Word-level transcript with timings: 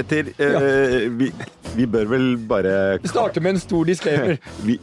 Petter, 0.00 0.30
eh, 0.40 1.08
vi, 1.12 1.30
vi 1.76 1.86
bør 1.86 2.08
vel 2.10 2.26
bare 2.48 2.98
Vi 3.02 3.10
starter 3.10 3.44
med 3.44 3.56
en 3.56 3.60
stor 3.60 3.84
disclaimer. 3.84 4.38
we, 4.66 4.78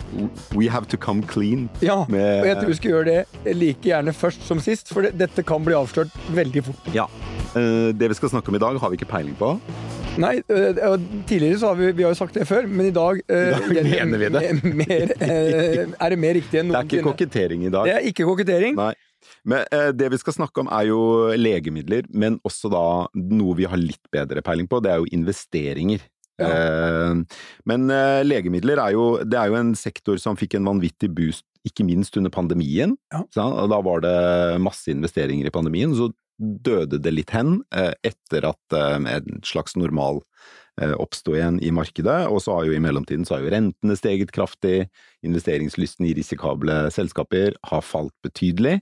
we 0.55 0.69
have 0.69 0.85
to 0.87 0.97
come 0.97 1.23
clean. 1.27 1.69
Ja, 1.81 2.03
Med- 2.09 2.41
og 2.41 2.47
jeg 2.47 2.57
tror 2.59 2.71
vi 2.73 2.77
skal 2.79 2.91
gjøre 2.91 3.05
det 3.09 3.55
like 3.57 3.81
gjerne 3.89 4.13
først 4.13 4.45
som 4.47 4.61
sist, 4.63 4.93
for 4.93 5.07
det, 5.07 5.15
dette 5.19 5.43
kan 5.47 5.65
bli 5.65 5.75
avslørt 5.77 6.13
veldig 6.35 6.63
fort. 6.69 6.89
Ja. 6.95 7.07
Eh, 7.57 7.93
det 7.97 8.11
vi 8.13 8.19
skal 8.19 8.29
snakke 8.35 8.53
om 8.53 8.59
i 8.59 8.63
dag, 8.63 8.79
har 8.79 8.93
vi 8.93 8.99
ikke 9.01 9.09
peiling 9.09 9.37
på. 9.39 9.55
Nei, 10.17 10.39
øh, 10.49 10.99
tidligere 11.29 11.59
så 11.61 11.67
har 11.67 11.75
vi, 11.77 11.91
vi 11.91 12.03
har 12.03 12.09
jo 12.09 12.17
sagt 12.17 12.33
det 12.33 12.47
før, 12.49 12.65
men 12.67 12.87
i 12.89 12.93
dag, 12.93 13.19
øh, 13.29 13.59
I 13.71 13.75
dag 13.75 13.83
mener 13.85 14.17
vi 14.17 14.29
det. 14.33 14.63
Mer, 14.79 15.11
er 15.21 16.09
det 16.09 16.17
mer 16.19 16.33
riktig 16.39 16.61
enn 16.61 16.71
Det 16.73 16.79
er 16.79 16.87
ikke 16.87 17.03
koketering 17.05 17.11
kokettering 17.11 17.67
i 17.67 17.69
dag. 17.73 17.85
Det 17.85 17.93
er 17.93 18.07
ikke 18.09 18.25
kokettering. 18.25 18.79
Nei. 18.79 18.93
Men 19.47 19.63
eh, 19.71 19.89
det 19.95 20.11
vi 20.13 20.19
skal 20.21 20.35
snakke 20.35 20.63
om 20.63 20.69
er 20.73 20.89
jo 20.89 20.99
legemidler, 21.39 22.07
men 22.11 22.39
også 22.47 22.71
da 22.73 22.83
noe 23.15 23.57
vi 23.57 23.67
har 23.69 23.79
litt 23.79 24.11
bedre 24.13 24.43
peiling 24.45 24.69
på, 24.69 24.81
det 24.83 24.93
er 24.93 25.01
jo 25.01 25.11
investeringer. 25.15 26.03
Ja. 26.37 26.51
Eh, 26.51 27.41
men 27.69 27.89
eh, 27.93 28.21
legemidler 28.27 28.83
er 28.83 28.93
jo, 28.97 29.07
det 29.23 29.39
er 29.39 29.51
jo 29.51 29.59
en 29.59 29.73
sektor 29.79 30.19
som 30.21 30.37
fikk 30.39 30.57
en 30.59 30.67
vanvittig 30.67 31.09
boost, 31.15 31.47
ikke 31.67 31.87
minst 31.87 32.15
under 32.19 32.31
pandemien. 32.31 32.95
Ja. 33.11 33.23
da 33.35 33.81
var 33.83 34.03
det 34.05 34.15
masse 34.63 34.91
investeringer 34.93 35.49
i 35.49 35.53
pandemien, 35.53 35.95
så 35.97 36.11
døde 36.37 36.99
det 37.01 37.13
litt 37.13 37.33
hen 37.33 37.61
eh, 37.75 37.93
etter 38.05 38.45
at 38.51 38.75
eh, 38.75 38.97
en 39.17 39.41
slags 39.45 39.75
normal 39.79 40.21
eh, 40.81 40.93
oppsto 40.93 41.35
igjen 41.35 41.59
i 41.65 41.71
markedet, 41.73 42.19
og 42.29 42.41
så 42.43 42.59
har 42.59 42.67
jo 42.67 42.77
i 42.77 42.83
mellomtiden 42.83 43.25
så 43.27 43.37
har 43.37 43.45
jo 43.45 43.53
rentene 43.53 43.97
steget 43.97 44.33
kraftig, 44.35 44.87
investeringslysten 45.25 46.07
i 46.07 46.13
risikable 46.17 46.85
selskaper 46.93 47.57
har 47.71 47.85
falt 47.85 48.15
betydelig. 48.25 48.79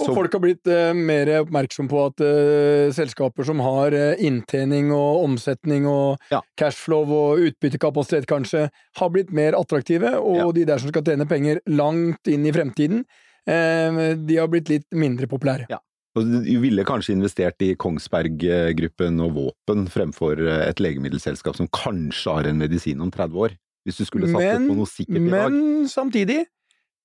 Og 0.00 0.06
Så- 0.06 0.14
folk 0.14 0.32
har 0.32 0.40
blitt 0.40 0.66
eh, 0.66 0.92
mer 0.96 1.26
oppmerksom 1.42 1.88
på 1.88 2.06
at 2.06 2.20
eh, 2.24 2.88
selskaper 2.96 3.44
som 3.44 3.58
har 3.60 3.92
eh, 3.92 4.14
inntjening 4.24 4.90
og 4.90 5.24
omsetning 5.26 5.84
og 5.86 6.18
Ja. 6.30 6.40
cashflow 6.56 7.04
og 7.12 7.38
utbyttekapasitet 7.38 8.24
kanskje, 8.26 8.70
har 8.96 9.10
blitt 9.10 9.30
mer 9.30 9.52
attraktive, 9.52 10.14
og 10.18 10.36
Ja. 10.36 10.50
de 10.52 10.64
der 10.64 10.78
som 10.78 10.88
skal 10.88 11.02
tjene 11.02 11.28
penger 11.28 11.60
langt 11.68 12.26
inn 12.26 12.46
i 12.46 12.52
fremtiden, 12.52 13.04
øh, 13.46 14.26
de 14.26 14.36
har 14.36 14.48
blitt 14.48 14.68
litt 14.70 14.86
mindre 14.92 15.26
populære. 15.26 15.66
Og 16.14 16.24
Du 16.44 16.60
ville 16.60 16.84
kanskje 16.84 17.12
investert 17.16 17.56
i 17.60 17.74
Kongsberg-gruppen 17.74 19.20
og 19.24 19.34
våpen 19.36 19.86
fremfor 19.88 20.38
eh, 20.40 20.68
et 20.70 20.80
legemiddelselskap 20.80 21.56
som 21.56 21.68
kanskje 21.68 22.32
har 22.34 22.48
en 22.48 22.58
medisin 22.60 23.00
om 23.00 23.10
30 23.10 23.34
år, 23.36 23.56
hvis 23.86 23.96
du 23.98 24.04
skulle 24.04 24.28
satset 24.28 24.58
Men- 24.60 24.68
på 24.70 24.76
noe 24.76 24.86
sikkert 24.86 25.16
i 25.26 25.30
dag. 25.30 25.50
Men 25.52 25.84
samtidig, 25.88 26.44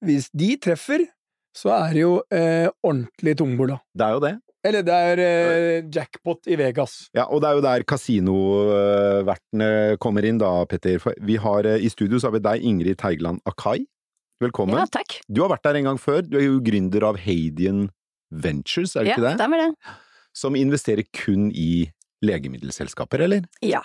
hvis 0.03 0.29
de 0.35 0.55
treffer, 0.57 1.05
så 1.57 1.71
er 1.73 1.93
det 1.95 2.03
jo 2.03 2.11
eh, 2.29 2.67
ordentlig 2.85 3.33
tungbord, 3.39 3.71
da. 3.73 3.77
Det 3.97 4.05
er 4.07 4.13
jo 4.17 4.21
det. 4.27 4.33
Eller 4.67 4.83
det 4.83 4.95
er 5.09 5.19
eh, 5.23 5.85
jackpot 5.93 6.47
i 6.51 6.57
Vegas. 6.59 6.95
Ja, 7.15 7.23
og 7.31 7.41
det 7.41 7.49
er 7.49 7.57
jo 7.57 7.63
der 7.65 7.83
kasinovertene 7.87 9.69
kommer 10.03 10.25
inn 10.27 10.39
da, 10.41 10.51
Petter. 10.69 10.99
For 11.01 11.13
Vi 11.25 11.37
har, 11.41 11.65
eh, 11.69 11.83
I 11.85 11.89
studio 11.93 12.19
så 12.19 12.27
har 12.29 12.35
vi 12.37 12.43
deg, 12.45 12.65
Ingrid 12.67 12.97
Teigeland 13.01 13.39
Akai. 13.47 13.85
Velkommen. 14.43 14.77
Ja, 14.77 14.85
takk. 14.85 15.19
Du 15.29 15.41
har 15.41 15.49
vært 15.55 15.63
der 15.65 15.79
en 15.79 15.87
gang 15.89 15.97
før. 16.01 16.21
Du 16.21 16.37
er 16.37 16.45
jo 16.45 16.59
gründer 16.61 17.03
av 17.07 17.17
Hadian 17.23 17.87
Ventures, 18.29 18.95
er 18.95 19.03
det 19.03 19.07
Ja, 19.09 19.15
ikke 19.15 19.27
det? 19.29 19.35
stemmer 19.39 19.57
det. 19.63 19.71
Som 20.37 20.53
investerer 20.59 21.03
kun 21.15 21.47
i 21.55 21.89
legemiddelselskaper, 22.25 23.19
eller? 23.19 23.45
Ja. 23.59 23.81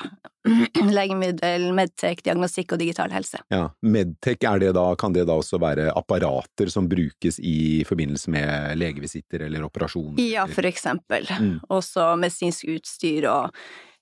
Legemiddel, 0.96 1.68
medtech, 1.76 2.22
diagnostikk 2.24 2.74
og 2.74 2.80
digital 2.82 3.12
helse. 3.14 3.42
Ja. 3.52 3.66
Medtech, 3.84 4.42
er 4.48 4.62
det 4.62 4.72
da, 4.78 4.86
kan 4.98 5.14
det 5.14 5.26
da 5.28 5.36
også 5.38 5.60
være 5.62 5.90
apparater 5.98 6.72
som 6.72 6.88
brukes 6.90 7.38
i 7.38 7.84
forbindelse 7.88 8.32
med 8.32 8.78
legevisitter 8.80 9.46
eller 9.46 9.68
operasjoner? 9.68 10.20
Ja, 10.24 10.46
for 10.50 10.66
eksempel. 10.68 11.28
Mm. 11.28 11.56
Også 11.72 12.12
medisinsk 12.20 12.72
utstyr 12.72 13.28
og 13.30 13.52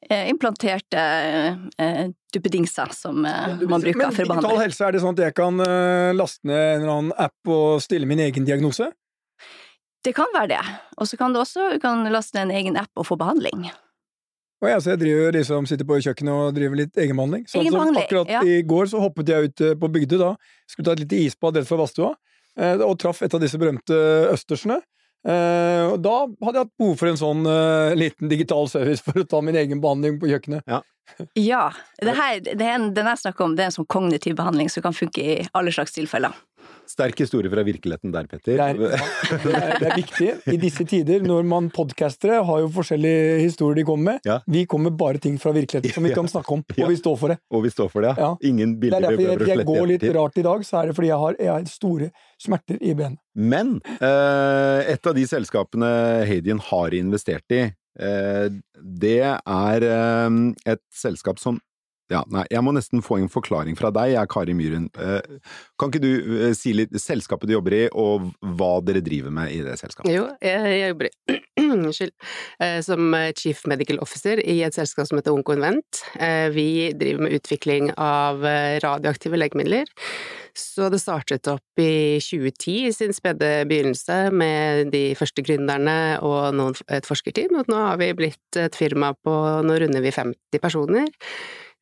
eh, 0.08 0.30
implanterte 0.30 1.04
eh, 1.76 2.06
duppedingser 2.32 2.94
som 2.96 3.26
eh, 3.26 3.60
man 3.66 3.82
bruker 3.82 4.06
Men 4.06 4.14
for 4.14 4.24
å 4.24 4.30
behandle. 4.30 4.34
Men 4.34 4.46
digital 4.46 4.64
helse, 4.64 4.86
er 4.86 4.96
det 4.96 5.04
sånn 5.04 5.18
at 5.18 5.26
jeg 5.26 5.38
kan 5.42 5.66
eh, 5.66 6.14
laste 6.16 6.46
ned 6.48 6.64
en 6.64 6.80
eller 6.80 6.96
annen 6.96 7.14
app 7.28 7.54
og 7.58 7.84
stille 7.84 8.08
min 8.08 8.22
egen 8.30 8.48
diagnose? 8.48 8.92
Det 10.00 10.14
kan 10.16 10.30
være 10.32 10.54
det. 10.54 10.64
Og 10.96 11.08
så 11.08 11.18
kan 11.20 11.34
du 11.34 11.42
også 11.42 11.74
kan 11.82 12.06
laste 12.08 12.38
ned 12.38 12.48
en 12.48 12.58
egen 12.62 12.80
app 12.80 12.92
og 12.96 13.10
få 13.10 13.18
behandling. 13.20 13.68
Og 14.60 14.68
jeg, 14.68 14.82
så 14.84 14.92
jeg 14.92 15.00
driver 15.00 15.36
liksom, 15.38 15.66
sitter 15.68 15.88
på 15.88 15.98
kjøkkenet 16.04 16.36
og 16.36 16.56
driver 16.56 16.80
litt 16.82 16.98
egenbehandling. 17.00 17.46
Så 17.48 17.62
Egenbehandling, 17.62 18.04
akkurat 18.04 18.32
ja. 18.34 18.42
i 18.44 18.60
går 18.68 18.90
så 18.92 19.00
hoppet 19.00 19.32
jeg 19.32 19.48
ut 19.48 19.62
eh, 19.64 19.76
på 19.80 19.88
Bygdøy 19.94 20.18
da, 20.20 20.34
skulle 20.68 20.88
ta 20.90 20.96
et 20.96 21.04
lite 21.06 21.20
isbad 21.24 21.56
rett 21.56 21.68
fra 21.68 21.78
badstua, 21.80 22.10
eh, 22.60 22.84
og 22.84 22.98
traff 23.00 23.22
et 23.24 23.36
av 23.36 23.40
disse 23.40 23.60
berømte 23.60 24.00
østersene. 24.34 24.82
Eh, 25.20 25.84
og 25.90 25.98
da 26.00 26.14
hadde 26.46 26.56
jeg 26.56 26.64
hatt 26.64 26.76
behov 26.80 26.94
for 26.96 27.10
en 27.10 27.18
sånn 27.20 27.48
eh, 27.48 27.94
liten 27.98 28.30
digital 28.32 28.68
service 28.72 29.00
for 29.06 29.20
å 29.20 29.26
ta 29.28 29.42
min 29.44 29.58
egen 29.60 29.80
behandling 29.82 30.20
på 30.20 30.30
kjøkkenet. 30.30 30.64
Ja. 30.68 30.82
Det 32.00 32.14
her, 32.14 32.38
det 32.44 32.62
er 32.62 32.76
en, 32.76 32.92
den 32.94 33.08
jeg 33.10 33.20
snakker 33.24 33.48
om, 33.48 33.56
det 33.58 33.64
er 33.64 33.72
en 33.72 33.74
sånn 33.80 33.88
kognitiv 33.90 34.36
behandling 34.38 34.70
som 34.72 34.84
kan 34.84 34.94
funke 34.96 35.24
i 35.24 35.38
alle 35.58 35.72
slags 35.74 35.96
tilfeller. 35.96 36.36
Sterk 36.90 37.20
historie 37.22 37.50
fra 37.52 37.62
virkeligheten 37.62 38.10
der, 38.10 38.26
Petter. 38.26 38.56
Det 38.58 38.64
er, 38.64 38.78
det, 39.44 39.52
er, 39.54 39.74
det 39.78 39.88
er 39.90 39.96
viktig 40.00 40.30
i 40.50 40.56
disse 40.58 40.86
tider, 40.90 41.22
når 41.22 41.46
man 41.46 41.68
podcastere 41.74 42.40
har 42.48 42.62
jo 42.64 42.70
forskjellige 42.74 43.36
historier 43.44 43.78
de 43.78 43.84
kommer 43.86 44.12
med. 44.16 44.26
Ja. 44.26 44.40
Vi 44.50 44.64
kommer 44.70 44.90
bare 44.98 45.20
ting 45.22 45.36
fra 45.38 45.52
virkeligheten 45.54 45.94
som 45.94 46.06
vi 46.08 46.12
kan 46.16 46.28
snakke 46.30 46.56
om, 46.56 46.64
Ja. 46.74 46.86
og 46.88 46.90
vi 46.90 46.98
står 46.98 47.16
for 47.20 47.34
det. 47.34 47.38
Og 47.54 47.62
vi 47.66 47.70
står 47.70 47.92
for 47.92 48.06
det, 48.06 48.16
Ja. 48.18 48.32
Ingen 48.42 48.74
er 48.74 48.80
bilder 48.82 48.98
vi 48.98 49.06
derfor 49.06 49.16
Det 49.16 49.26
er 49.26 49.38
derfor 49.38 49.52
jeg 49.52 49.60
jeg 49.60 49.66
går 49.70 49.86
litt 49.92 50.08
rart 50.16 50.38
i 50.42 50.46
dag, 50.48 50.66
så 50.66 50.80
er 50.82 50.86
det 50.90 50.96
fordi 50.98 51.12
jeg 51.12 51.22
har, 51.24 51.38
jeg 51.38 51.52
har 51.52 51.70
store 51.70 52.10
smerter 52.40 52.78
i 52.80 52.94
benet. 52.98 53.18
Men 53.34 53.76
eh, 54.00 54.92
et 54.96 55.06
av 55.06 55.14
de 55.14 55.26
selskapene 55.30 55.90
Hadian 56.26 56.58
har 56.72 56.94
investert 56.98 57.54
i, 57.54 57.62
eh, 58.00 58.46
det 58.82 59.18
er 59.22 59.86
eh, 59.94 60.38
et 60.74 60.82
selskap 60.90 61.38
som 61.38 61.60
ja, 62.10 62.20
nei, 62.32 62.42
jeg 62.50 62.62
må 62.66 62.72
nesten 62.74 63.04
få 63.04 63.20
en 63.20 63.30
forklaring 63.30 63.76
fra 63.78 63.92
deg, 63.94 64.14
jeg 64.16 64.30
Kari 64.32 64.54
Myhren. 64.56 64.88
Eh, 64.98 65.38
kan 65.78 65.92
ikke 65.92 66.02
du 66.02 66.10
eh, 66.40 66.54
si 66.58 66.74
litt 66.74 66.94
selskapet 66.98 67.50
du 67.50 67.54
jobber 67.54 67.76
i, 67.76 67.84
og 67.94 68.32
hva 68.58 68.72
dere 68.84 69.02
driver 69.04 69.34
med 69.34 69.54
i 69.54 69.60
det 69.66 69.76
selskapet? 69.80 70.10
Jo, 70.12 70.26
jeg, 70.42 70.74
jeg 70.74 70.92
jobber 70.92 71.10
Unnskyld. 71.70 72.14
Eh, 72.62 72.80
Som 72.82 73.14
Chief 73.38 73.62
Medical 73.70 74.02
Officer 74.02 74.42
i 74.42 74.58
et 74.66 74.74
selskap 74.74 75.06
som 75.08 75.20
heter 75.20 75.34
Onkoinvent. 75.34 76.02
Vi 76.54 76.68
driver 76.98 77.26
med 77.26 77.36
utvikling 77.38 77.90
av 78.00 78.42
radioaktive 78.82 79.38
legemidler. 79.38 79.88
Så 80.56 80.88
det 80.90 81.00
startet 81.02 81.46
opp 81.50 81.80
i 81.80 82.18
2010 82.22 82.76
i 82.88 82.92
sin 82.94 83.14
spede 83.14 83.64
begynnelse 83.70 84.18
med 84.34 84.90
de 84.94 85.04
første 85.18 85.44
gründerne 85.46 86.18
og 86.26 86.54
noen, 86.56 86.76
et 86.90 87.06
forskerteam, 87.06 87.60
og 87.60 87.70
nå 87.70 87.80
har 87.86 88.00
vi 88.00 88.10
blitt 88.18 88.58
et 88.58 88.76
firma 88.78 89.12
på 89.14 89.36
Nå 89.66 89.76
runder 89.82 90.02
vi 90.04 90.12
50 90.14 90.62
personer. 90.62 91.06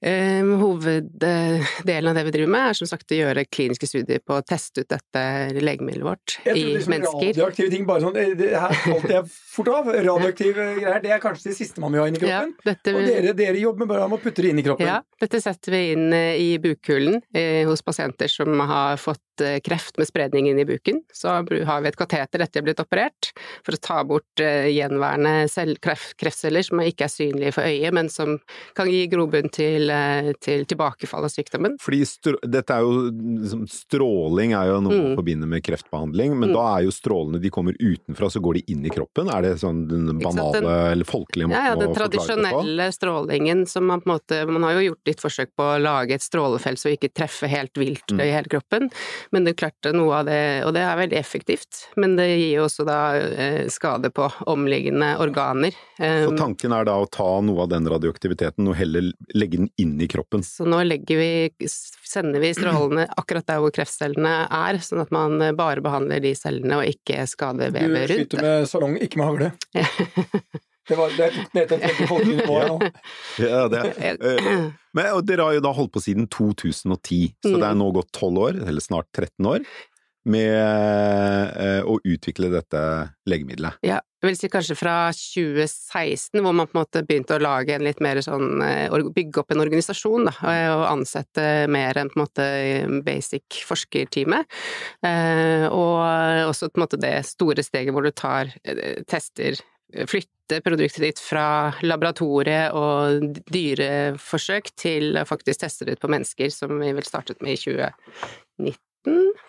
Eh, 0.01 0.45
Hoveddelen 0.61 2.07
av 2.09 2.15
det 2.15 2.25
vi 2.29 2.31
driver 2.35 2.51
med, 2.53 2.69
er 2.71 2.77
som 2.79 2.87
sagt 2.91 3.11
å 3.15 3.17
gjøre 3.19 3.43
kliniske 3.51 3.89
studier 3.89 4.21
på 4.23 4.37
å 4.39 4.45
teste 4.47 4.85
ut 4.85 4.91
dette 4.93 5.23
legemiddelet 5.59 6.07
vårt 6.07 6.37
i 6.47 6.55
liksom 6.77 6.93
mennesker. 6.95 7.33
radioaktive 7.33 7.71
ting 7.73 7.87
bare 7.89 8.05
sånn 8.05 8.15
det, 8.15 8.27
det 8.39 8.53
her 8.55 8.75
falt 8.85 9.09
jeg 9.11 9.25
fort 9.57 9.71
av. 9.75 9.91
Radioaktive 9.99 10.69
greier, 10.79 11.01
det 11.05 11.13
er 11.17 11.23
kanskje 11.23 11.51
det 11.51 11.57
siste 11.59 11.83
man 11.83 11.95
vil 11.95 12.05
ha 12.05 12.09
inn 12.11 12.19
i 12.19 12.23
Ja, 12.23 12.43
kroppen. 12.45 12.55
dette, 12.69 12.95
Og 12.95 13.09
dere, 13.11 13.35
dere 13.39 13.63
jobber 13.63 13.85
med 13.87 13.93
bare 13.95 14.09
med 14.13 14.21
å 14.21 14.23
putte 14.23 14.45
det 14.45 14.53
inn 14.55 14.63
i 14.63 14.67
kroppen. 14.67 14.87
ja, 14.87 15.01
dette 15.23 15.41
setter 15.43 15.75
vi 15.75 15.83
inn 15.97 16.07
eh, 16.15 16.35
i 16.47 16.49
bukhulen 16.63 17.19
eh, 17.35 17.65
hos 17.69 17.83
pasienter 17.83 18.31
som 18.31 18.55
har 18.71 18.97
fått 19.03 19.43
eh, 19.43 19.59
kreft 19.65 19.99
med 19.99 20.07
spredning 20.11 20.49
inn 20.51 20.63
i 20.63 20.67
buken. 20.69 21.03
Så 21.15 21.29
har 21.33 21.83
vi 21.83 21.91
et 21.91 21.99
kateter 21.99 22.45
etter 22.47 22.63
blitt 22.67 22.81
operert, 22.83 23.33
for 23.67 23.75
å 23.75 23.83
ta 23.83 23.99
bort 24.07 24.43
eh, 24.45 24.71
gjenværende 24.75 25.49
kreftceller 25.83 26.63
som 26.67 26.83
ikke 26.87 27.07
er 27.09 27.13
synlige 27.13 27.55
for 27.59 27.67
øyet, 27.67 27.95
men 27.99 28.09
som 28.13 28.37
kan 28.79 28.91
gi 28.91 29.05
grobunn 29.11 29.51
til, 29.55 29.88
eh, 29.91 30.33
til 30.41 30.65
tilbakefall 30.69 31.25
av 31.25 31.31
sykdommen. 31.31 31.77
Fordi 31.81 32.03
dette 32.49 32.71
er 32.75 32.81
jo 32.87 33.11
liksom, 33.11 33.67
Stråling 33.69 34.53
er 34.57 34.69
jo 34.73 34.81
noe 34.81 34.93
man 34.93 34.99
Mm. 35.09 35.17
forbinder 35.17 35.49
med 35.49 35.63
kreftbehandling, 35.63 36.37
men 36.39 36.51
Mm. 36.51 36.55
da 36.55 36.79
er 36.79 36.83
jo 36.85 36.91
strålene 36.91 37.41
De 37.41 37.51
kommer 37.51 37.73
utenfra, 37.79 38.27
så 38.31 38.41
går 38.41 38.55
de 38.55 38.63
inn 38.73 38.85
i 38.87 38.91
kroppen? 38.91 39.29
Er 39.31 39.43
det 39.43 39.57
sånn 39.61 39.87
den 39.89 40.19
banale 40.19 40.53
den- 40.53 40.65
eller 40.93 41.05
folkelige 41.05 41.49
måten 41.49 41.53
Ja, 41.53 41.65
ja, 41.69 41.75
å 41.75 41.79
forklare 41.79 42.11
det 42.11 42.19
på? 42.19 42.27
tradisjonelle 42.27 42.93
strålingen 42.93 43.67
som 43.69 43.87
man 43.87 44.01
på 44.01 44.11
en 44.11 44.19
måte 44.19 44.49
Man 44.49 44.63
har 44.63 44.73
jo 44.81 44.91
gjort 44.93 45.07
litt 45.07 45.21
forsøk 45.21 45.49
på 45.59 45.65
å 45.65 45.83
lage 45.83 46.13
et 46.13 46.21
strålefelt 46.21 46.79
så 46.79 46.91
ikke 46.97 47.13
treffer 47.13 47.49
helt 47.49 47.75
vilt 47.75 48.07
Mm. 48.11 48.21
i 48.21 48.31
hele 48.31 48.45
kroppen, 48.49 48.91
men 49.33 49.45
det 49.45 49.57
klarte 49.57 49.93
noe 49.93 50.13
av 50.21 50.27
det, 50.27 50.65
og 50.65 50.75
det 50.75 50.83
er 50.83 50.97
veldig 50.97 51.19
effektivt. 51.19 51.87
Men 51.97 52.17
det 52.17 52.39
gir 52.39 52.57
jo 52.57 52.65
også 52.65 52.85
da 52.87 53.15
eh, 53.19 53.67
skade 53.69 54.11
på 54.13 54.31
omliggende 54.47 55.17
organer. 55.19 55.73
Så 55.99 56.29
Um, 56.31 56.37
tanken 56.37 56.73
er 56.73 56.85
da 56.85 56.93
å 56.93 57.11
ta 57.11 57.41
noe 57.41 57.63
av 57.63 57.69
den 57.69 57.85
radioaktiviteten 57.87 58.69
og 58.69 58.77
heller 58.77 59.13
legge 59.35 59.57
den 59.57 59.71
inn 59.79 59.97
i 60.03 60.09
kroppen? 60.11 60.43
Så 60.47 60.67
nå 60.69 60.81
vi, 61.07 61.51
sender 62.09 62.41
vi 62.43 62.53
strålene 62.55 63.07
akkurat 63.17 63.47
der 63.47 63.61
hvor 63.63 63.71
kreftcellene 63.75 64.35
er, 64.51 64.79
sånn 64.83 65.03
at 65.05 65.13
man 65.15 65.39
bare 65.59 65.81
behandler 65.85 66.21
de 66.25 66.35
cellene 66.35 66.81
og 66.81 66.89
ikke 66.91 67.25
skader 67.31 67.71
Du 67.71 67.79
vevet 67.79 68.11
rundt. 68.11 68.27
skyter 68.33 68.43
med 68.43 68.69
salong, 68.71 68.99
ikke 69.01 69.21
med 69.23 69.27
hagle. 69.33 69.53
Det 70.89 70.97
var 70.97 71.11
det 71.13 71.27
tok 71.35 71.51
ned 71.53 71.67
til 71.69 71.77
et 71.77 71.83
veldig 71.85 72.07
folkelig 72.09 72.37
nivå 72.39 72.55
her 72.63 72.71
nå. 72.73 72.77
Ja, 73.45 73.59
det. 73.69 73.81
Eh, 74.01 74.71
Men 74.97 75.09
og 75.13 75.27
dere 75.29 75.45
har 75.45 75.57
jo 75.59 75.61
da 75.67 75.73
holdt 75.77 75.93
på 75.93 76.01
siden 76.01 76.25
2010, 76.33 77.19
så 77.45 77.51
Mm. 77.53 77.59
det 77.61 77.67
er 77.69 77.77
nå 77.77 77.89
gått 77.93 78.09
12 78.17 78.39
år, 78.41 78.57
eller 78.65 78.81
snart 78.81 79.05
13 79.13 79.51
år. 79.53 79.67
Med 80.31 80.55
eh, 80.55 81.81
å 81.87 81.99
utvikle 82.05 82.51
dette 82.53 82.81
legemiddelet? 83.29 83.81
Ja, 83.87 84.01
jeg 84.19 84.29
vil 84.29 84.39
si 84.39 84.51
kanskje 84.53 84.77
fra 84.79 84.97
2016, 85.15 86.41
hvor 86.43 86.55
man 86.57 86.69
på 86.69 86.77
en 86.77 86.83
måte 86.83 87.05
begynte 87.07 87.39
å 87.39 87.43
lage 87.43 87.77
en 87.77 87.87
litt 87.87 88.03
mer 88.05 88.21
sånn 88.25 88.63
eh, 88.65 88.97
Bygge 89.15 89.43
opp 89.43 89.55
en 89.55 89.65
organisasjon, 89.65 90.29
da, 90.29 90.35
og 90.75 90.85
ansette 90.91 91.47
mer 91.71 91.99
enn 91.99 92.13
på 92.13 92.19
en 92.19 92.25
måte 92.25 92.49
basic 93.07 93.63
forskertime. 93.67 94.43
Eh, 95.07 95.67
og 95.71 96.49
også 96.51 96.71
på 96.71 96.79
en 96.79 96.87
måte 96.87 97.01
det 97.01 97.17
store 97.29 97.65
steget 97.67 97.95
hvor 97.95 98.07
du 98.07 98.13
tar 98.15 98.53
tester 99.09 99.59
flytte 99.89 100.61
produktet 100.65 101.01
ditt 101.01 101.21
fra 101.23 101.73
laboratoriet 101.81 102.75
og 102.77 103.39
dyreforsøk 103.49 104.73
til 104.77 105.17
å 105.17 105.27
faktisk 105.29 105.65
teste 105.65 105.89
det 105.89 105.97
ut 105.97 106.05
på 106.05 106.13
mennesker, 106.13 106.53
som 106.53 106.77
vi 106.81 106.93
vel 106.93 107.07
startet 107.09 107.41
med 107.45 107.57
i 107.57 107.61
2019. 107.63 109.48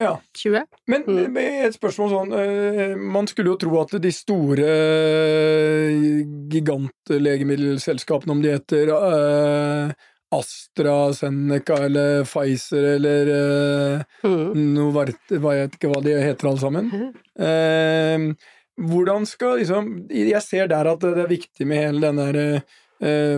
Ja. 0.00 0.14
20. 0.38 0.62
Men 0.88 1.02
Mm. 1.06 1.32
med 1.32 1.66
et 1.66 1.74
spørsmål 1.76 2.08
sånn 2.10 2.32
eh, 2.32 2.94
Man 2.96 3.26
skulle 3.28 3.50
jo 3.52 3.56
tro 3.60 3.80
at 3.82 3.90
de 4.00 4.10
store 4.12 4.64
eh, 4.64 6.24
gigantlegemiddelselskapene, 6.48 8.32
om 8.32 8.40
de 8.42 8.54
heter 8.54 8.88
eh, 8.94 9.92
AstraZeneca 10.32 11.76
eller 11.88 12.24
Pfizer 12.24 12.84
eller 12.96 14.04
Mm. 14.24 14.74
Novart, 14.74 15.16
jeg 15.30 15.40
vet 15.42 15.74
ikke 15.76 15.90
hva 15.92 16.02
de 16.04 16.16
heter 16.22 16.48
alle 16.48 16.60
sammen. 16.62 16.90
Mm. 17.40 18.36
hvordan 18.80 19.26
skal 19.26 19.58
liksom 19.58 20.06
Jeg 20.10 20.42
ser 20.42 20.66
der 20.68 20.86
at 20.86 21.00
det 21.00 21.18
er 21.18 21.26
viktig 21.28 21.66
med 21.66 21.76
hele 21.84 22.00
den 22.00 22.16
der 22.16 22.62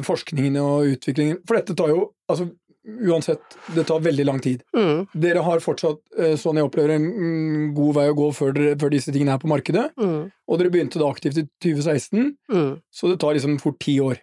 forskningen 0.03 0.57
og 0.59 0.87
utviklingen. 0.97 1.39
For 1.47 1.55
dette 1.57 1.75
tar 1.79 1.89
jo 1.89 2.13
altså 2.29 2.51
uansett, 2.89 3.43
det 3.77 3.85
tar 3.87 4.01
veldig 4.03 4.25
lang 4.27 4.41
tid. 4.43 4.63
Mm. 4.77 5.07
Dere 5.15 5.43
har 5.47 5.61
fortsatt, 5.63 6.01
eh, 6.19 6.35
sånn 6.41 6.57
jeg 6.59 6.67
opplever, 6.67 6.95
en 6.97 7.75
god 7.77 7.95
vei 7.95 8.09
å 8.11 8.17
gå 8.19 8.29
før, 8.35 8.53
dere, 8.57 8.75
før 8.81 8.91
disse 8.91 9.13
tingene 9.15 9.35
er 9.37 9.39
på 9.43 9.51
markedet. 9.51 9.91
Mm. 10.01 10.31
Og 10.49 10.59
dere 10.59 10.71
begynte 10.75 10.99
da 10.99 11.07
aktivt 11.13 11.39
i 11.39 11.47
2016, 11.63 12.37
Mm. 12.51 12.81
så 12.91 13.09
det 13.13 13.21
tar 13.21 13.35
liksom 13.35 13.59
fort 13.61 13.79
ti 13.79 13.99
år. 14.01 14.19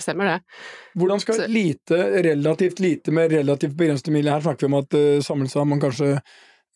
Stemmer 0.00 0.24
det. 0.24 0.42
Hvordan 0.98 1.20
skal 1.20 1.34
Så- 1.34 1.48
lite, 1.48 2.22
relativt 2.24 2.80
lite 2.80 3.12
med 3.12 3.30
relativt 3.30 3.76
begrensede 3.76 4.10
midler 4.10 4.32
Her 4.32 4.40
snakker 4.40 4.60
vi 4.66 4.66
om 4.66 4.74
at 4.80 4.94
uh, 4.94 5.20
samlet 5.20 5.52
har 5.54 5.64
man 5.64 5.80
kanskje 5.80 6.20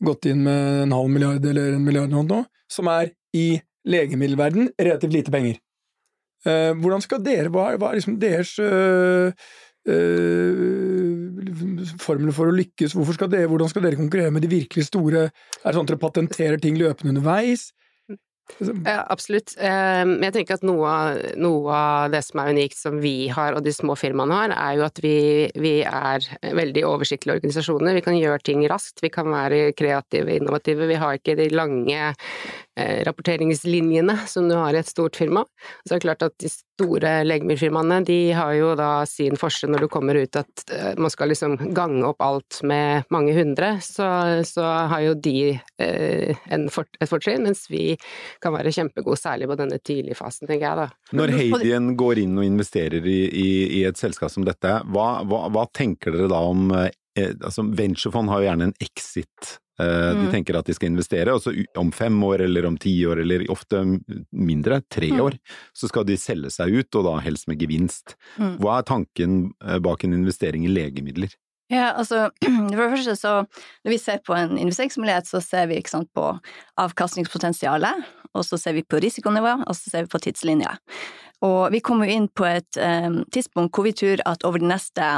gått 0.04 0.26
inn 0.26 0.44
med 0.44 0.82
en 0.82 0.90
halv 0.92 1.08
milliard 1.10 1.44
eller 1.44 1.72
en 1.74 1.84
milliard 1.84 2.10
eller 2.12 2.22
noe, 2.22 2.46
som 2.70 2.86
er 2.86 3.10
i 3.34 3.60
legemiddelverden 3.86 4.68
relativt 4.78 5.12
lite 5.12 5.30
penger. 5.32 5.58
Uh, 6.46 6.74
hvordan 6.78 7.02
skal 7.02 7.18
dere 7.24 7.48
Hva 7.50 7.72
er, 7.72 7.78
hva 7.78 7.90
er 7.90 7.96
liksom 7.98 8.18
deres 8.20 8.52
uh, 8.60 9.32
formler 12.02 12.34
for 12.34 12.50
å 12.50 12.56
lykkes? 12.56 12.96
Skal 13.16 13.30
dere, 13.32 13.48
hvordan 13.50 13.70
skal 13.70 13.86
dere 13.86 13.98
konkurrere 13.98 14.34
med 14.34 14.42
de 14.46 14.52
virkelig 14.52 14.88
store? 14.90 15.28
Er 15.30 15.66
det 15.68 15.76
sånn 15.76 15.86
at 15.86 15.92
dere 15.94 16.02
patenterer 16.02 16.62
ting 16.62 16.78
løpende 16.80 17.14
underveis? 17.14 17.70
Ja, 18.86 19.00
absolutt. 19.10 19.56
Ehm, 19.58 20.22
Jeg 20.22 20.32
tenker 20.32 20.54
at 20.54 20.62
noe 20.62 20.90
noe 21.34 21.72
av 21.74 22.12
det 22.12 22.22
som 22.22 22.40
er 22.40 22.52
unikt 22.54 22.78
som 22.78 23.00
vi 23.02 23.26
har 23.28 23.56
og 23.56 23.64
de 23.66 23.72
små 23.74 23.96
firmaene 23.98 24.38
har, 24.38 24.54
er 24.54 24.76
jo 24.78 24.84
at 24.86 25.00
vi, 25.02 25.16
vi 25.58 25.74
er 25.82 26.22
veldig 26.54 26.84
oversiktlige 26.86 27.40
organisasjoner. 27.40 27.98
Vi 27.98 28.04
kan 28.06 28.18
gjøre 28.18 28.44
ting 28.46 28.62
raskt, 28.70 29.02
vi 29.02 29.10
kan 29.10 29.32
være 29.34 29.72
kreative, 29.76 30.38
innovative. 30.38 30.86
Vi 30.86 31.00
har 31.02 31.18
ikke 31.18 31.36
de 31.40 31.50
lange 31.50 31.98
eh, 31.98 32.14
rapporteringslinjene 32.76 34.18
som 34.28 34.48
du 34.50 34.56
har 34.58 34.74
i 34.74 34.80
et 34.82 34.88
stort 34.88 35.16
firma. 35.16 35.44
Så 35.84 35.94
det 35.94 35.98
er 35.98 36.06
klart 36.08 36.24
at 36.26 36.34
de 36.42 36.50
store 36.76 37.12
legemiddelfirmaene, 37.24 38.02
de 38.04 38.18
har 38.36 38.52
jo 38.56 38.72
da 38.76 38.90
sin 39.08 39.38
forskjell 39.40 39.72
når 39.72 39.86
du 39.86 39.88
kommer 39.92 40.18
ut 40.18 40.36
at 40.36 40.64
eh, 40.72 40.92
man 41.00 41.12
skal 41.12 41.30
liksom 41.32 41.56
gange 41.76 42.04
opp 42.04 42.20
alt 42.24 42.60
med 42.68 43.08
mange 43.14 43.32
hundre, 43.36 43.76
så, 43.84 44.08
så 44.44 44.66
har 44.92 45.04
jo 45.06 45.14
de 45.14 45.38
eh, 45.54 46.36
en 46.52 46.68
fort, 46.72 46.90
et 47.00 47.10
fortrinn, 47.10 47.46
mens 47.48 47.64
vi 47.72 47.96
kan 48.44 48.54
være 48.56 48.74
kjempegode, 48.76 49.20
særlig 49.20 49.48
på 49.48 49.58
denne 49.62 49.80
tidligfasen, 49.80 50.44
tenker 50.50 50.68
jeg 50.68 50.82
da. 50.82 50.88
Når 51.16 51.34
Hadien 51.38 51.94
går 51.98 52.22
inn 52.26 52.36
og 52.36 52.48
investerer 52.48 53.08
i, 53.08 53.18
i, 53.30 53.50
i 53.80 53.84
et 53.88 54.00
selskap 54.00 54.32
som 54.32 54.44
dette, 54.46 54.78
hva, 54.92 55.08
hva, 55.24 55.46
hva 55.52 55.64
tenker 55.72 56.12
dere 56.12 56.28
da 56.32 56.42
om 56.44 56.68
eh, 56.76 56.92
altså 57.16 57.64
Venturefond 57.72 58.28
har 58.28 58.42
jo 58.42 58.50
gjerne 58.50 58.68
en 58.68 58.76
exit. 58.84 59.56
Eh, 59.78 60.14
De 60.16 60.24
Mm. 60.26 60.30
tenker 60.32 60.56
at 60.58 60.64
de 60.64 60.72
skal 60.74 60.88
investere, 60.88 61.34
og 61.34 61.42
så 61.42 61.52
om 61.76 61.90
fem 61.92 62.16
år 62.24 62.40
eller 62.44 62.64
om 62.66 62.76
ti 62.78 62.94
år, 63.06 63.20
eller 63.20 63.44
ofte 63.50 63.82
mindre, 64.32 64.82
tre 64.90 65.10
Mm. 65.10 65.20
år, 65.20 65.38
så 65.74 65.88
skal 65.88 66.04
de 66.04 66.16
selge 66.16 66.50
seg 66.50 66.72
ut, 66.72 66.94
og 66.96 67.04
da 67.04 67.20
helst 67.20 67.46
med 67.48 67.58
gevinst. 67.58 68.14
Mm. 68.38 68.58
Hva 68.58 68.78
er 68.78 68.82
tanken 68.88 69.52
eh, 69.66 69.78
bak 69.78 70.04
en 70.04 70.14
investering 70.14 70.64
i 70.64 70.68
legemidler? 70.72 71.34
Ja, 71.68 71.92
altså 71.98 72.30
for 72.42 72.70
det 72.70 72.92
første 72.94 73.16
så 73.18 73.44
når 73.84 73.90
vi 73.90 73.98
ser 73.98 74.18
på 74.24 74.34
en 74.36 74.56
investeringsmulighet, 74.56 75.26
så 75.26 75.42
ser 75.42 75.66
vi 75.66 75.82
sant, 75.84 76.08
på 76.14 76.38
avkastningspotensialet, 77.00 78.04
og 78.34 78.44
så 78.44 78.58
ser 78.58 78.76
vi 78.76 78.82
på 78.82 79.00
risikonivå, 79.02 79.62
og 79.66 79.74
så 79.76 79.90
ser 79.90 80.06
vi 80.06 80.12
på 80.12 80.20
tidslinja. 80.26 80.76
Og 81.44 81.70
vi 81.72 81.80
kommer 81.84 82.06
jo 82.08 82.16
inn 82.16 82.28
på 82.32 82.46
et 82.48 82.78
um, 82.80 83.24
tidspunkt 83.34 83.74
hvor 83.76 83.84
vi 83.84 83.92
tror 83.92 84.22
at 84.24 84.44
over 84.44 84.58
de 84.62 84.70
neste 84.70 85.08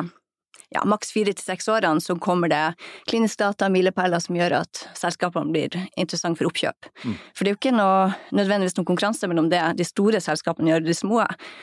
ja, 0.75 0.83
maks 0.85 1.13
fire 1.15 1.33
til 1.33 1.45
seks 1.45 1.69
årene 1.73 2.03
så 2.05 2.17
kommer 2.21 2.51
det 2.53 2.63
klinisk 3.09 3.41
data, 3.41 3.71
milepæler, 3.73 4.21
som 4.21 4.37
gjør 4.37 4.59
at 4.61 4.83
selskapene 4.99 5.55
blir 5.55 5.77
interessante 5.97 6.41
for 6.41 6.51
oppkjøp. 6.51 6.91
Mm. 7.05 7.15
For 7.33 7.45
det 7.45 7.51
er 7.51 7.57
jo 7.57 7.61
ikke 7.61 7.75
noe, 7.77 8.11
nødvendigvis 8.37 8.77
noen 8.77 8.91
konkurranse 8.91 9.31
mellom 9.31 9.49
det 9.53 9.63
de 9.79 9.87
store 9.89 10.21
selskapene 10.25 10.73
gjør 10.73 10.85
og 10.85 10.91
de 10.91 10.99
små. 10.99 11.23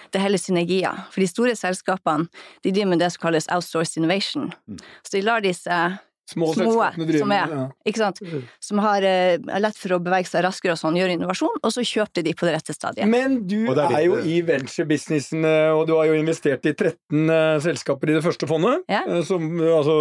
Det 0.10 0.20
er 0.20 0.26
heller 0.26 0.42
synergier. 0.42 1.06
For 1.14 1.22
de 1.22 1.30
store 1.30 1.56
selskapene 1.60 2.30
de 2.66 2.74
driver 2.74 2.94
med 2.96 3.06
det 3.06 3.12
som 3.14 3.28
kalles 3.28 3.50
outsourced 3.54 4.02
innovation. 4.02 4.52
Mm. 4.66 4.82
Så 5.06 5.18
de 5.18 5.26
lar 5.26 5.46
disse 5.46 5.80
Små, 6.26 6.48
Små, 6.58 6.72
som 7.20 7.32
er- 7.32 7.52
ikke 7.86 8.02
sant, 8.02 8.20
som 8.60 8.80
har 8.82 9.06
eh, 9.06 9.36
er 9.38 9.62
lett 9.62 9.78
for 9.78 9.94
å 9.94 10.00
bevege 10.02 10.26
seg 10.26 10.42
raskere 10.42 10.74
og 10.74 10.80
sånn, 10.82 10.98
gjør 10.98 11.14
innovasjon, 11.14 11.60
og 11.62 11.74
så 11.74 11.84
kjøper 11.86 12.26
de 12.26 12.34
på 12.34 12.48
det 12.48 12.56
rette 12.56 12.74
stadiet. 12.74 13.06
Men 13.08 13.44
du 13.46 13.68
er 13.70 13.84
er, 13.86 14.00
jo 14.08 14.18
i 14.26 14.40
venture-businessen, 14.42 15.46
eh, 15.46 15.70
og 15.70 15.86
du 15.86 15.94
har 15.94 16.10
jo 16.10 16.18
investert 16.18 16.66
i 16.66 16.74
13 16.74 17.30
uh, 17.30 17.60
selskaper 17.62 18.10
i 18.10 18.18
det 18.18 18.24
første 18.26 18.50
fondet. 18.50 18.82
Ja. 18.90 19.04
Uh, 19.06 19.22
Som, 19.26 19.46
eh, 19.62 19.70
altså, 19.70 19.96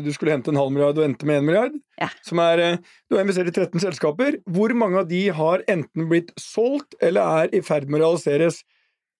du 0.00 0.10
skulle 0.16 0.32
hente 0.32 0.48
en 0.48 0.60
halv 0.60 0.72
milliard 0.72 0.96
og 0.96 1.04
endte 1.04 1.28
med 1.28 1.42
en 1.42 1.48
milliard. 1.50 1.76
Ja. 2.00 2.08
Som 2.24 2.40
er, 2.40 2.64
eh, 2.64 2.76
du 3.10 3.16
har 3.18 3.24
investert 3.26 3.52
i 3.52 3.54
13 3.54 3.84
selskaper. 3.84 4.40
Hvor 4.48 4.72
mange 4.72 5.04
av 5.04 5.08
de 5.12 5.26
har 5.28 5.64
enten 5.68 6.08
blitt 6.08 6.32
solgt 6.40 6.96
eller 7.04 7.44
er 7.44 7.56
i 7.56 7.60
ferd 7.60 7.88
med 7.88 8.00
å 8.00 8.08
realiseres? 8.08 8.62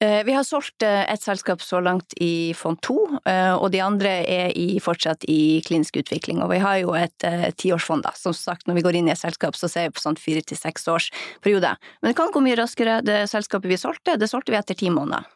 Eh, 0.00 0.25
Vi 0.25 0.32
har 0.32 0.44
solgt 0.44 0.82
ett 0.82 1.11
et 1.11 1.23
selskap 1.23 1.61
så 1.61 1.81
langt 1.81 2.14
i 2.17 2.55
fond 2.56 2.81
to, 2.81 2.97
eh, 3.26 3.52
og 3.52 3.70
de 3.73 3.81
andre 3.85 4.08
er 4.25 4.52
i, 4.56 4.81
fortsatt 4.81 5.25
i 5.28 5.61
klinisk 5.66 5.97
utvikling. 6.00 6.40
Og 6.40 6.50
vi 6.50 6.59
har 6.59 6.78
jo 6.80 6.95
et 6.97 7.25
eh, 7.25 7.50
tiårsfond, 7.52 8.02
da. 8.02 8.12
Som 8.16 8.33
sagt, 8.33 8.66
når 8.66 8.78
vi 8.78 8.85
går 8.87 8.97
inn 8.97 9.09
i 9.09 9.12
et 9.12 9.21
selskap, 9.21 9.57
så 9.57 9.69
ser 9.69 9.88
vi 9.88 9.97
på 9.99 10.00
sånn 10.00 10.16
fire 10.16 10.40
til 10.40 10.57
seks 10.57 10.88
års 10.88 11.11
periode. 11.42 11.75
Men 12.00 12.12
det 12.12 12.16
kan 12.16 12.33
gå 12.33 12.40
mye 12.40 12.57
raskere. 12.57 13.02
Det 13.04 13.26
selskapet 13.28 13.69
vi 13.69 13.76
solgte, 13.76 14.16
det 14.16 14.30
solgte 14.30 14.54
vi 14.54 14.61
etter 14.62 14.78
ti 14.78 14.88
måneder. 14.88 15.28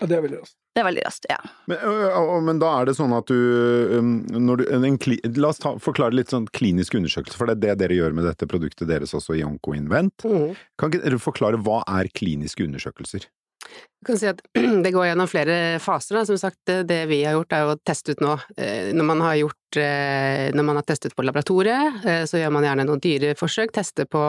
Ja, 0.00 0.08
det 0.08 0.16
er 0.16 0.24
veldig 0.24 0.40
raskt. 0.40 0.56
Det 0.74 0.82
er 0.82 0.88
veldig 0.88 1.02
raskt, 1.04 1.26
ja. 1.30 1.38
Men, 1.70 2.42
men 2.48 2.58
da 2.58 2.72
er 2.80 2.88
det 2.88 2.96
sånn 2.98 3.12
at 3.14 3.30
du, 3.30 4.00
når 4.34 4.56
du 4.58 4.64
en, 4.74 4.98
La 5.38 5.52
oss 5.52 5.62
ta, 5.62 5.76
forklare 5.78 6.16
litt 6.16 6.34
sånn 6.34 6.48
klinisk 6.50 6.96
undersøkelse, 6.98 7.38
for 7.38 7.46
det 7.46 7.54
er 7.54 7.62
det 7.62 7.76
dere 7.84 8.00
gjør 8.00 8.16
med 8.16 8.26
dette 8.26 8.48
produktet 8.50 8.90
deres 8.90 9.14
også 9.14 9.36
i 9.38 9.44
OncoInvent. 9.46 10.26
Kan 10.26 10.90
ikke 10.90 11.04
dere 11.04 11.22
forklare 11.22 11.62
hva 11.62 11.84
er 12.00 12.10
kliniske 12.10 12.66
undersøkelser? 12.66 13.28
Du 13.64 14.10
kan 14.10 14.18
si 14.20 14.28
at 14.28 14.40
det 14.84 14.92
går 14.92 15.06
gjennom 15.10 15.28
flere 15.30 15.58
faser. 15.82 16.18
Da. 16.18 16.24
Som 16.28 16.38
sagt, 16.40 16.60
det, 16.66 17.00
vi 17.10 17.22
har 17.24 17.38
gjort 17.38 17.56
er 17.56 17.70
å 17.72 17.76
teste 17.80 18.14
ut 18.14 18.24
nå. 18.24 18.34
Eh, 18.56 18.90
Når 18.96 19.08
man 19.08 19.24
har 19.24 19.38
gjort 19.40 19.60
Når 19.80 20.64
man 20.64 20.76
har 20.78 20.84
testet 20.86 21.14
på 21.16 21.24
laboratoriet, 21.26 22.04
eh, 22.06 22.22
så 22.28 22.38
gjør 22.38 22.52
man 22.54 22.64
gjerne 22.66 22.86
noen 22.86 23.00
dyreforsøk, 23.02 23.72
teste 23.74 24.06
på, 24.06 24.22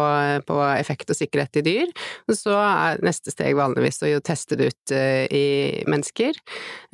på 0.48 0.58
effekt 0.80 1.10
og 1.14 1.18
sikkerhet 1.20 1.60
i 1.62 1.66
dyr. 1.66 1.92
Og 2.30 2.36
så 2.40 2.56
er 2.58 3.04
neste 3.06 3.32
steg 3.34 3.56
vanligvis 3.58 4.02
å 4.06 4.10
jo 4.10 4.20
teste 4.26 4.58
det 4.60 4.72
ut 4.74 4.92
eh, 4.96 5.26
i 5.30 5.46
mennesker. 5.90 6.34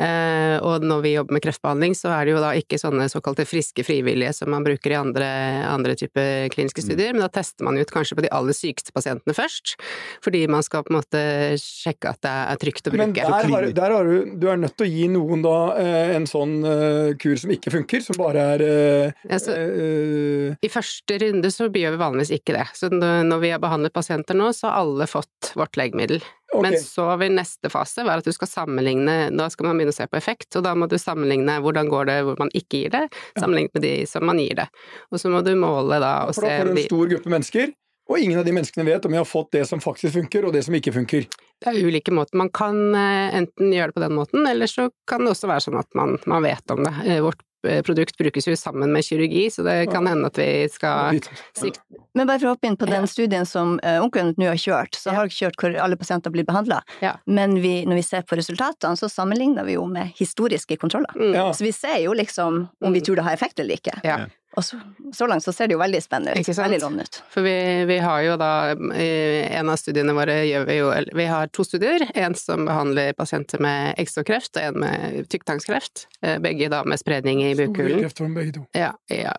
Eh, 0.02 0.58
Og 0.62 0.84
når 0.86 1.02
vi 1.06 1.14
jobber 1.16 1.34
med 1.38 1.44
kreftbehandling, 1.46 1.96
så 1.98 2.12
er 2.16 2.26
det 2.28 2.36
jo 2.36 2.42
da 2.44 2.52
ikke 2.58 2.80
sånne 2.82 3.08
såkalte 3.12 3.46
friske 3.48 3.84
frivillige 3.88 4.34
som 4.36 4.52
man 4.52 4.64
bruker 4.66 4.92
i 4.94 5.00
andre, 5.00 5.28
andre 5.70 5.96
typer 6.00 6.50
kliniske 6.54 6.84
studier, 6.84 7.14
men 7.16 7.24
da 7.24 7.30
tester 7.32 7.66
man 7.68 7.78
ut 7.80 7.92
kanskje 7.94 8.18
på 8.20 8.26
de 8.26 8.32
aller 8.34 8.56
sykeste 8.58 8.94
pasientene 8.96 9.36
først, 9.38 9.76
fordi 10.24 10.44
man 10.52 10.64
skal 10.66 10.84
på 10.86 10.94
en 10.94 11.00
måte 11.00 11.22
sjekke 11.62 12.12
at 12.12 12.22
det 12.26 12.32
er 12.52 12.60
trygt 12.62 12.88
å 12.90 12.94
Men 12.96 13.14
bruke. 13.14 13.26
der, 13.28 13.50
har, 13.52 13.68
der 13.82 13.96
har 13.96 14.04
du 14.10 14.32
Du 14.42 14.48
er 14.50 14.58
nødt 14.58 14.76
til 14.78 14.88
å 14.88 14.92
gi 14.92 15.08
noen 15.12 15.42
da 15.46 15.56
eh, 15.82 16.16
en 16.16 16.26
sånn 16.30 16.58
eh, 16.66 17.14
kur 17.22 17.36
som 17.40 17.52
ikke 17.54 17.72
funker, 17.74 18.02
som 18.06 18.18
bare 18.20 18.41
er 18.42 18.64
eh, 18.66 19.14
Ja, 19.30 19.40
så- 19.42 19.56
eh, 19.56 20.56
I 20.62 20.70
første 20.74 21.18
runde 21.22 21.52
så 21.54 21.70
gjør 21.70 21.96
vi 21.96 22.02
vanligvis 22.02 22.34
ikke 22.40 22.56
det. 22.58 22.68
Så 22.78 22.90
når 22.92 23.40
vi 23.42 23.50
har 23.54 23.60
behandlet 23.64 23.94
pasienter 23.94 24.38
nå, 24.38 24.50
så 24.54 24.70
har 24.70 24.82
alle 24.84 25.08
fått 25.10 25.54
vårt 25.56 25.78
legemiddel. 25.80 26.22
Okay. 26.52 26.62
Men 26.66 26.80
så 26.84 27.06
vil 27.22 27.32
neste 27.32 27.70
fase 27.72 28.04
være 28.04 28.20
at 28.20 28.26
du 28.28 28.34
skal 28.36 28.50
sammenligne 28.52 29.30
Da 29.38 29.46
skal 29.50 29.70
man 29.70 29.78
begynne 29.80 29.94
å 29.94 29.96
se 29.96 30.08
på 30.12 30.18
effekt, 30.20 30.56
og 30.60 30.66
da 30.66 30.74
må 30.76 30.90
du 30.92 30.98
sammenligne 31.00 31.62
hvordan 31.64 31.88
går 31.88 32.10
det 32.10 32.18
hvor 32.28 32.40
man 32.42 32.50
ikke 32.54 32.82
gir 32.82 32.90
det, 32.92 33.06
sammenlignet 33.40 33.74
med 33.78 33.86
de 33.86 33.94
som 34.06 34.26
man 34.28 34.42
gir 34.42 34.58
det. 34.60 34.68
Og 35.14 35.22
så 35.22 35.32
må 35.32 35.40
du 35.46 35.54
måle 35.56 36.02
da 36.04 36.26
og 36.28 36.36
se 36.36 36.42
For 36.42 36.50
da 36.50 36.58
får 36.60 36.68
du 36.68 36.82
en 36.82 36.90
stor 36.90 37.08
gruppe 37.14 37.32
mennesker, 37.32 37.72
og 38.12 38.20
ingen 38.20 38.42
av 38.42 38.44
de 38.44 38.52
menneskene 38.52 38.84
vet 38.84 39.06
om 39.08 39.14
vi 39.16 39.22
har 39.22 39.30
fått 39.30 39.52
det 39.56 39.64
som 39.70 39.80
faktisk 39.80 40.18
funker, 40.18 40.44
og 40.50 40.52
det 40.52 40.66
som 40.66 40.76
ikke 40.76 40.92
funker. 40.92 41.30
Det 41.62 41.72
er 41.72 41.80
ulike 41.88 42.12
måter. 42.12 42.36
Man 42.36 42.50
kan 42.52 42.76
enten 42.92 43.72
gjøre 43.72 43.94
det 43.94 43.96
på 43.96 44.04
den 44.04 44.18
måten, 44.18 44.44
eller 44.50 44.68
så 44.68 44.90
kan 45.08 45.24
det 45.24 45.32
også 45.32 45.48
være 45.48 45.64
sånn 45.70 45.80
at 45.80 45.88
man, 45.96 46.18
man 46.28 46.44
vet 46.44 46.74
om 46.76 46.84
det. 46.84 47.22
Vårt 47.24 47.40
produkt 47.86 48.18
brukes 48.18 48.48
jo 48.48 48.56
sammen 48.58 48.92
med 48.94 49.06
kirurgi, 49.06 49.46
så 49.54 49.64
det 49.68 49.76
kan 49.92 50.08
hende 50.10 50.30
at 50.32 50.38
vi 50.40 50.68
skal 50.72 51.20
sikte 51.58 51.82
Men 52.18 52.28
bare 52.28 52.42
for 52.42 52.50
å 52.50 52.56
hoppe 52.56 52.68
inn 52.68 52.76
på 52.76 52.90
den 52.90 53.06
studien 53.08 53.46
som 53.48 53.78
onkelen 53.80 54.34
nå 54.36 54.50
har 54.50 54.60
kjørt, 54.60 54.98
så 55.00 55.14
har 55.16 55.30
vi 55.30 55.38
kjørt 55.38 55.62
hvor 55.62 55.78
alle 55.80 55.96
pasienter 56.00 56.34
blir 56.34 56.44
behandla. 56.48 56.82
Ja. 57.00 57.14
Men 57.26 57.56
vi, 57.64 57.86
når 57.88 58.02
vi 58.02 58.04
ser 58.04 58.26
på 58.28 58.36
resultatene, 58.40 59.00
så 59.00 59.08
sammenligner 59.08 59.64
vi 59.68 59.78
jo 59.78 59.86
med 59.88 60.12
historiske 60.18 60.76
kontroller. 60.82 61.14
Mm. 61.16 61.34
Ja. 61.38 61.48
Så 61.56 61.64
vi 61.64 61.72
ser 61.76 62.02
jo 62.04 62.18
liksom 62.18 62.66
om 62.68 62.94
vi 62.94 63.02
tror 63.06 63.22
det 63.22 63.28
har 63.30 63.38
effekt 63.38 63.64
eller 63.64 63.80
ikke. 63.80 63.96
Ja. 64.04 64.26
Og 64.60 64.66
så, 64.66 64.78
så 65.16 65.28
langt 65.32 65.46
så 65.46 65.54
ser 65.56 65.70
det 65.70 65.78
jo 65.78 65.82
veldig 65.82 66.02
spennende 66.04 66.34
ut. 66.36 66.42
Ikke 66.42 66.56
sant? 66.56 66.68
Veldig 66.68 66.82
lovende 66.84 67.06
ut. 67.08 67.20
For 67.32 67.46
vi, 67.46 67.56
vi 67.88 68.00
har 68.04 68.24
jo 68.26 68.34
da 68.42 68.52
En 68.72 69.72
av 69.72 69.80
studiene 69.80 70.16
våre 70.16 70.42
gjør 70.44 70.66
vi 70.68 70.76
jo 70.80 70.90
Vi 71.18 71.28
har 71.30 71.52
to 71.56 71.64
studier. 71.68 72.04
En 72.20 72.36
som 72.36 72.68
behandler 72.68 73.16
pasienter 73.18 73.64
med 73.64 73.96
eggstokkreft, 74.02 74.58
og 74.58 74.66
en 74.68 74.82
med 74.84 75.30
tykktarmskreft. 75.32 76.08
Eh, 76.26 76.38
Begge 76.44 76.68
da 76.72 76.84
med 76.84 77.00
spredning 77.00 77.44
i 77.46 77.54
bukhulen. 77.56 78.04
Begge 78.36 78.58
to. 78.60 78.66
Ja, 78.76 78.92
ja. 79.08 79.38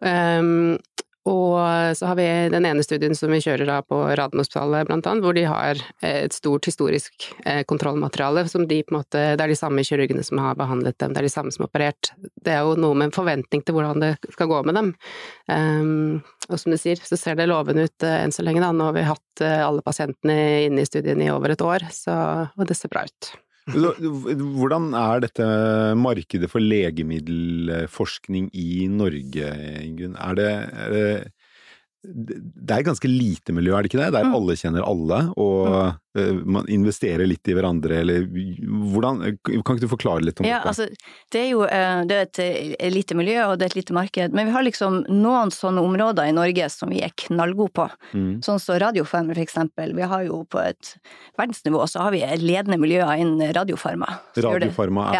Um, 0.00 0.78
og 1.30 1.96
så 1.96 2.10
har 2.10 2.18
vi 2.18 2.26
den 2.52 2.66
ene 2.66 2.82
studien 2.84 3.14
som 3.16 3.32
vi 3.32 3.40
kjører 3.42 3.68
da 3.68 3.78
på 3.86 3.98
Radiumhospitalet, 4.18 4.88
blant 4.88 5.06
annet, 5.06 5.24
hvor 5.24 5.36
de 5.36 5.44
har 5.48 5.80
et 6.06 6.34
stort 6.34 6.66
historisk 6.68 7.28
eh, 7.44 7.62
kontrollmateriale 7.68 8.46
som 8.50 8.66
de 8.68 8.80
på 8.82 8.94
en 8.94 9.00
måte 9.00 9.22
Det 9.38 9.44
er 9.44 9.52
de 9.52 9.58
samme 9.58 9.84
kirurgene 9.86 10.24
som 10.26 10.40
har 10.42 10.58
behandlet 10.58 10.98
dem, 10.98 11.14
det 11.14 11.22
er 11.22 11.28
de 11.28 11.32
samme 11.32 11.54
som 11.54 11.64
har 11.64 11.70
operert. 11.70 12.12
Det 12.44 12.54
er 12.54 12.64
jo 12.66 12.76
noe 12.80 12.96
med 12.96 13.10
en 13.10 13.16
forventning 13.16 13.64
til 13.64 13.76
hvordan 13.76 14.02
det 14.02 14.14
skal 14.34 14.50
gå 14.50 14.62
med 14.66 14.78
dem. 14.78 14.94
Um, 15.50 16.22
og 16.48 16.58
som 16.58 16.74
du 16.74 16.78
sier, 16.80 17.00
så 17.04 17.18
ser 17.20 17.38
det 17.38 17.50
lovende 17.50 17.86
ut 17.86 18.06
uh, 18.06 18.16
enn 18.22 18.34
så 18.34 18.44
lenge, 18.46 18.62
da. 18.64 18.72
Nå 18.74 18.90
har 18.90 18.96
vi 18.96 19.06
hatt 19.06 19.44
uh, 19.44 19.60
alle 19.68 19.84
pasientene 19.86 20.40
inne 20.66 20.82
i 20.82 20.88
studien 20.88 21.22
i 21.22 21.30
over 21.32 21.54
et 21.54 21.64
år, 21.64 21.86
så 21.94 22.16
Og 22.56 22.66
det 22.68 22.76
ser 22.78 22.92
bra 22.92 23.04
ut. 23.06 23.32
Hvordan 23.74 24.90
er 24.98 25.20
dette 25.26 25.46
markedet 25.98 26.50
for 26.50 26.60
legemiddelforskning 26.62 28.50
i 28.54 28.86
Norge, 28.90 29.52
Ingunn? 29.84 30.16
Er 30.20 30.34
det, 30.38 30.50
er 30.72 30.90
det 30.96 31.32
det 32.00 32.72
er 32.72 32.82
ganske 32.86 33.04
lite 33.04 33.52
miljø, 33.52 33.74
er 33.76 33.82
det 33.84 33.90
ikke 33.92 34.00
det? 34.00 34.12
Der 34.14 34.24
Mm. 34.24 34.34
alle 34.34 34.54
kjenner 34.56 34.86
alle, 34.88 35.18
og 35.36 35.66
eh, 35.68 35.92
man 36.44 36.66
investerer 36.68 37.26
litt 37.26 37.46
i 37.48 37.54
hverandre, 37.54 38.00
eller 38.02 38.24
hvordan 38.92 39.20
Kan 39.46 39.76
ikke 39.76 39.84
du 39.84 39.88
forklare 39.92 40.24
litt 40.26 40.40
om 40.40 40.46
Ja, 40.48 40.58
dette? 40.64 40.68
altså, 40.68 40.86
det 41.30 41.40
er 41.44 41.48
jo 41.52 41.60
eh, 41.66 42.02
det 42.10 42.16
er 42.16 42.24
et 42.26 42.40
eh, 42.42 42.90
lite 42.90 43.14
miljø, 43.14 43.36
og 43.46 43.58
det 43.60 43.68
er 43.68 43.70
et 43.70 43.76
lite 43.78 43.94
marked, 43.94 44.34
men 44.34 44.46
vi 44.48 44.52
har 44.56 44.64
liksom 44.66 45.04
noen 45.08 45.52
sånne 45.54 45.78
områder 45.86 46.26
i 46.26 46.34
Norge 46.34 46.66
som 46.74 46.90
vi 46.90 47.00
er 47.06 47.12
knallgode 47.14 47.70
på. 47.78 47.86
Mm. 48.12 48.40
Sånn 48.42 48.58
som 48.58 48.78
radiofarmer, 48.82 49.34
for 49.38 49.44
eksempel. 49.44 49.94
Vi 49.94 50.02
har 50.02 50.24
jo 50.26 50.42
på 50.50 50.58
et 50.64 50.96
verdensnivå 51.38 51.86
så 51.88 52.02
har 52.08 52.10
vi 52.16 52.24
ledende 52.42 52.78
miljøer 52.80 53.14
innen 53.22 53.52
radiofarma. 53.54 54.18
som 54.34 54.50
er 54.50 54.60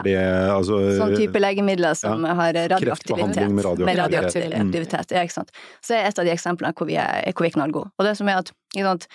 det- 0.02 0.10
Ja. 0.10 0.56
altså 0.58 0.98
Sånn 0.98 1.16
type 1.16 1.38
legemidler 1.38 1.94
som 1.96 2.24
har 2.24 2.52
radioaktivitet. 2.52 3.50
Med 3.50 3.64
radioaktivitet. 3.64 3.86
Med 3.86 3.96
radioaktivitet, 3.96 5.10
ja, 5.12 5.22
ikke 5.22 5.32
sant. 5.32 5.50
Så 5.82 5.94
er 5.94 6.08
et 6.08 6.18
av 6.18 6.24
de 6.24 6.32
eksemplene 6.32 6.74
hvor 6.74 6.86
vi 6.86 6.96
er, 6.96 7.30
hvor 7.32 7.44
vi 7.46 7.48
er 7.48 7.54
knallgode. 7.58 7.90
Og 7.98 8.04
det 8.06 8.16
som 8.16 8.28
er 8.28 8.38
at, 8.38 8.50
ikke 8.74 8.84
sant, 8.84 9.06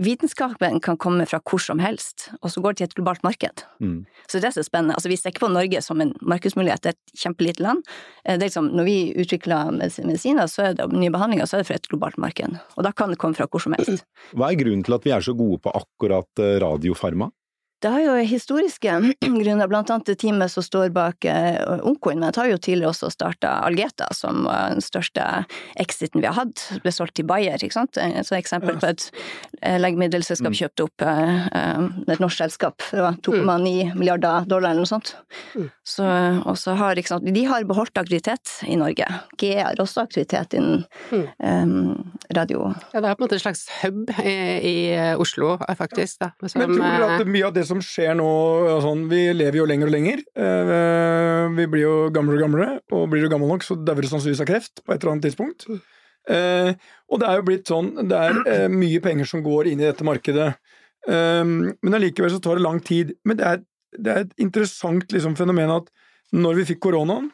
vitenskapen 0.00 0.80
kan 0.80 0.98
komme 1.00 1.26
fra 1.28 1.40
hvor 1.44 1.60
som 1.62 1.80
helst, 1.82 2.30
og 2.40 2.52
så 2.52 2.62
går 2.64 2.74
det 2.74 2.80
til 2.80 2.88
et 2.88 2.96
globalt 2.98 3.24
marked. 3.26 3.64
Mm. 3.84 4.04
Så 4.26 4.40
det 4.40 4.50
er 4.50 4.56
så 4.56 4.64
spennende. 4.64 4.96
Altså, 4.96 5.10
vi 5.12 5.18
ser 5.20 5.34
ikke 5.34 5.44
på 5.44 5.52
Norge 5.52 5.82
som 5.84 6.00
en 6.00 6.14
markedsmulighet, 6.24 6.82
det 6.84 6.92
er 6.92 6.96
et 6.96 7.22
kjempelite 7.24 7.64
land. 7.64 7.84
Eh, 8.24 8.38
Det 8.38 8.48
liksom, 8.48 8.70
når 8.76 8.88
vi 8.88 8.98
utvikler 9.20 9.72
medisiner, 9.76 10.48
så 10.48 10.70
er 10.70 10.78
det 10.78 10.88
nye 10.92 11.12
behandlinger, 11.12 11.46
så 11.46 11.58
er 11.58 11.64
det 11.64 11.70
fra 11.70 11.80
et 11.80 11.90
globalt 11.90 12.18
marked. 12.18 12.56
Og 12.76 12.86
da 12.86 12.92
kan 12.92 13.12
det 13.12 13.20
komme 13.20 13.36
fra 13.36 13.48
hvor 13.50 13.62
som 13.62 13.76
helst. 13.76 14.06
Hva 14.32 14.50
er 14.50 14.60
grunnen 14.60 14.84
til 14.86 14.96
at 14.96 15.04
vi 15.04 15.12
er 15.12 15.20
så 15.20 15.36
gode 15.36 15.60
på 15.60 15.74
akkurat 15.82 16.42
eh, 16.42 16.56
radiofarma? 16.62 17.30
Det 17.80 17.92
har 17.92 18.04
jo 18.04 18.16
historiske 18.28 18.96
grunner, 19.42 19.68
blant 19.70 19.90
annet 19.90 20.12
det 20.12 20.18
teamet 20.20 20.52
som 20.52 20.64
står 20.64 20.92
bak 20.94 21.24
Unkoin, 21.80 22.20
men 22.20 22.30
det 22.30 22.40
har 22.40 22.50
jo 22.50 22.58
tidligere 22.60 22.92
også 22.92 23.10
starta 23.12 23.56
Algeta, 23.64 24.10
som 24.16 24.44
var 24.44 24.74
den 24.74 24.84
største 24.84 25.24
exiten 25.80 26.20
vi 26.20 26.28
har 26.28 26.36
hatt. 26.36 26.66
Ble 26.84 26.92
solgt 26.94 27.16
til 27.18 27.28
Bayer, 27.28 27.60
ikke 27.60 27.76
sant. 27.76 27.98
Et 28.00 28.32
eksempel 28.36 28.76
på 28.80 28.90
et 28.90 29.06
eh, 29.62 29.78
legemiddelselskap 29.80 30.56
kjøpte 30.56 30.86
opp 30.86 31.04
eh, 31.06 31.46
eh, 31.56 31.88
et 32.10 32.22
norsk 32.22 32.40
selskap 32.40 32.84
Det 32.90 33.02
var 33.02 33.18
2,9 33.24 33.94
milliarder 33.98 34.46
dollar 34.50 34.72
eller 34.72 34.84
noe 34.84 34.90
sånt. 34.90 35.14
Så, 35.86 36.06
og 36.06 36.56
så 36.60 36.76
har, 36.78 36.98
ikke 36.98 37.14
sant, 37.14 37.26
de 37.26 37.44
har 37.48 37.66
beholdt 37.68 37.98
aktivitet 38.00 38.52
i 38.68 38.76
Norge. 38.80 39.06
GE 39.40 39.56
har 39.58 39.80
også 39.82 40.04
aktivitet 40.04 40.54
innen 40.58 40.84
um, 41.10 42.12
radio. 42.36 42.70
Ja, 42.94 43.02
det 43.02 43.10
er 43.10 43.18
på 43.18 43.24
en 43.24 43.26
måte 43.26 43.38
en 43.38 43.42
slags 43.42 43.64
hub 43.80 44.12
i, 44.22 44.34
i 44.70 44.76
Oslo, 45.20 45.56
faktisk. 45.78 46.20
Da, 46.22 46.30
som, 46.46 46.62
Men 46.62 46.76
tror 46.76 46.84
du 46.84 47.06
at 47.08 47.24
eh, 47.24 47.32
mye 47.36 47.48
av 47.48 47.56
det 47.56 47.66
som 47.70 47.80
skjer 47.84 48.16
nå 48.18 48.26
sånn, 48.84 49.06
Vi 49.10 49.22
lever 49.36 49.60
jo 49.60 49.68
lenger 49.68 49.88
og 49.90 49.94
lenger. 49.94 50.24
Eh, 50.34 51.46
Vi 51.56 51.66
blir 51.70 51.84
jo 51.86 51.94
gamlere 52.14 52.38
og 52.38 52.44
gamlere, 52.44 52.80
og 52.92 53.08
blir 53.12 53.24
du 53.24 53.30
gammel 53.32 53.50
nok, 53.50 53.64
så 53.66 53.76
dauer 53.78 54.04
du 54.04 54.10
sannsynligvis 54.10 54.42
av 54.44 54.50
kreft 54.50 54.82
på 54.84 54.94
et 54.94 55.00
eller 55.00 55.14
annet 55.14 55.28
tidspunkt. 55.28 55.66
Eh, 56.30 56.74
og 57.08 57.20
det 57.22 57.26
er 57.26 57.38
jo 57.38 57.44
blitt 57.46 57.70
sånn 57.70 57.86
Det 58.06 58.18
er 58.18 58.36
eh, 58.44 58.66
mye 58.68 59.00
penger 59.00 59.24
som 59.26 59.42
går 59.42 59.70
inn 59.70 59.80
i 59.80 59.88
dette 59.88 60.06
markedet. 60.06 60.52
Men 61.08 61.94
allikevel 61.96 62.28
så 62.28 62.42
tar 62.44 62.58
det 62.58 62.62
lang 62.66 62.78
tid. 62.84 63.14
Men 63.24 63.38
det 63.38 63.44
er, 63.48 63.60
det 63.96 64.10
er 64.12 64.26
et 64.26 64.34
interessant 64.44 65.08
liksom, 65.14 65.32
fenomen 65.38 65.72
at 65.72 65.86
når 66.36 66.58
vi 66.60 66.66
fikk 66.68 66.82
koronaen, 66.84 67.30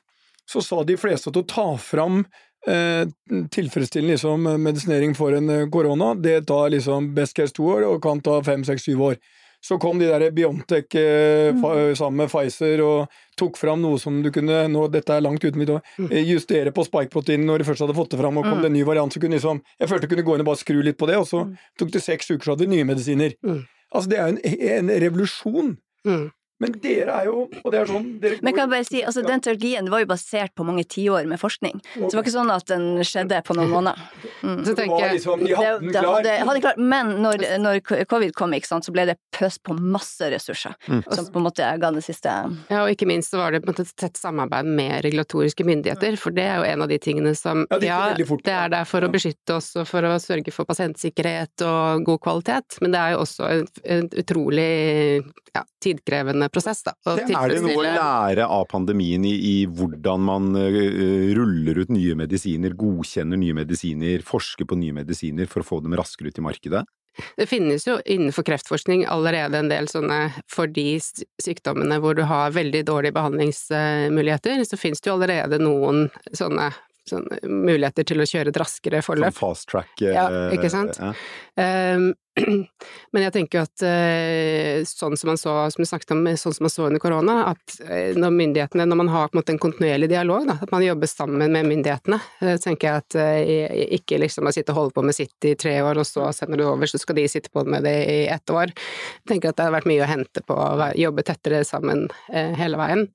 så 0.46 0.62
sa 0.62 0.84
de 0.86 0.94
fleste 0.96 1.32
at 1.32 1.40
å 1.40 1.42
ta 1.50 1.66
fram 1.82 2.22
tilfredsstillende 2.66 4.14
liksom, 4.14 4.46
medisinering 4.62 5.16
for 5.18 5.34
en 5.34 5.50
korona, 5.70 6.12
det 6.14 6.46
tar 6.46 6.70
liksom 6.70 7.10
best 7.14 7.34
case 7.36 7.54
to 7.54 7.66
år, 7.74 7.84
og 7.90 8.00
kan 8.02 8.22
ta 8.22 8.38
fem, 8.46 8.62
seks, 8.66 8.86
syv 8.86 9.02
år. 9.10 9.18
Så 9.66 9.78
kom 9.82 9.98
de 9.98 10.06
der 10.06 10.30
Biontech 10.30 10.94
eh, 11.00 11.54
sammen 11.98 12.20
med 12.22 12.30
Pfizer 12.30 12.82
og 12.84 13.16
tok 13.38 13.58
fram 13.58 13.80
noe 13.82 13.98
som 13.98 14.20
du 14.22 14.30
kunne 14.34 14.62
nå, 14.70 14.84
Dette 14.94 15.16
er 15.16 15.24
langt 15.24 15.42
uten 15.42 15.58
mitt 15.58 15.72
eh, 15.74 16.22
Justere 16.22 16.70
på 16.74 16.84
spike-proteinen 16.86 17.48
når 17.48 17.62
de 17.62 17.68
først 17.70 17.82
hadde 17.82 17.96
fått 17.96 18.14
det 18.14 18.20
fram, 18.20 18.38
og 18.38 18.46
kom 18.46 18.62
det 18.62 18.70
en 18.70 18.76
ny 18.78 18.84
variant, 18.86 19.12
så 19.12 19.22
kunne 19.22 19.40
liksom 19.40 19.62
Jeg 19.80 19.90
følte 19.90 20.06
jeg 20.06 20.14
kunne 20.14 20.26
gå 20.28 20.36
inn 20.36 20.46
og 20.46 20.50
bare 20.52 20.62
skru 20.62 20.78
litt 20.86 21.00
på 21.00 21.10
det, 21.10 21.18
og 21.18 21.26
så 21.26 21.42
tok 21.80 21.90
det 21.96 22.04
seks 22.04 22.30
uker, 22.30 22.44
så 22.44 22.54
hadde 22.54 22.68
vi 22.68 22.76
nye 22.76 22.86
medisiner. 22.86 23.34
Mm. 23.42 23.64
Altså, 23.90 24.10
det 24.12 24.18
er 24.18 24.28
jo 24.28 24.36
en, 24.36 24.66
en 24.78 24.94
revolusjon. 25.06 25.76
mm. 26.06 26.26
Men 26.62 26.72
dere 26.80 27.12
er 27.12 27.26
jo 27.28 27.42
Og 27.64 27.72
det 27.72 27.80
er 27.82 27.90
sånn 27.90 28.06
dere 28.22 28.38
Men 28.44 28.54
kan 28.56 28.62
jeg 28.64 28.72
bare 28.72 28.86
si, 28.88 29.00
altså 29.04 29.22
den 29.26 29.42
teologien 29.44 29.90
var 29.92 30.00
jo 30.00 30.08
basert 30.08 30.54
på 30.56 30.64
mange 30.64 30.86
tiår 30.88 31.26
med 31.28 31.40
forskning. 31.40 31.82
Så 31.94 32.08
det 32.08 32.16
var 32.16 32.24
ikke 32.24 32.32
sånn 32.32 32.52
at 32.54 32.66
den 32.70 32.86
skjedde 33.04 33.40
på 33.44 33.56
noen 33.58 33.72
måneder. 33.74 34.00
Mm. 34.40 34.62
Så 34.64 34.70
det 34.70 34.76
tenker 34.78 34.94
var 34.94 35.04
jeg 35.04 35.18
liksom, 35.18 35.44
De 35.44 35.56
hadde 35.58 35.74
den 35.82 35.92
klar. 35.92 36.08
hadde, 36.14 36.36
hadde 36.48 36.62
klar. 36.64 36.80
men 36.80 37.12
når, 37.24 37.44
når 37.60 37.82
covid 38.08 38.32
kom, 38.38 38.54
ikke 38.56 38.70
sant, 38.70 38.86
så 38.88 38.94
ble 38.94 39.04
det 39.10 39.18
pøst 39.36 39.60
på 39.66 39.76
masse 39.76 40.30
ressurser. 40.32 40.76
Som 40.86 41.28
på 41.34 41.42
en 41.42 41.46
måte 41.48 41.66
ga 41.82 41.92
det 41.94 42.04
siste 42.06 42.32
Ja, 42.70 42.82
og 42.82 42.90
ikke 42.92 43.08
minst 43.08 43.34
så 43.34 43.40
var 43.42 43.52
det 43.52 43.62
på 43.64 43.70
en 43.70 43.74
måte 43.74 43.86
et 43.86 43.94
tett 44.00 44.16
samarbeid 44.20 44.68
med 44.68 45.04
regulatoriske 45.04 45.66
myndigheter, 45.66 46.16
for 46.20 46.34
det 46.36 46.46
er 46.48 46.60
jo 46.62 46.68
en 46.70 46.86
av 46.86 46.92
de 46.92 46.98
tingene 47.02 47.34
som 47.38 47.66
Ja, 47.70 47.78
det 47.82 47.90
Ja, 47.90 48.26
fort. 48.28 48.44
det 48.46 48.54
er 48.56 48.72
der 48.72 48.88
for 48.88 49.04
å 49.04 49.12
beskytte 49.12 49.58
oss 49.60 49.74
og 49.76 49.86
for 49.90 50.06
å 50.08 50.16
sørge 50.22 50.52
for 50.54 50.68
pasientsikkerhet 50.68 51.66
og 51.66 52.06
god 52.06 52.22
kvalitet, 52.24 52.80
men 52.80 52.94
det 52.94 53.02
er 53.02 53.14
jo 53.16 53.22
også 53.24 53.50
en, 53.50 53.66
en 53.84 54.08
utrolig 54.22 55.24
ja, 55.54 55.62
tidkrevende 55.82 56.45
prosess, 56.52 56.82
da. 56.86 56.94
å 57.06 57.16
Er 57.16 57.52
det 57.52 57.62
noe 57.64 57.76
å 57.76 57.86
lære 57.86 58.46
av 58.46 58.66
pandemien 58.70 59.24
i, 59.28 59.34
i 59.34 59.56
hvordan 59.66 60.26
man 60.26 60.52
uh, 60.56 60.80
ruller 61.36 61.82
ut 61.82 61.92
nye 61.94 62.16
medisiner, 62.18 62.76
godkjenner 62.78 63.40
nye 63.40 63.56
medisiner, 63.56 64.24
forsker 64.26 64.68
på 64.68 64.78
nye 64.80 64.96
medisiner 64.96 65.50
for 65.50 65.64
å 65.64 65.68
få 65.70 65.80
dem 65.84 65.96
raskere 65.98 66.32
ut 66.32 66.40
i 66.40 66.46
markedet? 66.46 66.86
Det 67.36 67.46
finnes 67.48 67.86
jo 67.86 67.96
innenfor 68.04 68.44
kreftforskning 68.44 69.06
allerede 69.08 69.58
en 69.58 69.70
del 69.70 69.88
sånne 69.88 70.18
for 70.52 70.68
de 70.68 70.98
sykdommene 71.00 71.98
hvor 72.02 72.16
du 72.16 72.26
har 72.28 72.52
veldig 72.56 72.82
dårlige 72.88 73.16
behandlingsmuligheter, 73.16 74.64
så 74.68 74.76
finnes 74.80 75.00
det 75.00 75.10
jo 75.10 75.16
allerede 75.16 75.60
noen 75.62 76.06
sånne, 76.36 76.68
sånne 77.10 77.40
muligheter 77.46 78.06
til 78.08 78.22
å 78.22 78.28
kjøre 78.28 78.52
et 78.52 78.60
raskere 78.62 79.00
Sånn 79.02 79.08
forløp. 79.10 79.34
fast 79.36 79.68
track 79.72 80.04
Ja, 80.04 80.28
øh, 80.30 80.54
ikke 80.56 80.70
sant? 80.72 80.98
ja. 81.00 81.12
Um, 81.56 82.12
men 83.16 83.22
jeg 83.24 83.32
tenker 83.32 83.62
at 83.64 83.80
eh, 83.88 84.82
sånn 84.84 85.14
som 85.16 85.30
man 85.30 85.38
så, 85.40 85.54
som 85.72 85.80
vi 85.80 85.86
snakket 85.88 86.12
om, 86.12 86.26
sånn 86.36 86.52
som 86.52 86.66
man 86.66 86.72
så 86.74 86.84
under 86.90 87.00
korona, 87.00 87.36
at 87.54 87.76
eh, 87.88 88.10
når 88.18 88.34
myndighetene, 88.36 88.84
når 88.90 88.98
man 89.00 89.08
har 89.08 89.30
på 89.30 89.38
en 89.38 89.40
måte 89.40 89.54
en 89.54 89.60
kontinuerlig 89.62 90.10
dialog, 90.12 90.44
da, 90.50 90.58
at 90.60 90.74
man 90.74 90.84
jobber 90.84 91.08
sammen 91.08 91.46
med 91.54 91.64
myndighetene, 91.70 92.18
eh, 92.44 92.58
tenker 92.60 92.90
jeg 92.90 93.04
at 93.06 93.16
eh, 93.22 93.72
ikke 93.96 94.20
liksom 94.20 94.50
å 94.50 94.52
sitte 94.52 94.74
og 94.74 94.82
holde 94.82 94.96
på 94.98 95.06
med 95.08 95.16
sitt 95.16 95.48
i 95.48 95.54
tre 95.56 95.78
år, 95.80 96.02
og 96.02 96.08
så 96.08 96.28
sender 96.36 96.60
du 96.60 96.66
over, 96.68 96.92
så 96.92 97.00
skal 97.00 97.16
de 97.22 97.24
sitte 97.32 97.48
på 97.54 97.64
med 97.64 97.88
det 97.88 97.96
i 98.04 98.18
ett 98.28 98.52
år. 98.52 98.74
Jeg 98.76 99.32
tenker 99.32 99.54
at 99.54 99.56
det 99.56 99.70
har 99.70 99.76
vært 99.78 99.88
mye 99.88 100.04
å 100.04 100.10
hente 100.12 100.44
på 100.44 100.60
å 100.60 100.90
jobbe 100.92 101.24
tettere 101.24 101.64
sammen 101.64 102.04
eh, 102.28 102.52
hele 102.60 102.76
veien. 102.82 103.08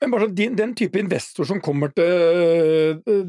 Men 0.00 0.12
bare 0.12 0.28
sånn, 0.28 0.54
den 0.56 0.74
type 0.78 1.00
investor 1.00 1.44
som 1.48 1.58
kommer 1.64 1.90
til 1.90 2.04
øh, 2.06 3.24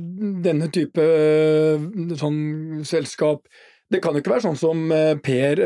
denne 0.46 0.68
type 0.74 1.02
øh, 1.02 1.88
sånn 2.20 2.84
selskap, 2.86 3.42
det 3.90 4.04
kan 4.04 4.14
jo 4.14 4.22
ikke 4.22 4.36
være 4.36 4.46
sånn 4.46 4.60
som 4.60 4.84
øh, 4.94 5.16
Per, 5.26 5.64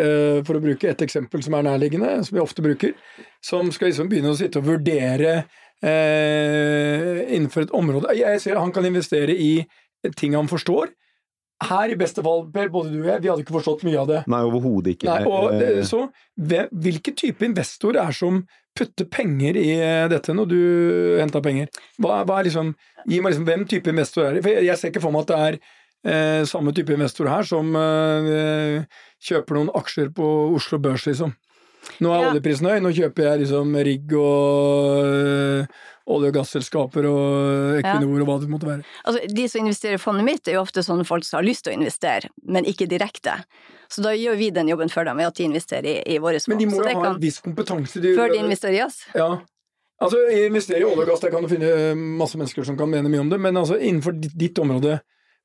for 0.47 0.55
å 0.55 0.63
bruke 0.63 0.87
et 0.93 1.01
eksempel 1.03 1.43
som 1.43 1.57
er 1.59 1.65
nærliggende, 1.67 2.13
som 2.23 2.37
vi 2.37 2.43
ofte 2.43 2.63
bruker, 2.63 2.93
som 3.43 3.67
skal 3.75 3.91
liksom 3.91 4.07
begynne 4.11 4.31
å 4.31 4.39
sitte 4.39 4.61
og 4.61 4.69
vurdere 4.69 5.41
eh, 5.83 7.23
innenfor 7.35 7.65
et 7.67 7.73
område. 7.75 8.13
Jeg 8.17 8.39
ser 8.43 8.59
han 8.61 8.71
kan 8.75 8.87
investere 8.87 9.35
i 9.35 9.53
ting 10.19 10.35
han 10.37 10.47
forstår. 10.51 10.91
Her 11.63 11.93
i 11.93 11.95
beste 11.99 12.23
fall, 12.25 12.47
Per, 12.51 12.67
både 12.73 12.91
du 12.91 12.97
og 13.03 13.07
jeg, 13.11 13.21
vi 13.23 13.29
hadde 13.31 13.43
ikke 13.45 13.55
forstått 13.55 13.85
mye 13.87 13.99
av 14.01 14.09
det. 14.09 14.21
Nei, 14.31 14.41
overhodet 14.49 14.95
ikke. 14.97 15.07
Nei, 15.07 15.21
og 15.29 15.53
Eh, 15.61 15.83
så 15.87 16.01
hvem- 16.39 16.71
Hvilken 16.73 17.15
type 17.15 17.45
investor 17.45 17.95
er 17.95 18.11
som 18.11 18.41
putte 18.77 19.05
penger 19.09 19.57
i 19.59 19.69
eh, 19.77 20.07
dette 20.11 20.33
når 20.33 20.49
du 20.49 20.59
henta 21.21 21.41
penger? 21.45 21.69
Hva, 22.01 22.23
hva 22.27 22.41
liksom, 22.45 22.73
Gi 23.03 23.17
meg 23.19 23.33
liksom 23.33 23.45
hvem 23.49 23.63
type 23.67 23.91
investor 23.91 24.29
er 24.29 24.37
det? 24.37 24.43
For 24.45 24.53
jeg, 24.55 24.63
jeg 24.69 24.79
ser 24.79 24.91
ikke 24.93 25.01
for 25.03 25.11
meg 25.11 25.25
at 25.25 25.31
det 25.33 25.39
er 25.47 25.57
eh, 26.13 26.43
samme 26.47 26.71
type 26.75 26.93
investor 26.95 27.27
her 27.27 27.43
som 27.47 27.73
eh, 27.75 28.85
kjøper 29.27 29.59
noen 29.59 29.73
aksjer 29.75 30.13
på 30.15 30.27
Oslo 30.55 30.79
Børs, 30.83 31.03
liksom. 31.09 31.33
Nå 31.99 32.13
er 32.15 32.21
Ja. 32.23 32.29
oljeprisen 32.31 32.69
høy, 32.71 32.77
nå 32.79 32.93
kjøper 32.95 33.25
jeg 33.27 33.41
liksom 33.43 33.73
rigg 33.83 34.13
og 34.15 35.03
øh, 35.03 35.65
olje- 36.15 36.31
og 36.31 36.37
gasselskaper 36.37 37.05
og 37.09 37.77
Equinor 37.81 38.23
og 38.23 38.29
hva 38.29 38.37
det 38.39 38.49
måtte 38.51 38.69
være. 38.69 38.87
Altså, 39.03 39.27
de 39.35 39.47
som 39.51 39.65
investerer 39.65 39.99
i 39.99 40.01
fondet 40.01 40.25
mitt, 40.27 40.47
er 40.47 40.57
jo 40.57 40.63
ofte 40.63 40.83
sånne 40.83 41.03
folk 41.07 41.27
som 41.27 41.41
har 41.41 41.47
lyst 41.47 41.65
til 41.67 41.73
å 41.75 41.77
investere, 41.81 42.31
men 42.47 42.63
ikke 42.71 42.87
direkte. 42.91 43.35
Så 43.93 44.01
da 44.01 44.13
gjør 44.17 44.37
vi 44.39 44.49
den 44.53 44.69
jobben 44.71 44.89
for 44.89 45.05
dem 45.05 45.19
ved 45.21 45.29
at 45.29 45.37
de 45.37 45.45
investerer 45.45 45.85
i, 45.85 45.95
i 46.15 46.19
våre 46.21 46.39
fond. 46.41 46.55
Men 46.55 46.61
de 46.63 46.69
må 46.71 46.79
jo 46.81 46.85
ha 46.89 47.09
en 47.11 47.19
viss 47.21 47.37
kompetanse. 47.45 48.01
De, 48.01 48.15
Før 48.17 48.33
de 48.33 48.39
investerer 48.41 48.79
i 48.79 48.83
oss. 48.87 49.03
Ja. 49.13 49.29
Altså, 50.03 50.19
investere 50.47 50.81
i 50.81 50.87
olje 50.87 51.05
og 51.05 51.11
gass, 51.11 51.21
der 51.23 51.31
kan 51.31 51.45
du 51.45 51.51
finne 51.51 51.93
masse 52.19 52.39
mennesker 52.39 52.65
som 52.67 52.77
kan 52.79 52.89
mene 52.91 53.11
mye 53.11 53.21
om 53.21 53.29
det, 53.31 53.39
men 53.39 53.59
altså 53.59 53.77
innenfor 53.77 54.15
ditt, 54.17 54.33
ditt 54.39 54.59
område, 54.59 54.97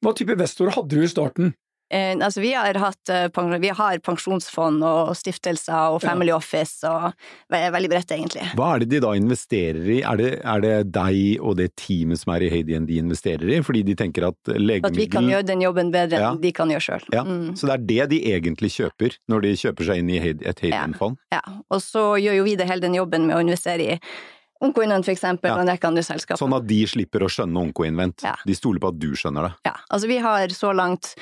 hva 0.02 0.14
type 0.16 0.34
investorer 0.34 0.74
hadde 0.74 0.96
du 0.96 1.04
i 1.04 1.10
starten? 1.10 1.52
Eh, 1.90 2.12
altså, 2.20 2.40
vi 2.42 2.50
har 2.52 2.74
hatt 2.76 3.08
eh, 3.08 3.28
vi 3.58 3.68
har 3.72 3.98
pensjonsfond 4.04 4.82
og 4.84 5.14
stiftelser 5.16 5.94
og 5.94 6.02
Ja. 6.02 6.10
family 6.10 6.30
office 6.32 6.84
og 6.84 7.14
ve- 7.50 7.70
veldig 7.72 7.88
bredt, 7.88 8.10
egentlig. 8.12 8.44
Hva 8.54 8.74
er 8.74 8.78
det 8.80 8.88
de 8.90 9.00
da 9.00 9.12
investerer 9.16 9.88
i? 9.88 10.02
Er 10.02 10.16
det, 10.20 10.40
er 10.44 10.60
det 10.60 10.92
deg 10.92 11.40
og 11.40 11.56
det 11.56 11.70
teamet 11.76 12.18
som 12.18 12.34
er 12.34 12.42
i 12.44 12.50
Hadien 12.50 12.84
de 12.86 12.98
investerer 13.00 13.48
i? 13.48 13.60
Fordi 13.64 13.82
de 13.84 13.94
tenker 13.94 14.28
at 14.28 14.36
At 14.84 14.94
vi 14.96 15.06
kan 15.06 15.24
gjøre 15.24 15.46
den 15.46 15.60
jobben 15.64 15.90
bedre 15.90 16.18
Ja. 16.20 16.32
enn 16.32 16.40
de 16.42 16.52
kan 16.52 16.68
gjøre 16.68 16.84
sjøl. 16.84 17.04
ja, 17.12 17.22
Mm. 17.24 17.56
Så 17.56 17.66
det 17.66 17.72
er 17.72 17.86
det 17.86 18.10
de 18.10 18.20
egentlig 18.34 18.70
kjøper 18.76 19.16
når 19.30 19.40
de 19.42 19.52
kjøper 19.56 19.84
seg 19.86 19.96
inn 19.98 20.10
i 20.10 20.18
et 20.18 20.60
Hadien-fond? 20.60 21.16
Ja. 21.32 21.40
Og 21.70 21.80
så 21.80 22.20
gjør 22.20 22.36
jo 22.36 22.44
vi 22.44 22.54
det 22.56 22.66
hele 22.68 22.80
den 22.80 22.94
jobben 22.94 23.26
med 23.26 23.36
å 23.36 23.40
investere 23.40 23.80
i 23.94 24.00
Onkoinvent, 24.60 25.04
for 25.04 25.12
eksempel, 25.12 25.44
Ja. 25.48 25.54
og 25.54 25.60
en 25.60 25.68
rekke 25.68 25.84
andre 25.86 26.02
selskaper. 26.02 26.36
Sånn 26.36 26.54
at 26.56 26.66
de 26.66 26.84
slipper 26.84 27.20
å 27.20 27.28
skjønne 27.30 27.56
Onkoinvent. 27.72 28.24
Ja. 28.24 28.34
De 28.44 28.52
stoler 28.54 28.80
på 28.80 28.88
at 28.88 28.98
du 28.98 29.12
skjønner 29.12 29.42
det. 29.48 29.54
Ja, 29.66 29.74
altså 29.90 30.06
vi 30.08 30.18
har 30.18 30.48
så 30.48 30.74
langt 30.74 31.14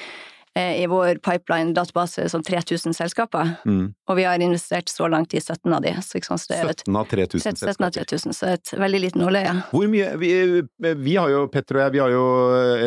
i 0.56 0.86
vår 0.88 1.18
pipeline-database 1.20 2.24
sånn 2.32 2.42
3000 2.46 2.94
selskaper, 2.96 3.56
Mm. 3.66 3.94
og 4.08 4.16
vi 4.16 4.22
har 4.24 4.38
investert 4.40 4.88
så 4.88 5.08
langt 5.10 5.34
i 5.34 5.40
17 5.40 5.72
av 5.74 5.82
de. 5.82 5.92
Så, 6.00 6.20
sant, 6.24 6.40
så 6.40 6.54
et, 6.70 6.82
17 6.86 6.96
av 6.96 7.06
3000 7.10 7.40
17 7.40 7.52
av 7.52 7.92
selskaper. 7.92 8.04
3000, 8.06 8.32
så 8.32 8.46
et 8.54 8.72
veldig 8.80 9.00
liten 9.02 9.20
nåløye. 9.22 9.54
Hvor 9.70 9.88
mye 9.92 10.16
vi, 10.18 10.62
vi 10.80 11.16
har 11.16 11.28
jo, 11.30 11.46
Petter 11.52 11.76
og 11.76 11.82
jeg, 11.84 11.92
vi 11.92 11.98
har 11.98 12.10
jo 12.10 12.24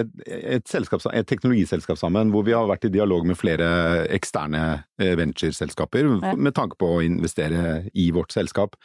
et, 0.02 0.08
et, 0.28 0.76
et 1.14 1.28
teknologiselskap 1.30 1.98
sammen 2.02 2.32
hvor 2.34 2.44
vi 2.48 2.54
har 2.58 2.66
vært 2.68 2.86
i 2.90 2.94
dialog 2.94 3.26
med 3.30 3.38
flere 3.38 4.08
eksterne 4.10 4.84
eh, 5.00 5.16
ventureselskaper 5.16 6.00
Ja. 6.24 6.34
med 6.36 6.54
tanke 6.56 6.76
på 6.80 6.88
å 6.98 7.04
investere 7.06 7.90
i 7.94 8.10
vårt 8.12 8.32
selskap. 8.34 8.76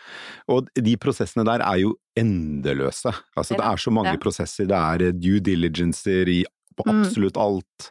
Og 0.48 0.68
de 0.76 0.96
prosessene 0.96 1.44
der 1.46 1.60
er 1.64 1.78
jo 1.84 1.94
endeløse. 2.18 3.12
Altså 3.36 3.56
det 3.56 3.64
er 3.64 3.76
så 3.80 3.90
mange 3.90 4.12
Ja. 4.12 4.16
prosesser. 4.20 4.66
Det 4.66 4.76
er 4.76 5.12
due 5.12 5.40
diligencer 5.40 6.28
i 6.28 6.44
på 6.76 6.84
Mm. 6.86 7.04
absolutt 7.04 7.36
alt. 7.36 7.90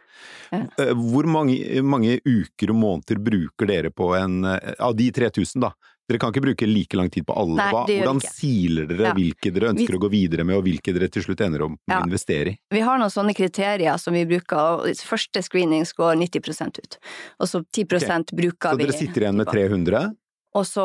Ja. 0.52 0.68
Eh, 0.78 0.94
Hvor 0.94 1.26
mange, 1.26 1.58
mange 1.84 2.20
uker 2.26 2.70
og 2.70 2.76
måneder 2.78 3.18
bruker 3.24 3.68
dere 3.68 3.90
på 3.92 4.14
en 4.16 4.44
eh, 4.46 4.74
Av 4.80 4.96
de 4.96 5.12
3000, 5.12 5.60
da. 5.62 5.72
Dere 6.08 6.20
kan 6.20 6.34
ikke 6.34 6.44
bruke 6.44 6.68
like 6.68 6.98
lang 7.00 7.10
tid 7.10 7.24
på 7.26 7.32
alle. 7.36 7.56
Nei, 7.56 7.72
hvordan 7.72 8.20
siler 8.22 8.86
dere 8.86 9.08
Ja. 9.08 9.14
hvilke 9.14 9.54
dere 9.54 9.70
ønsker 9.72 9.88
Vi- 9.88 9.98
å 9.98 10.02
gå 10.04 10.10
videre 10.12 10.44
med, 10.44 10.58
og 10.58 10.66
hvilke 10.66 10.94
dere 10.94 11.08
til 11.08 11.24
slutt 11.24 11.40
ender 11.40 11.64
opp 11.64 11.70
med 11.72 11.80
Ja. 11.88 12.02
å 12.02 12.04
investere 12.06 12.48
i? 12.52 12.58
Vi 12.72 12.82
har 12.82 12.98
noen 13.00 13.10
sånne 13.10 13.34
kriterier 13.34 13.98
som 13.98 14.14
vi 14.14 14.26
bruker, 14.26 14.58
og 14.84 14.86
første 15.00 15.42
screening 15.42 15.86
går 15.96 16.16
90% 16.20 16.78
ut. 16.78 16.98
Og 17.40 17.48
så 17.48 17.64
10 17.72 17.86
bruker 18.36 18.76
vi 18.78 18.84
Så 18.84 18.88
dere 18.90 18.92
sitter 19.00 19.22
igjen 19.22 19.36
med 19.38 19.48
300? 19.48 20.14
Og 20.54 20.66
så 20.70 20.84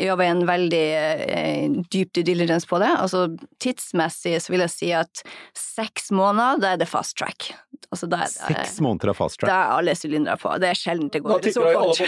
gjør 0.00 0.16
vi 0.16 0.28
en 0.32 0.44
veldig 0.48 0.84
eh, 0.96 1.74
dyp 1.92 2.12
due 2.16 2.24
diligence 2.24 2.68
på 2.68 2.78
det. 2.80 2.88
Altså 2.96 3.26
tidsmessig 3.60 4.38
så 4.40 4.54
vil 4.54 4.64
jeg 4.64 4.72
si 4.72 4.92
at 4.96 5.22
seks 5.56 6.08
måneder, 6.16 6.60
da 6.62 6.70
er 6.74 6.80
det 6.80 6.88
fast 6.88 7.18
track. 7.20 7.50
Altså 7.90 8.06
da 8.06 8.20
er 8.22 8.30
det 8.30 8.54
Seks 8.54 8.78
måneder 8.84 9.10
av 9.12 9.18
fast 9.18 9.40
track? 9.40 9.50
Da 9.50 9.58
er 9.58 9.74
alle 9.80 9.96
sylindere 9.98 10.38
på. 10.40 10.52
Det 10.62 10.70
er 10.70 10.78
sjelden 10.78 11.10
det 11.12 11.22
går 11.24 11.42
så 11.52 11.64
fort. 11.74 12.00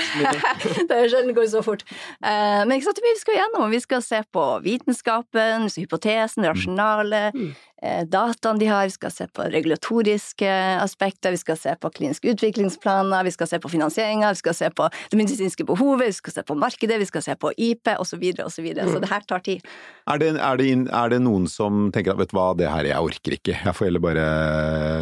det 0.88 0.98
er 0.98 1.10
sjelden 1.10 1.32
det 1.32 1.36
går 1.36 1.50
så 1.52 1.62
fort. 1.66 1.84
Eh, 2.22 2.62
men 2.62 2.76
ikke 2.76 2.88
sant, 2.88 3.02
vi 3.04 3.14
skal 3.20 3.38
gjennom, 3.40 3.66
vi 3.72 3.82
skal 3.82 4.04
se 4.06 4.22
på 4.32 4.46
vitenskapen, 4.64 5.68
hypotesen, 5.76 6.48
rasjonale, 6.48 7.22
Mm. 7.32 7.52
Eh, 7.82 8.02
dataene 8.08 8.60
de 8.60 8.68
har, 8.70 8.86
vi 8.88 8.94
skal 8.94 9.12
se 9.14 9.26
på 9.32 9.46
regulatoriske 9.52 10.50
aspekter, 10.82 11.34
vi 11.34 11.40
skal 11.40 11.58
se 11.60 11.74
på 11.80 11.90
kliniske 11.90 12.34
utviklingsplaner, 12.34 13.24
vi 13.26 13.34
skal 13.34 13.50
se 13.50 13.60
på 13.62 13.70
finansieringa, 13.72 14.32
vi 14.32 14.42
skal 14.42 14.56
se 14.56 14.70
på 14.70 14.88
det 15.10 15.18
medisinske 15.18 15.66
behovet, 15.68 16.08
vi 16.08 16.18
skal 16.18 16.36
se 16.38 16.46
på 16.48 16.56
markedet, 16.58 17.00
vi 17.02 17.08
skal 17.08 17.24
se 17.24 17.36
på 17.36 17.52
IP, 17.56 17.92
osv., 17.98 18.00
osv. 18.02 18.10
Så, 18.12 18.20
videre, 18.22 18.46
og 18.46 18.52
så, 18.52 18.62
videre. 18.62 18.88
så 18.92 19.02
det 19.02 19.10
her 19.10 19.26
tar 19.28 19.42
tid. 19.44 19.68
Er 20.10 20.20
det, 20.20 20.30
er, 20.36 20.60
det, 20.60 20.68
er 20.92 21.12
det 21.12 21.20
noen 21.24 21.48
som 21.50 21.88
tenker 21.94 22.14
at 22.14 22.20
vet 22.20 22.32
du 22.32 22.36
hva, 22.36 22.48
det 22.58 22.70
her 22.70 22.88
jeg 22.90 23.08
orker 23.10 23.36
ikke, 23.38 23.58
jeg 23.64 23.76
får 23.76 23.88
heller 23.88 24.04
bare 24.04 24.26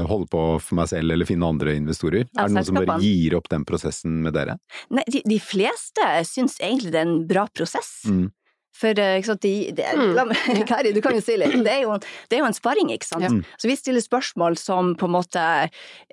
holde 0.09 0.31
på 0.33 0.45
for 0.63 0.81
meg 0.81 0.91
selv 0.93 1.15
eller 1.15 1.29
finne 1.29 1.49
andre 1.49 1.77
investorer? 1.79 2.27
Ja, 2.31 2.45
er 2.45 2.51
det 2.51 2.59
noen 2.59 2.69
som 2.71 2.81
bare 2.81 3.01
gir 3.05 3.37
opp 3.39 3.51
den 3.53 3.67
prosessen 3.69 4.21
med 4.25 4.37
dere? 4.39 4.59
Nei, 4.95 5.05
de, 5.11 5.23
de 5.29 5.41
fleste 5.43 6.11
syns 6.29 6.59
egentlig 6.61 6.95
det 6.95 7.03
er 7.03 7.09
en 7.09 7.25
bra 7.29 7.47
prosess. 7.53 8.01
Mm. 8.09 8.29
For 8.73 8.97
eh, 9.03 9.17
ikke 9.19 9.27
sant, 9.33 9.43
de, 9.43 9.73
det 9.77 9.85
er, 9.85 9.97
Mm. 10.01 10.31
Kari, 10.71 10.93
du 10.95 11.01
kan 11.03 11.13
jo 11.15 11.21
si 11.21 11.35
litt. 11.37 11.53
Det 11.65 11.73
er 11.73 11.83
jo, 11.83 11.97
det 12.31 12.37
er 12.39 12.41
jo 12.45 12.47
en 12.49 12.55
sparring, 12.57 12.89
ikke 12.95 13.05
sant. 13.09 13.23
Ja. 13.27 13.29
Mm. 13.35 13.43
Så 13.61 13.69
vi 13.69 13.75
stiller 13.77 14.01
spørsmål 14.05 14.57
som 14.57 14.95
på 14.97 15.09
en 15.09 15.15
måte 15.19 15.43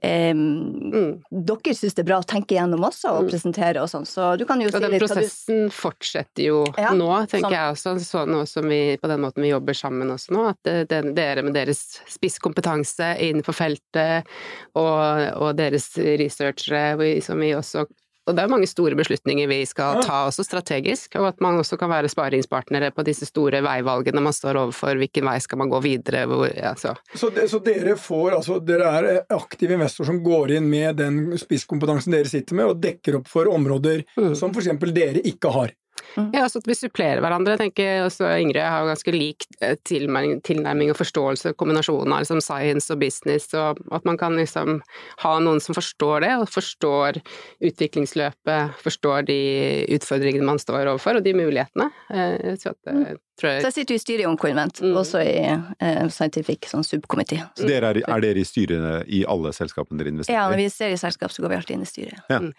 eh, 0.03 0.33
Mm. 0.33 1.21
Dere 1.31 1.73
syns 1.77 1.95
det 1.95 2.03
er 2.03 2.07
bra 2.09 2.17
å 2.21 2.25
tenke 2.27 2.55
gjennom 2.57 2.83
også, 2.87 3.11
og 3.13 3.23
Mm. 3.27 3.29
presentere 3.31 3.81
og 3.81 3.89
sånn. 3.91 4.05
Så 4.09 4.37
du 4.37 4.45
kan 4.45 4.59
jo 4.61 4.69
si 4.69 4.75
Og 4.75 4.81
den 4.81 4.91
litt 4.91 5.01
hva 5.01 5.07
du 5.07 5.13
prosessen 5.21 5.69
fortsetter 5.71 6.43
jo 6.49 6.63
Ja, 6.77 6.91
nå, 6.97 7.07
tenker 7.27 7.47
sånn. 7.47 7.55
jeg 7.55 7.75
også, 7.75 7.93
så 8.03 8.25
nå 8.27 8.41
som 8.47 8.67
vi, 8.67 8.97
på 8.97 9.07
den 9.07 9.21
måten 9.21 9.43
vi 9.45 9.49
jobber 9.53 9.73
sammen 9.77 10.09
også 10.11 10.31
nå, 10.35 10.49
at 10.49 10.57
det, 10.67 10.75
den, 10.89 11.13
dere 11.15 11.43
med 11.43 11.53
deres 11.53 11.99
spisskompetanse 12.09 13.13
innenfor 13.21 13.53
feltet, 13.57 14.27
og, 14.75 15.31
og 15.41 15.55
deres 15.57 15.91
researchere, 15.97 17.21
som 17.21 17.39
vi 17.39 17.53
også 17.55 17.85
og 18.27 18.35
det 18.35 18.43
er 18.43 18.51
mange 18.51 18.67
store 18.69 18.97
beslutninger 18.99 19.47
vi 19.49 19.61
skal 19.67 20.01
ta 20.03 20.25
også 20.27 20.43
strategisk, 20.45 21.15
og 21.19 21.29
at 21.31 21.41
man 21.43 21.59
også 21.61 21.77
kan 21.79 21.91
være 21.91 22.11
sparingspartnere 22.11 22.91
på 22.95 23.05
disse 23.07 23.27
store 23.29 23.61
veivalgene 23.65 24.23
man 24.23 24.35
står 24.35 24.59
overfor, 24.65 24.99
hvilken 24.99 25.27
vei 25.29 25.37
skal 25.43 25.61
man 25.63 25.71
gå 25.71 25.81
videre, 25.85 26.25
hvor, 26.27 26.47
ja, 26.51 26.73
så. 26.75 26.93
Så, 27.13 27.31
det, 27.33 27.47
så 27.51 27.61
dere 27.63 27.95
får, 27.99 28.37
altså 28.41 28.59
dere 28.63 28.91
er 28.99 29.09
aktive 29.35 29.77
investorer 29.77 30.11
som 30.11 30.21
går 30.25 30.57
inn 30.59 30.69
med 30.69 30.99
den 30.99 31.21
spisskompetansen 31.39 32.15
dere 32.15 32.29
sitter 32.31 32.59
med, 32.59 32.73
og 32.73 32.83
dekker 32.83 33.21
opp 33.21 33.31
for 33.31 33.49
områder 33.51 34.03
Mm. 34.17 34.33
som 34.35 34.51
eksempel 34.57 34.91
dere 34.95 35.21
ikke 35.25 35.49
har. 35.53 35.71
Ja, 36.17 36.43
altså 36.45 36.57
at 36.61 36.67
vi 36.67 36.73
supplerer 36.77 37.21
hverandre. 37.21 37.53
Jeg 37.57 37.61
tenker 37.71 38.05
også 38.05 38.29
Ingrid 38.41 38.63
har 38.63 38.81
jo 38.83 38.89
ganske 38.91 39.13
lik 39.13 39.45
eh, 39.61 39.75
tilnærming, 39.85 40.39
tilnærming 40.47 40.89
og 40.93 40.97
forståelse, 40.97 41.53
kombinasjonen 41.59 42.13
av 42.15 42.23
liksom 42.23 42.41
science 42.41 42.89
og 42.93 42.99
business, 43.03 43.49
og 43.53 43.77
at 43.93 44.05
man 44.05 44.17
kan 44.17 44.35
liksom 44.37 44.81
ha 45.23 45.33
noen 45.43 45.61
som 45.61 45.77
forstår 45.77 46.25
det, 46.25 46.31
og 46.41 46.49
forstår 46.49 47.21
utviklingsløpet, 47.77 48.75
forstår 48.81 49.25
de 49.27 49.37
utfordringene 49.97 50.45
man 50.47 50.59
står 50.61 50.89
overfor, 50.93 51.19
og 51.19 51.25
de 51.25 51.33
mulighetene. 51.37 51.89
Eh, 52.09 52.55
Så 52.57 52.71
at, 52.73 52.79
mm. 52.89 53.17
tror 53.39 53.49
Så 53.49 53.53
jeg 53.53 53.63
jeg 53.67 53.73
sitter 53.73 53.93
jo 53.93 53.99
i 53.99 54.05
styret 54.05 54.21
i 54.23 54.27
Oncoinvent, 54.29 54.81
Mm. 54.81 54.95
også 54.97 55.19
i 55.21 55.35
eh, 55.45 56.07
Scientific 56.09 56.65
sånn 56.69 56.83
subkomité. 56.85 57.43
Så 57.55 57.67
dere 57.67 57.91
er, 57.93 58.01
er 58.07 58.21
dere 58.21 58.39
i 58.41 58.47
styrene 58.47 59.03
i 59.07 59.23
alle 59.27 59.51
selskapene 59.53 59.97
dere 59.99 60.09
investerer 60.13 60.35
Ja, 60.37 60.49
når 60.49 60.57
vi 60.57 60.69
ser 60.69 60.89
i 60.89 60.97
selskap, 60.97 61.31
så 61.31 61.41
går 61.43 61.49
vi 61.49 61.55
alltid 61.61 61.75
inn 61.77 61.81
i 61.85 61.91
styret. 61.91 62.19
Hvor- 62.27 62.53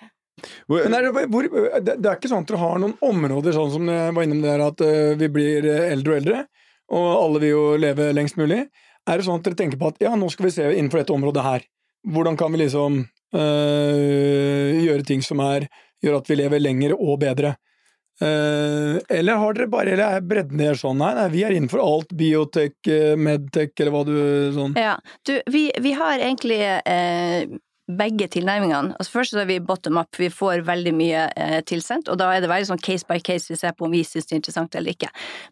Men 0.71 0.97
er 0.97 1.07
det, 1.09 1.25
hvor, 1.33 1.49
det, 1.49 1.97
det 1.99 2.11
er 2.11 2.17
ikke 2.19 2.31
sånn 2.31 2.45
at 2.45 2.51
dere 2.51 2.63
har 2.63 2.81
noen 2.83 2.97
områder, 3.05 3.57
sånn 3.57 3.73
som 3.75 3.91
jeg 3.93 4.15
var 4.17 4.27
innom 4.27 4.45
der, 4.45 4.65
at 4.65 4.85
eh, 4.85 5.15
vi 5.21 5.31
blir 5.33 5.69
eh, 5.69 5.93
eldre 5.93 6.15
og 6.15 6.21
eldre, 6.23 6.43
og 6.99 7.09
alle 7.13 7.43
vil 7.45 7.55
jo 7.55 7.65
leve 7.81 8.11
lengst 8.17 8.39
mulig. 8.41 8.65
Er 9.09 9.19
det 9.19 9.27
sånn 9.27 9.41
at 9.41 9.49
dere 9.49 9.59
tenker 9.59 9.81
på 9.81 9.93
at 9.93 10.03
ja, 10.05 10.15
nå 10.19 10.31
skal 10.33 10.49
vi 10.49 10.55
se 10.55 10.67
innenfor 10.71 11.03
dette 11.03 11.17
området 11.17 11.45
her, 11.45 11.69
hvordan 12.09 12.37
kan 12.41 12.53
vi 12.55 12.63
liksom 12.63 13.01
øh, 13.37 14.77
gjøre 14.85 15.09
ting 15.09 15.25
som 15.25 15.43
er, 15.45 15.69
gjør 16.05 16.21
at 16.21 16.31
vi 16.31 16.39
lever 16.39 16.63
lenger 16.63 16.95
og 16.99 17.19
bedre? 17.25 17.57
Uh, 18.19 18.99
eller 19.09 19.39
har 19.39 19.55
dere 19.55 19.71
bare, 19.71 19.93
eller 19.95 20.17
er 20.17 20.25
bredden 20.27 20.59
deres 20.59 20.81
sånn 20.83 20.99
nei, 20.99 21.13
nei, 21.15 21.29
vi 21.31 21.45
er 21.47 21.53
innenfor 21.55 21.79
alt, 21.79 22.11
biotech, 22.19 22.75
eh, 22.91 23.13
medtech, 23.15 23.71
eller 23.79 23.95
hva 23.95 24.01
du 24.09 24.17
sånn 24.57 24.75
Ja, 24.75 24.97
du, 25.23 25.37
vi, 25.47 25.69
vi 25.79 25.93
har 25.95 26.19
egentlig 26.19 26.59
eh, 26.67 27.47
begge 27.89 28.27
tilnærmingene. 28.29 28.93
Altså 29.01 29.13
Først 29.19 29.33
så 29.33 29.41
er 29.43 29.47
vi 29.49 29.59
bottom 29.65 29.97
up, 30.01 30.13
vi 30.21 30.29
får 30.29 30.61
veldig 30.69 30.93
mye 30.97 31.23
eh, 31.41 31.61
tilsendt, 31.65 32.09
og 32.13 32.19
da 32.21 32.29
er 32.37 32.43
det 32.45 32.51
veldig 32.51 32.69
sånn 32.69 32.83
case 32.85 33.07
by 33.09 33.17
case 33.25 33.49
vi 33.49 33.57
ser 33.57 33.73
på 33.73 33.87
om 33.89 33.93
vi 33.95 34.03
syns 34.05 34.27
det 34.29 34.35
er 34.37 34.41
interessant 34.43 34.77
eller 34.77 34.93
ikke. 34.93 35.09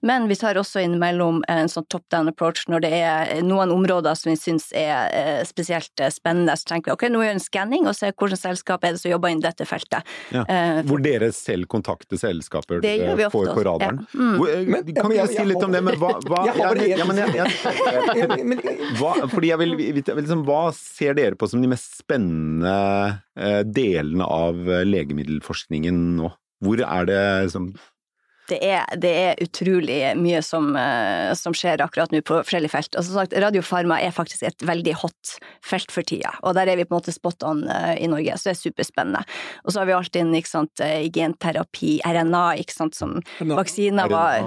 Men 0.06 0.28
vi 0.28 0.36
tar 0.36 0.58
også 0.60 0.82
innimellom 0.84 1.42
en 1.48 1.70
sånn 1.72 1.86
top 1.88 2.04
down 2.12 2.28
approach 2.28 2.66
når 2.68 2.84
det 2.84 2.92
er 2.98 3.42
noen 3.46 3.72
områder 3.72 4.14
som 4.20 4.30
vi 4.32 4.36
syns 4.36 4.68
er 4.76 5.08
eh, 5.16 5.40
spesielt 5.48 5.96
eh, 6.04 6.12
spennende. 6.12 6.52
Så 6.60 6.68
tenker 6.74 6.92
vi 6.92 6.96
ok, 6.98 7.06
nå 7.14 7.22
gjør 7.24 7.32
vi 7.32 7.38
en 7.38 7.44
skanning 7.46 7.88
og 7.88 7.96
ser 7.96 8.12
hvilket 8.12 8.42
selskap 8.42 8.84
er 8.84 8.92
det 8.96 9.00
som 9.00 9.10
jobber 9.14 9.32
innen 9.32 9.44
dette 9.46 9.64
feltet. 9.68 10.04
Ja. 10.36 10.44
Eh, 10.44 10.82
Hvor 10.90 11.00
dere 11.04 11.32
selv 11.32 11.64
kontakter 11.72 12.20
selskaper 12.20 12.84
det 12.84 12.98
gjør 13.00 13.16
vi 13.22 13.28
ofte 13.30 13.38
får 13.38 13.52
på 13.56 13.64
radaren? 13.70 14.02
Ja. 14.12 14.20
Mm. 14.20 14.36
Hvor, 14.36 14.48
eh, 14.52 14.64
Men- 14.66 14.84
kan 14.96 15.10
ikke 15.10 15.16
jeg- 15.16 15.28
du 15.28 15.34
si 15.40 15.44
litt 15.54 15.64
om 15.64 15.72
det, 15.72 15.82
men 15.84 15.94
hva, 15.96 16.12
hva, 19.00 19.12
Fordi 19.32 19.48
jeg 19.54 19.58
vil 19.58 19.76
vite 19.76 20.14
liksom, 20.16 20.44
Hva 20.44 20.62
ser 20.76 21.14
dere 21.16 21.34
på 21.38 21.48
som 21.48 21.62
de 21.62 21.68
mest 21.72 21.96
spennende 22.02 22.25
eh, 22.66 23.62
delene 23.64 24.26
av 24.26 24.64
legemiddelforskningen 24.88 26.02
nå? 26.20 26.32
Hvor 26.64 26.80
er 26.80 27.08
det 27.08 27.20
liksom 27.48 27.70
det 28.50 28.58
er, 28.62 28.84
det 29.00 29.12
er 29.20 29.42
utrolig 29.42 29.98
mye 30.18 30.40
som, 30.44 30.70
eh, 30.78 31.32
som, 31.38 31.54
skjer 31.56 31.82
akkurat 31.84 32.12
nå 32.14 32.22
på 32.26 32.38
forskjellige 32.38 32.72
felt. 32.74 32.96
Og 32.98 33.06
som 33.06 33.18
sagt, 33.20 33.36
Radiofarma 33.42 33.98
er 34.02 34.14
faktisk 34.14 34.44
et 34.46 34.66
veldig 34.66 34.94
hot 35.02 35.36
felt 35.64 35.92
for 35.92 36.06
tida, 36.06 36.32
og 36.42 36.56
der 36.58 36.70
er 36.70 36.78
vi 36.78 36.86
på 36.86 36.94
en 36.94 37.00
måte 37.00 37.14
spot 37.14 37.44
on 37.46 37.64
uh, 37.68 37.94
i 37.98 38.08
Norge, 38.10 38.36
så 38.38 38.50
det 38.50 38.54
er 38.54 38.60
superspennende. 38.60 39.22
Og 39.64 39.72
så 39.72 39.82
har 39.82 39.88
vi 39.88 39.96
alltid 39.96 40.22
inn 40.22 40.34
ikke 40.38 40.52
sant, 40.52 40.84
eh, 40.84 41.08
genterapi, 41.12 41.96
RNA, 42.06 42.44
ikke 42.62 42.76
sant, 42.76 42.98
som 42.98 43.16
vaksiner 43.40 44.10
var 44.12 44.38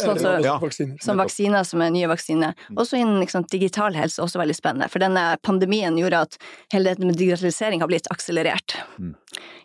sånn, 0.00 0.20
så, 0.20 0.36
ja. 0.44 0.56
Som 1.04 1.20
vaksiner, 1.20 1.66
som 1.68 1.84
er 1.84 1.92
nye 1.94 2.08
vaksiner. 2.10 2.54
Mm. 2.68 2.78
Også 2.80 3.00
innen 3.00 3.22
ikke 3.24 3.36
sant, 3.38 3.50
digital 3.52 3.96
helse, 3.98 4.22
også 4.22 4.40
veldig 4.40 4.56
spennende. 4.56 4.88
For 4.92 5.02
denne 5.02 5.26
pandemien 5.44 5.98
gjorde 6.00 6.24
at 6.28 6.38
hele 6.74 6.92
dette 6.94 7.06
med 7.06 7.18
digitalisering 7.20 7.84
har 7.84 7.90
blitt 7.90 8.08
akselerert. 8.14 8.78
Mm. 8.98 9.14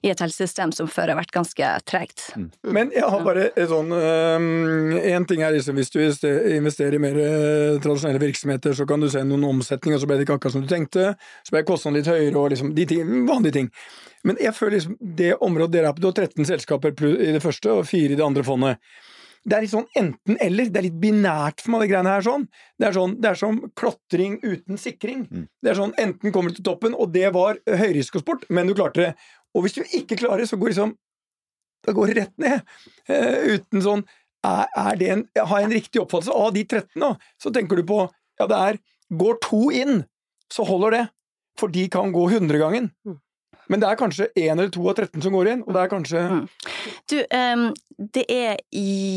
I 0.06 0.12
et 0.14 0.22
helsesystem 0.24 0.74
som 0.76 0.90
før 0.92 1.14
har 1.14 1.20
vært 1.20 1.34
ganske 1.36 1.72
tregt. 1.90 2.30
Mm. 2.36 2.50
Men 2.76 2.94
jeg 2.96 3.10
har 3.12 3.26
bare 3.26 3.50
sånn 3.70 3.92
Én 3.94 5.22
um, 5.22 5.28
ting 5.30 5.44
er 5.44 5.56
liksom 5.56 5.80
hvis 5.80 5.92
du 5.94 6.00
investerer 6.00 6.98
i 6.98 7.02
mer 7.04 7.18
uh, 7.20 7.80
tradisjonelle 7.84 8.22
virksomheter, 8.24 8.76
så 8.78 8.88
kan 8.90 9.04
du 9.04 9.10
se 9.12 9.24
noen 9.28 9.48
omsetning, 9.50 9.96
og 9.96 10.04
så 10.04 10.10
ble 10.10 10.20
det 10.20 10.28
ikke 10.28 10.40
akkurat 10.40 10.58
som 10.58 10.66
du 10.66 10.72
tenkte. 10.72 11.14
Så 11.44 11.56
ble 11.56 11.66
kostnadene 11.68 12.02
litt 12.02 12.12
høyere, 12.12 12.38
og 12.40 12.54
liksom 12.54 12.74
de 12.78 12.88
ting, 12.90 13.14
vanlige 13.30 13.60
ting. 13.60 13.74
Men 14.28 14.40
jeg 14.42 14.56
føler 14.56 14.80
liksom 14.80 14.98
det 15.00 15.36
området 15.40 15.76
dere 15.78 15.92
er 15.92 15.96
på, 15.96 16.04
du 16.04 16.10
har 16.10 16.18
13 16.26 16.50
selskaper 16.50 16.96
i 17.16 17.32
det 17.36 17.44
første 17.44 17.72
og 17.80 17.88
fire 17.88 18.16
i 18.16 18.20
det 18.20 18.26
andre 18.26 18.44
fondet. 18.48 18.82
Det 19.48 19.56
er 19.56 19.64
litt 19.64 19.72
sånn 19.72 19.88
enten-eller. 19.98 20.70
Det 20.70 20.80
er 20.82 20.86
litt 20.90 21.00
binært 21.00 21.64
for 21.64 21.74
meg, 21.74 21.86
de 21.86 21.92
greiene 21.94 22.12
her. 22.12 22.26
sånn. 22.26 22.46
Det 22.80 22.90
er, 22.90 22.96
sånn, 22.96 23.16
det 23.24 23.30
er 23.30 23.40
som 23.40 23.60
klotring 23.80 24.36
uten 24.44 24.80
sikring. 24.80 25.24
Mm. 25.30 25.46
Det 25.64 25.72
er 25.72 25.80
sånn 25.80 25.96
enten 26.02 26.36
kommer 26.36 26.52
du 26.52 26.60
til 26.60 26.68
toppen, 26.68 26.96
og 26.96 27.14
det 27.16 27.32
var 27.36 27.62
høyrisikosport, 27.64 28.50
men 28.52 28.68
du 28.68 28.76
klarte 28.76 29.06
det. 29.06 29.14
Og 29.56 29.66
hvis 29.66 29.78
du 29.78 29.84
ikke 29.84 30.18
klarer 30.20 30.46
så 30.50 30.60
går 30.60 30.74
liksom 30.74 30.96
da 31.88 31.94
går 31.96 32.12
det 32.12 32.16
rett 32.18 32.42
ned. 32.42 32.72
Uh, 33.08 33.56
uten 33.56 33.84
sånn 33.84 34.02
er, 34.44 34.66
er, 34.68 34.98
det 35.00 35.08
en, 35.14 35.22
Har 35.38 35.62
jeg 35.62 35.68
en 35.68 35.76
riktig 35.78 36.02
oppfattelse 36.02 36.36
av 36.36 36.52
de 36.56 36.64
13, 36.66 36.90
da? 37.02 37.14
Så 37.40 37.54
tenker 37.56 37.80
du 37.80 37.86
på 37.88 38.02
Ja, 38.40 38.48
det 38.52 38.60
er 38.60 38.80
Går 39.20 39.40
to 39.44 39.62
inn, 39.74 40.04
så 40.54 40.66
holder 40.68 40.94
det. 40.94 41.06
For 41.58 41.72
de 41.74 41.88
kan 41.92 42.12
gå 42.14 42.28
hundregangen. 42.30 42.92
Mm. 43.08 43.16
Men 43.70 43.84
det 43.84 43.90
er 43.90 44.00
kanskje 44.00 44.30
én 44.36 44.56
eller 44.56 44.72
to 44.74 44.82
av 44.90 44.98
13 44.98 45.22
som 45.22 45.36
går 45.36 45.52
inn, 45.52 45.62
og 45.68 45.76
det 45.76 45.84
er 45.84 45.92
kanskje 45.92 46.24
mm. 46.26 46.42
Du, 47.10 47.18
um, 47.22 47.68
det 48.16 48.24
er 48.32 48.58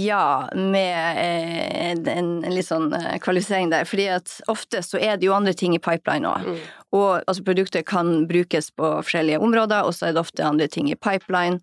ja, 0.04 0.48
med 0.58 1.18
eh, 1.22 1.90
en, 1.92 2.02
en, 2.10 2.30
litt 2.50 2.66
sånn 2.66 2.90
eh, 2.96 3.16
kvalifisering 3.22 3.70
der. 3.72 3.86
fordi 3.88 4.08
at 4.16 4.32
ofte 4.50 4.82
så 4.82 4.98
er 4.98 5.20
det 5.20 5.28
jo 5.28 5.36
andre 5.36 5.54
ting 5.56 5.76
i 5.76 5.80
pipeline 5.82 6.28
òg. 6.28 6.48
Mm. 6.48 6.58
Og 6.98 7.10
altså, 7.20 7.44
produkter 7.46 7.84
kan 7.86 8.26
brukes 8.28 8.72
på 8.76 8.90
forskjellige 9.04 9.40
områder, 9.40 9.86
og 9.86 9.94
så 9.96 10.08
er 10.08 10.16
det 10.16 10.24
ofte 10.24 10.44
andre 10.44 10.68
ting 10.68 10.90
i 10.90 10.98
pipeline. 10.98 11.62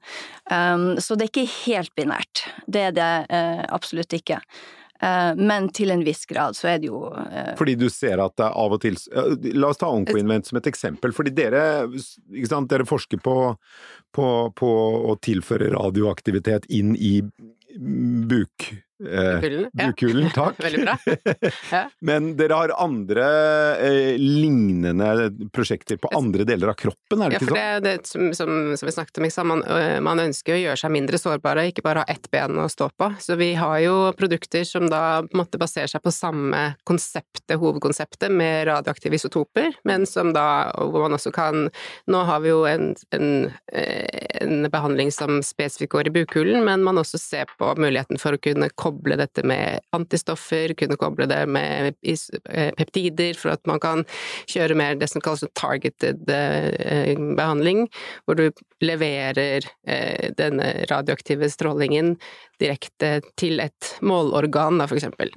Um, 0.49 0.95
så 0.97 1.17
det 1.17 1.27
er 1.27 1.33
ikke 1.33 1.57
helt 1.67 1.93
binært. 1.99 2.45
Det 2.65 2.87
er 2.87 2.95
det 2.95 3.13
uh, 3.29 3.65
absolutt 3.69 4.15
ikke. 4.15 4.39
Eh, 5.01 5.35
men 5.35 5.69
til 5.75 5.93
en 5.93 6.03
viss 6.03 6.25
grad 6.27 6.57
så 6.57 6.73
er 6.73 6.81
det 6.81 6.89
jo 6.89 7.05
eh, 7.15 7.53
Fordi 7.59 7.77
du 7.79 7.87
ser 7.93 8.19
at 8.19 8.35
det 8.39 8.49
av 8.49 8.75
og 8.75 8.81
til 8.83 8.97
La 9.55 9.69
oss 9.71 9.79
ta 9.79 9.87
Oncoinvent 9.87 10.49
som 10.49 10.59
et 10.59 10.67
eksempel. 10.71 11.13
Fordi 11.15 11.31
dere, 11.35 11.63
sant, 12.49 12.69
dere 12.71 12.87
forsker 12.89 13.21
på, 13.23 13.37
på, 14.15 14.27
på 14.59 14.73
å 15.13 15.15
tilføre 15.23 15.71
radioaktivitet 15.77 16.67
inn 16.75 16.95
i 16.99 17.19
buk 17.79 18.71
Eh, 18.99 19.39
Bukhulen, 19.71 20.23
ja. 20.23 20.31
takk. 20.35 20.59
Veldig 20.63 20.81
bra. 20.83 20.97
Ja. 21.69 21.83
Men 22.01 22.31
dere 22.37 22.55
har 22.57 22.71
andre 22.81 23.25
eh, 23.77 24.17
lignende 24.17 25.29
prosjekter 25.53 25.99
på 26.01 26.09
andre 26.17 26.43
deler 26.47 26.71
av 26.71 26.77
kroppen, 26.79 27.21
er 27.21 27.31
det 27.31 27.37
ja, 27.37 27.39
ikke 27.39 27.49
sånn? 27.49 27.59
Ja, 27.59 27.67
for 27.75 27.83
det, 27.85 27.91
det 27.99 28.09
som, 28.09 28.25
som, 28.35 28.53
som, 28.79 28.89
vi 28.89 28.93
snakket 28.95 29.19
om, 29.21 29.51
man, 29.51 29.63
man, 30.03 30.21
ønsker 30.23 30.55
å 30.55 30.59
gjøre 30.59 30.81
seg 30.81 30.93
mindre 30.93 31.19
sårbare, 31.21 31.67
ikke 31.69 31.83
bare 31.85 32.03
ha 32.03 32.11
ett 32.11 32.29
ben 32.33 32.57
å 32.59 32.65
stå 32.71 32.89
på. 32.97 33.11
Så 33.21 33.37
vi 33.39 33.51
har 33.59 33.77
jo 33.83 33.95
produkter 34.17 34.65
som 34.67 34.89
da 34.89 35.21
på 35.25 35.37
en 35.37 35.41
måte 35.43 35.61
baserer 35.61 35.91
seg 35.91 36.03
på 36.03 36.13
samme 36.15 36.63
konseptet, 36.89 37.55
hovedkonseptet, 37.59 38.31
med 38.33 38.67
radioaktive 38.69 39.19
isotoper, 39.19 39.77
men 39.87 40.07
som 40.09 40.33
da, 40.35 40.47
hvor 40.79 41.05
man 41.05 41.17
også 41.17 41.33
kan 41.35 41.69
Nå 42.09 42.21
har 42.25 42.41
vi 42.41 42.51
jo 42.51 42.63
en, 42.67 42.91
en, 43.15 43.29
eh, 43.73 44.41
en 44.41 44.65
behandling 44.71 45.11
som 45.13 45.39
spesifikt 45.45 45.93
går 45.93 46.09
i 46.09 46.13
bukhulen, 46.19 46.63
men 46.65 46.83
man 46.85 46.99
også 47.01 47.19
ser 47.21 47.49
på 47.59 47.69
muligheten 47.77 48.19
for 48.21 48.35
å 48.35 48.41
kunne 48.41 48.69
komme 48.79 48.88
koble 48.89 49.17
dette 49.19 49.43
med 49.47 49.79
antistoffer, 49.95 50.73
kunne 50.77 50.97
koble 50.99 51.27
det 51.29 51.43
med 51.49 51.93
eh, 52.03 52.73
peptider, 52.77 53.37
for 53.37 53.53
at 53.53 53.63
man 53.69 53.81
kan 53.83 54.03
kjøre 54.49 54.77
mer 54.79 54.99
det 54.99 55.09
som 55.11 55.23
kalles 55.23 55.45
targeted 55.59 56.29
eh, 56.33 57.13
behandling, 57.37 57.87
hvor 58.25 58.39
du 58.39 58.49
leverer 58.83 59.65
eh, 59.87 60.29
denne 60.37 60.73
radioaktive 60.91 61.49
strålingen 61.53 62.15
direkte 62.59 63.19
til 63.39 63.61
et 63.63 63.95
målorgan, 64.01 64.81
da, 64.81 64.89
for 64.89 64.99
eksempel. 64.99 65.33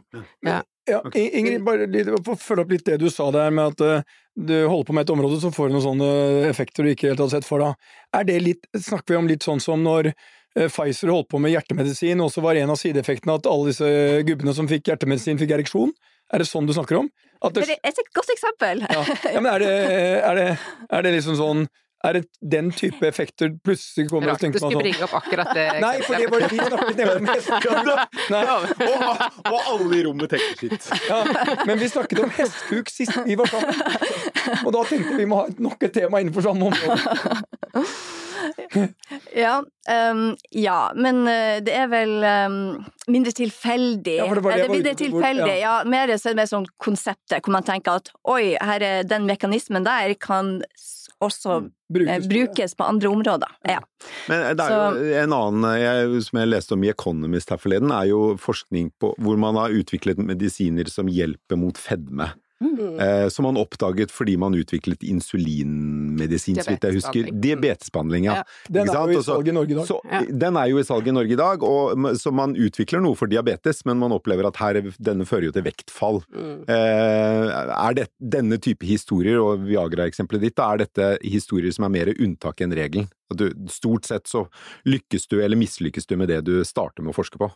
Ja. 0.47 0.63
Ja, 0.91 0.99
Ingrid, 1.15 1.63
bare 1.63 1.87
for 2.25 2.35
å 2.35 2.41
følge 2.43 2.65
opp 2.65 2.73
litt 2.75 2.89
det 2.89 2.97
du 2.99 3.05
sa 3.07 3.29
der 3.31 3.53
med 3.55 3.71
at 3.71 4.09
du 4.35 4.55
holder 4.67 4.89
på 4.89 4.97
med 4.97 5.05
et 5.07 5.13
område, 5.15 5.39
så 5.39 5.53
får 5.55 5.71
du 5.71 5.77
noen 5.77 5.85
sånne 5.85 6.09
effekter 6.49 6.83
du 6.83 6.91
ikke 6.91 7.13
helt 7.13 7.23
hadde 7.23 7.37
sett 7.37 7.47
for 7.47 7.63
deg. 7.63 7.91
Er 8.19 8.27
det 8.27 8.39
litt, 8.43 8.67
snakker 8.75 9.15
vi 9.15 9.21
om 9.21 9.29
litt 9.31 9.47
sånn 9.47 9.63
som 9.63 9.85
når 9.87 10.11
Pfizer 10.53 11.13
holdt 11.13 11.31
på 11.33 11.41
med 11.41 11.55
hjertemedisin, 11.55 12.21
og 12.21 12.33
så 12.33 12.45
var 12.45 12.59
en 12.61 12.73
av 12.75 12.81
sideeffektene 12.81 13.39
at 13.39 13.49
alle 13.49 13.71
disse 13.73 13.93
gubbene 14.29 14.53
som 14.57 14.69
fikk 14.69 14.91
hjertemedisin, 14.91 15.41
fikk 15.41 15.55
ereksjon. 15.57 15.95
Er 16.33 16.43
det 16.43 16.49
sånn 16.49 16.69
du 16.69 16.75
snakker 16.77 17.03
om? 17.03 17.13
Det... 17.43 17.65
det... 17.67 17.79
er 17.83 17.93
et 17.93 18.11
godt 18.15 18.33
eksempel! 18.33 18.85
Ja, 18.87 19.05
ja 19.33 19.41
men 19.41 19.51
er 19.53 19.65
det, 19.65 19.73
er, 20.21 20.39
det, 20.39 20.51
er 20.93 21.07
det 21.07 21.17
liksom 21.19 21.39
sånn 21.41 21.65
er 22.03 22.13
det 22.13 22.23
den 22.53 22.73
type 22.75 23.07
effekter 23.07 23.53
plutselig 23.65 24.09
kommer 24.11 24.33
Rart 24.33 24.43
du 24.43 24.49
skulle 24.49 24.63
sånn. 24.65 24.79
bringe 24.81 25.05
opp 25.07 25.13
akkurat 25.21 25.53
det. 25.55 25.67
Nei, 25.85 25.93
for 26.03 26.19
det 26.19 26.31
var 26.33 26.43
det 26.43 26.49
vi 26.51 26.59
snakket 26.59 26.99
nemlig 26.99 27.21
om 27.21 27.29
hestekuk. 27.31 27.91
Og, 28.89 29.23
og, 29.53 29.61
alle 29.61 30.01
i 30.01 30.03
rommet 30.09 30.35
tenker 30.35 30.59
sitt. 30.65 30.89
Ja, 31.07 31.21
men 31.69 31.79
vi 31.79 31.91
snakket 31.93 32.25
om 32.25 32.35
hestekuk 32.41 32.91
sist 32.91 33.23
vi 33.29 33.39
var 33.39 33.53
sammen. 33.53 33.79
Og 34.65 34.75
da 34.75 34.83
tenkte 34.91 35.15
vi 35.21 35.29
må 35.31 35.45
ha 35.45 35.55
nok 35.63 35.87
et 35.87 35.95
tema 35.95 36.25
innenfor 36.25 36.49
samme 36.49 36.73
område. 36.73 37.87
ja, 39.45 39.59
um, 40.13 40.23
ja, 40.51 40.79
men 40.97 41.23
uh, 41.27 41.59
det 41.65 41.75
er 41.77 41.91
vel 41.93 42.15
um, 42.23 42.57
mindre 43.13 43.35
tilfeldig. 43.37 44.17
Ja, 44.21 44.29
det, 44.31 44.43
det, 44.43 44.55
det 44.55 44.65
er 44.67 44.75
mindre 44.77 44.95
tilfeldig, 44.99 45.53
ja. 45.53 45.61
ja. 45.63 45.75
Mer, 45.89 46.15
så 46.21 46.35
mer 46.39 46.51
sånn 46.51 46.69
konseptet 46.83 47.43
hvor 47.43 47.57
man 47.57 47.67
tenker 47.67 48.03
at 48.03 48.13
oi, 48.29 48.55
her 48.61 48.87
er 48.87 49.07
den 49.09 49.29
mekanismen 49.29 49.87
der 49.87 50.17
kan 50.21 50.59
også 51.23 51.61
mm. 51.61 51.71
brukes, 51.95 52.25
eh, 52.25 52.29
brukes, 52.29 52.75
på 52.75 52.85
andre 52.85 53.09
områder. 53.09 53.49
Ja. 53.69 53.81
Men 54.29 54.45
det 54.57 54.67
er 54.67 54.75
jo 54.75 55.19
en 55.23 55.35
annen 55.37 55.67
jeg, 55.79 56.23
som 56.27 56.41
jeg 56.41 56.51
leste 56.51 56.77
om 56.77 56.87
i 56.87 56.91
Economist 56.93 57.53
her 57.55 57.61
forleden, 57.63 57.93
er 57.95 58.09
jo 58.11 58.23
forskning 58.43 58.91
på 59.01 59.13
hvor 59.23 59.39
man 59.41 59.59
har 59.61 59.75
utviklet 59.75 60.21
medisiner 60.23 60.91
som 60.91 61.11
hjelper 61.11 61.61
mot 61.61 61.79
fedme. 61.79 62.33
Mm. 62.63 63.01
Eh, 63.03 63.27
som 63.33 63.47
man 63.49 63.59
oppdaget 63.61 64.13
fordi 64.15 64.37
man 64.41 64.55
utviklet 64.57 65.03
insulinmedisin, 65.07 66.61
så 66.63 66.71
vidt 66.71 66.87
jeg 66.87 66.99
husker. 66.99 67.31
Diabetesbehandling, 67.33 68.29
ja. 68.31 68.41
ja. 68.41 68.77
Den 68.79 68.93
er 68.93 69.13
jo 69.13 69.21
i 69.21 69.25
salg 69.27 69.49
i 69.51 69.57
Norge 69.57 69.75
i 69.75 69.79
dag. 69.79 69.89
Så, 69.89 69.99
ja. 70.09 70.23
Den 70.45 70.59
er 70.61 70.71
jo 70.71 70.81
i 70.81 70.87
salg 70.87 71.09
i 71.09 71.15
Norge 71.15 71.37
i 71.37 71.41
dag, 71.41 71.67
og, 71.67 72.07
så 72.21 72.35
man 72.35 72.55
utvikler 72.59 73.03
noe 73.05 73.19
for 73.19 73.31
diabetes, 73.33 73.83
men 73.89 74.01
man 74.03 74.15
opplever 74.15 74.49
at 74.49 74.61
her, 74.63 74.81
denne 75.03 75.27
fører 75.29 75.51
jo 75.51 75.57
til 75.57 75.67
vektfall. 75.67 76.23
Mm. 76.35 76.55
Eh, 76.71 77.49
er 77.73 77.99
det 77.99 78.09
denne 78.19 78.61
type 78.63 78.87
historier, 78.89 79.41
og 79.43 79.67
Viagra-eksempelet 79.67 80.49
ditt, 80.49 80.63
er 80.63 80.85
dette 80.85 81.11
historier 81.27 81.75
som 81.75 81.89
er 81.89 81.97
mer 81.97 82.15
unntak 82.15 82.63
enn 82.65 82.77
regelen? 82.77 83.11
Du, 83.33 83.49
stort 83.73 84.05
sett 84.05 84.29
så 84.29 84.45
lykkes 84.85 85.25
du 85.31 85.39
eller 85.41 85.57
mislykkes 85.57 86.09
du 86.09 86.19
med 86.21 86.29
det 86.29 86.43
du 86.45 86.59
starter 86.69 87.05
med 87.05 87.15
å 87.15 87.17
forske 87.17 87.41
på? 87.41 87.49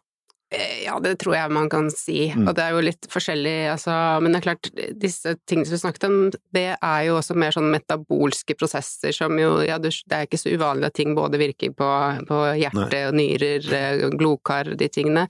Eh, 0.87 0.93
ja, 0.93 0.99
det 1.01 1.17
tror 1.21 1.35
jeg 1.37 1.53
man 1.53 1.69
kan 1.71 1.91
si, 1.91 2.33
mm. 2.33 2.47
og 2.47 2.57
det 2.57 2.65
er 2.65 2.75
jo 2.75 2.85
litt 2.85 3.09
forskjellig, 3.11 3.55
altså, 3.73 3.93
men 4.23 4.33
det 4.33 4.41
er 4.41 4.47
klart, 4.47 4.71
disse 5.01 5.35
tingene 5.49 5.67
som 5.69 5.77
vi 5.77 5.83
snakket 5.83 6.09
om, 6.09 6.17
det 6.55 6.67
er 6.77 7.01
jo 7.09 7.19
også 7.19 7.37
mer 7.39 7.55
sånn 7.55 7.71
metabolske 7.73 8.57
prosesser 8.59 9.15
som 9.17 9.37
jo, 9.41 9.59
ja, 9.67 9.79
det 9.83 9.93
er 10.11 10.27
ikke 10.27 10.41
så 10.41 10.55
uvanlig 10.55 10.91
at 10.91 10.97
ting 10.99 11.15
både 11.19 11.41
virker 11.43 11.75
på, 11.77 11.91
på 12.29 12.43
hjerte 12.61 13.03
og 13.11 13.19
nyrer, 13.19 13.67
glokar, 13.67 14.17
blodkar, 14.17 14.73
de 14.79 14.89
tingene. 14.93 15.27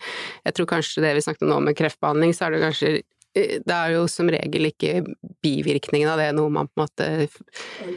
Jeg 0.46 0.56
tror 0.56 0.68
kanskje 0.70 1.04
det 1.04 1.16
vi 1.16 1.24
snakket 1.24 1.46
om 1.46 1.54
nå 1.54 1.60
med 1.68 1.78
kreftbehandling, 1.78 2.34
så 2.36 2.46
er 2.46 2.56
det 2.56 2.64
kanskje 2.64 2.92
det 3.36 3.74
er 3.74 3.92
jo 3.92 4.06
som 4.08 4.28
regel 4.32 4.70
ikke 4.70 5.02
bivirkningen 5.44 6.08
av 6.08 6.20
det 6.20 6.30
noe 6.36 6.48
man 6.52 6.68
på 6.70 6.80
en 6.80 6.86
måte 6.86 7.08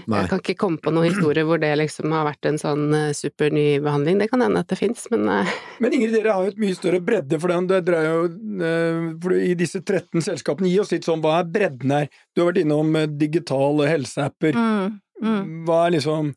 Nei. 0.10 0.24
Jeg 0.24 0.30
kan 0.32 0.42
ikke 0.42 0.58
komme 0.60 0.82
på 0.84 0.92
noen 0.92 1.08
historie 1.08 1.46
hvor 1.48 1.62
det 1.62 1.72
liksom 1.80 2.12
har 2.12 2.26
vært 2.28 2.50
en 2.50 2.60
sånn 2.60 2.88
eh, 2.96 3.12
super 3.16 3.54
ny 3.54 3.80
behandling. 3.84 4.18
Det 4.20 4.28
kan 4.32 4.44
hende 4.44 4.64
at 4.64 4.72
det 4.72 4.80
fins, 4.80 5.06
men 5.14 5.28
uh... 5.30 5.54
Men 5.80 5.96
Ingrid, 5.96 6.16
dere 6.18 6.34
har 6.36 6.48
jo 6.48 6.54
et 6.54 6.60
mye 6.62 6.78
større 6.78 7.00
bredde 7.04 7.40
for 7.40 7.54
den. 7.54 7.70
Det 7.70 7.80
dreier 7.88 8.10
jo 8.10 8.26
uh, 8.64 9.06
for 9.24 9.36
I 9.38 9.54
disse 9.60 9.82
13 9.82 10.26
selskapene, 10.26 10.72
gi 10.72 10.82
oss 10.84 10.92
litt 10.96 11.08
sånn 11.08 11.24
hva 11.24 11.38
er 11.40 11.52
bredden 11.54 11.94
her? 11.96 12.10
Du 12.34 12.44
har 12.44 12.52
vært 12.52 12.64
innom 12.64 12.98
digitale 13.20 13.88
helseapper. 13.90 14.58
Mm, 14.58 14.98
mm. 15.24 15.54
Hva 15.70 15.86
er 15.86 15.96
liksom 16.00 16.34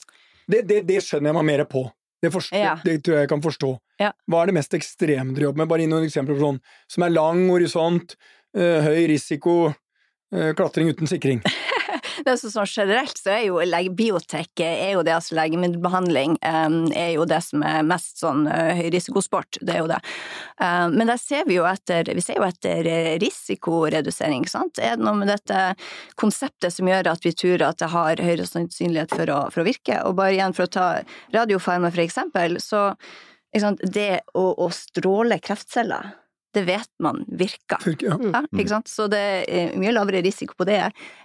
det, 0.47 0.63
det, 0.69 0.83
det, 0.87 1.01
skjønner 1.03 1.33
jeg 1.33 1.39
meg 1.41 1.49
mer 1.49 1.65
på. 1.71 1.87
Det, 2.23 2.31
forstår, 2.35 2.61
ja. 2.61 2.77
det, 2.85 3.01
tror 3.03 3.17
jeg 3.17 3.27
jeg 3.27 3.33
kan 3.33 3.43
forstå. 3.43 3.73
Ja. 4.03 4.13
Hva 4.31 4.43
er 4.43 4.51
det 4.51 4.59
mest 4.61 4.79
ekstreme 4.79 5.35
dere 5.35 5.49
jobber 5.49 5.65
med? 5.65 5.73
Bare 5.73 5.83
gi 5.83 5.91
noen 5.91 6.07
eksempler 6.07 6.39
på 6.39 6.45
sånn 6.45 6.63
som 6.91 7.07
er 7.07 7.15
lang 7.15 7.45
horisont, 7.51 8.15
Eh, 8.15 8.42
høy 8.57 9.07
risiko, 9.11 9.73
eh, 10.35 10.53
klatring 10.59 10.93
uten 10.93 11.09
sikring. 11.11 11.43
det 12.25 12.33
er 12.33 12.39
sånn 12.41 12.69
generelt 12.69 13.19
så 13.19 13.33
er 13.35 13.43
jo 13.47 13.59
biotek 13.97 14.63
er 14.65 14.93
jo 14.95 15.03
det, 15.07 15.15
altså 15.17 15.37
legemiddelbehandling 15.39 16.37
um, 16.45 16.77
er 16.95 17.15
jo 17.17 17.27
det 17.29 17.41
som 17.45 17.65
er 17.67 17.87
mest 17.87 18.21
sånn 18.21 18.45
høy 18.47 18.83
høyrisikosport, 18.83 19.61
det 19.61 19.77
er 19.77 19.83
jo 19.83 19.91
det. 19.91 19.99
Uh, 20.61 20.89
men 20.93 21.11
der 21.11 21.21
ser 21.21 21.47
vi 21.49 21.59
jo 21.59 21.67
etter, 21.69 22.09
vi 22.15 22.25
ser 22.25 22.41
jo 22.41 22.47
etter 22.47 22.89
risikoredusering, 23.23 24.45
ikke 24.45 24.55
sant. 24.55 24.81
Er 24.83 24.97
det 24.99 25.07
noe 25.07 25.19
med 25.19 25.33
dette 25.33 25.61
konseptet 26.21 26.75
som 26.75 26.89
gjør 26.89 27.13
at 27.13 27.27
vi 27.27 27.35
tror 27.37 27.67
at 27.69 27.83
det 27.83 27.93
har 27.93 28.25
høyere 28.29 28.49
sannsynlighet 28.49 29.15
for 29.17 29.33
å, 29.33 29.43
for 29.55 29.65
å 29.65 29.69
virke? 29.69 30.01
Og 30.07 30.17
bare 30.19 30.37
igjen 30.37 30.57
for 30.57 30.69
å 30.69 30.73
ta 30.73 30.89
radiofarma 31.35 31.93
for 31.93 32.05
eksempel, 32.05 32.59
så 32.63 32.91
det 33.53 34.23
å, 34.33 34.47
å 34.65 34.69
stråle 34.73 35.37
kreftceller 35.45 36.15
det 36.53 36.63
vet 36.69 36.89
man 37.03 37.25
virker. 37.29 37.83
Ja. 38.03 38.19
Ja, 38.21 38.43
ikke 38.53 38.69
sant? 38.75 38.91
Så 38.91 39.07
det 39.11 39.23
er 39.49 39.77
mye 39.79 39.93
lavere 39.95 40.23
risiko 40.25 40.57
på 40.59 40.67
det 40.69 40.81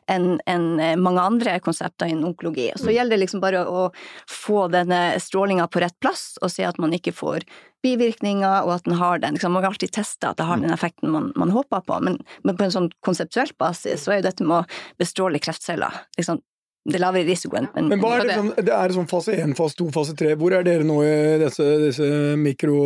enn 0.08 0.38
enn 0.48 0.68
mange 1.04 1.24
andre 1.24 1.58
konsepter 1.64 2.08
innen 2.08 2.30
onkologi. 2.30 2.70
Så 2.80 2.94
gjelder 2.94 3.18
det 3.18 3.26
liksom 3.26 3.44
bare 3.44 3.66
å 3.68 3.90
få 4.32 4.68
denne 4.72 5.18
strålinga 5.20 5.68
på 5.72 5.84
rett 5.84 5.98
plass, 6.04 6.38
og 6.42 6.52
se 6.54 6.64
at 6.68 6.80
man 6.80 6.96
ikke 6.96 7.16
får 7.16 7.46
bivirkninger, 7.86 8.66
og 8.66 8.78
at 8.78 8.88
den 8.88 8.98
har 9.00 9.22
den. 9.24 9.38
Liksom, 9.38 9.54
man 9.54 9.64
må 9.64 9.72
alltid 9.72 9.94
teste 9.96 10.30
at 10.30 10.40
det 10.40 10.48
har 10.48 10.62
den 10.62 10.74
effekten 10.74 11.12
man, 11.14 11.32
man 11.36 11.54
håper 11.54 11.84
på, 11.88 12.00
men, 12.04 12.20
men, 12.44 12.58
på 12.58 12.68
en 12.68 12.74
sånn 12.74 12.92
konseptuell 13.06 13.52
basis 13.60 14.06
så 14.06 14.16
er 14.16 14.22
jo 14.22 14.30
dette 14.30 14.48
med 14.48 14.62
å 14.64 15.02
bestråle 15.02 15.42
kreftceller 15.44 16.04
liksom, 16.18 16.42
det 16.88 17.02
lavere 17.02 17.28
risikoen. 17.28 17.68
Men, 17.76 17.90
men 17.92 18.02
hva 18.02 18.14
er 18.16 18.30
det, 18.30 18.38
sånn, 18.40 18.54
det 18.64 18.74
er 18.74 18.94
sånn 18.96 19.10
fase 19.12 19.36
1, 19.36 19.54
fase 19.58 19.80
2, 19.82 19.90
fase 19.96 20.16
3? 20.20 20.34
Hvor 20.40 20.56
er 20.56 20.66
dere 20.68 20.88
nå 20.88 21.02
i 21.04 21.14
disse, 21.42 21.68
disse 21.84 22.10
mikro... 22.40 22.80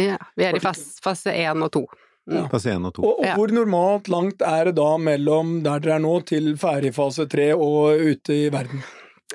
Ja, 0.00 0.18
vi 0.38 0.48
er 0.48 0.58
i 0.58 0.62
fase, 0.62 0.98
fase 1.04 1.34
1 1.34 1.62
og 1.68 1.72
2. 1.78 1.84
Ja. 2.28 2.44
Fase 2.52 2.74
1 2.74 2.88
og 2.90 2.96
2. 2.98 3.06
Og, 3.06 3.22
og 3.22 3.38
hvor 3.38 3.54
normalt 3.54 4.10
langt 4.12 4.42
er 4.44 4.68
det 4.68 4.76
da 4.80 4.90
mellom 5.00 5.60
der 5.64 5.84
dere 5.84 5.96
er 6.00 6.04
nå, 6.04 6.18
til 6.28 6.52
ferdig 6.60 6.92
fase 6.96 7.28
3 7.30 7.52
og 7.54 8.02
ute 8.02 8.36
i 8.36 8.48
verden? 8.52 8.82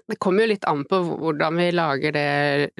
Det 0.03 0.19
kommer 0.21 0.43
jo 0.43 0.53
litt 0.53 0.67
an 0.67 0.83
på 0.89 0.99
hvordan 1.07 1.59
vi 1.61 1.71
lager 1.73 2.15
det 2.15 2.29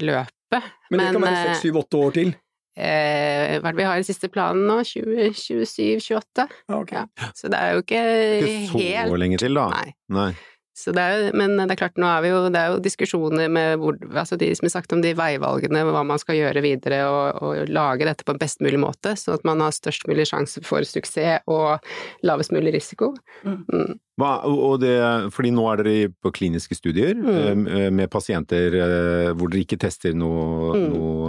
løpet. 0.03 0.71
Men 0.91 0.99
det 0.99 1.11
kan 1.15 1.25
være 1.29 1.59
6-7-8 1.63 2.01
år 2.03 2.17
til? 2.19 2.33
Eh, 2.73 3.59
hva 3.61 3.69
er 3.69 3.75
det 3.75 3.77
vi 3.77 3.85
har 3.85 4.01
i 4.01 4.05
siste 4.05 4.29
planen 4.33 4.65
nå? 4.65 4.79
2027-28? 4.89 6.47
Ja, 6.49 6.79
okay. 6.79 7.03
ja. 7.05 7.29
Så 7.37 7.51
det 7.53 7.59
er 7.59 7.75
jo 7.75 7.83
ikke, 7.85 8.01
ikke 8.41 8.81
helt 8.81 9.13
så 9.13 9.19
lenge 9.21 9.39
til, 9.41 9.59
da. 9.59 9.67
Nei. 9.73 9.93
Nei. 10.13 10.31
Det 10.73 10.97
er, 10.97 11.27
men 11.38 11.53
det 11.59 11.75
er 11.75 11.79
klart, 11.83 11.99
nå 12.01 12.07
er 12.09 12.23
vi 12.25 12.31
jo, 12.31 12.39
det 12.49 12.59
er 12.59 12.71
jo 12.73 12.79
diskusjoner 12.81 13.51
med 13.53 13.77
hvor, 13.81 13.97
altså 14.17 14.38
de 14.41 14.49
som 14.57 14.65
har 14.65 14.73
sagt 14.73 14.95
om 14.95 15.03
de 15.03 15.12
veivalgene, 15.17 15.83
hva 15.86 16.01
man 16.07 16.21
skal 16.21 16.39
gjøre 16.39 16.63
videre, 16.65 17.03
og, 17.05 17.41
og, 17.45 17.69
lage 17.69 18.07
dette 18.09 18.25
på 18.25 18.33
en 18.33 18.41
best 18.41 18.63
mulig 18.65 18.79
måte, 18.81 19.13
sånn 19.19 19.38
at 19.38 19.45
man 19.45 19.62
har 19.62 19.75
størst 19.75 20.07
mulig 20.09 20.25
sjanse 20.31 20.63
for 20.65 20.81
suksess 20.88 21.45
og 21.47 21.77
lavest 22.25 22.51
mulig 22.55 22.73
risiko. 22.73 23.13
Mm. 23.45 23.59
Mm. 23.69 23.93
Hva, 24.21 24.31
og 24.45 24.75
det, 24.83 24.93
fordi 25.33 25.49
nå 25.55 25.63
er 25.71 25.79
dere 25.81 26.09
på 26.21 26.29
kliniske 26.36 26.75
studier 26.77 27.15
Mm. 27.17 27.63
eh, 27.65 27.89
med 27.89 28.12
pasienter 28.13 28.75
eh, 28.77 29.29
hvor 29.33 29.49
dere 29.49 29.63
ikke 29.65 29.79
tester 29.81 30.13
noe, 30.13 30.73
Mm. 30.73 30.89
noe 30.93 31.22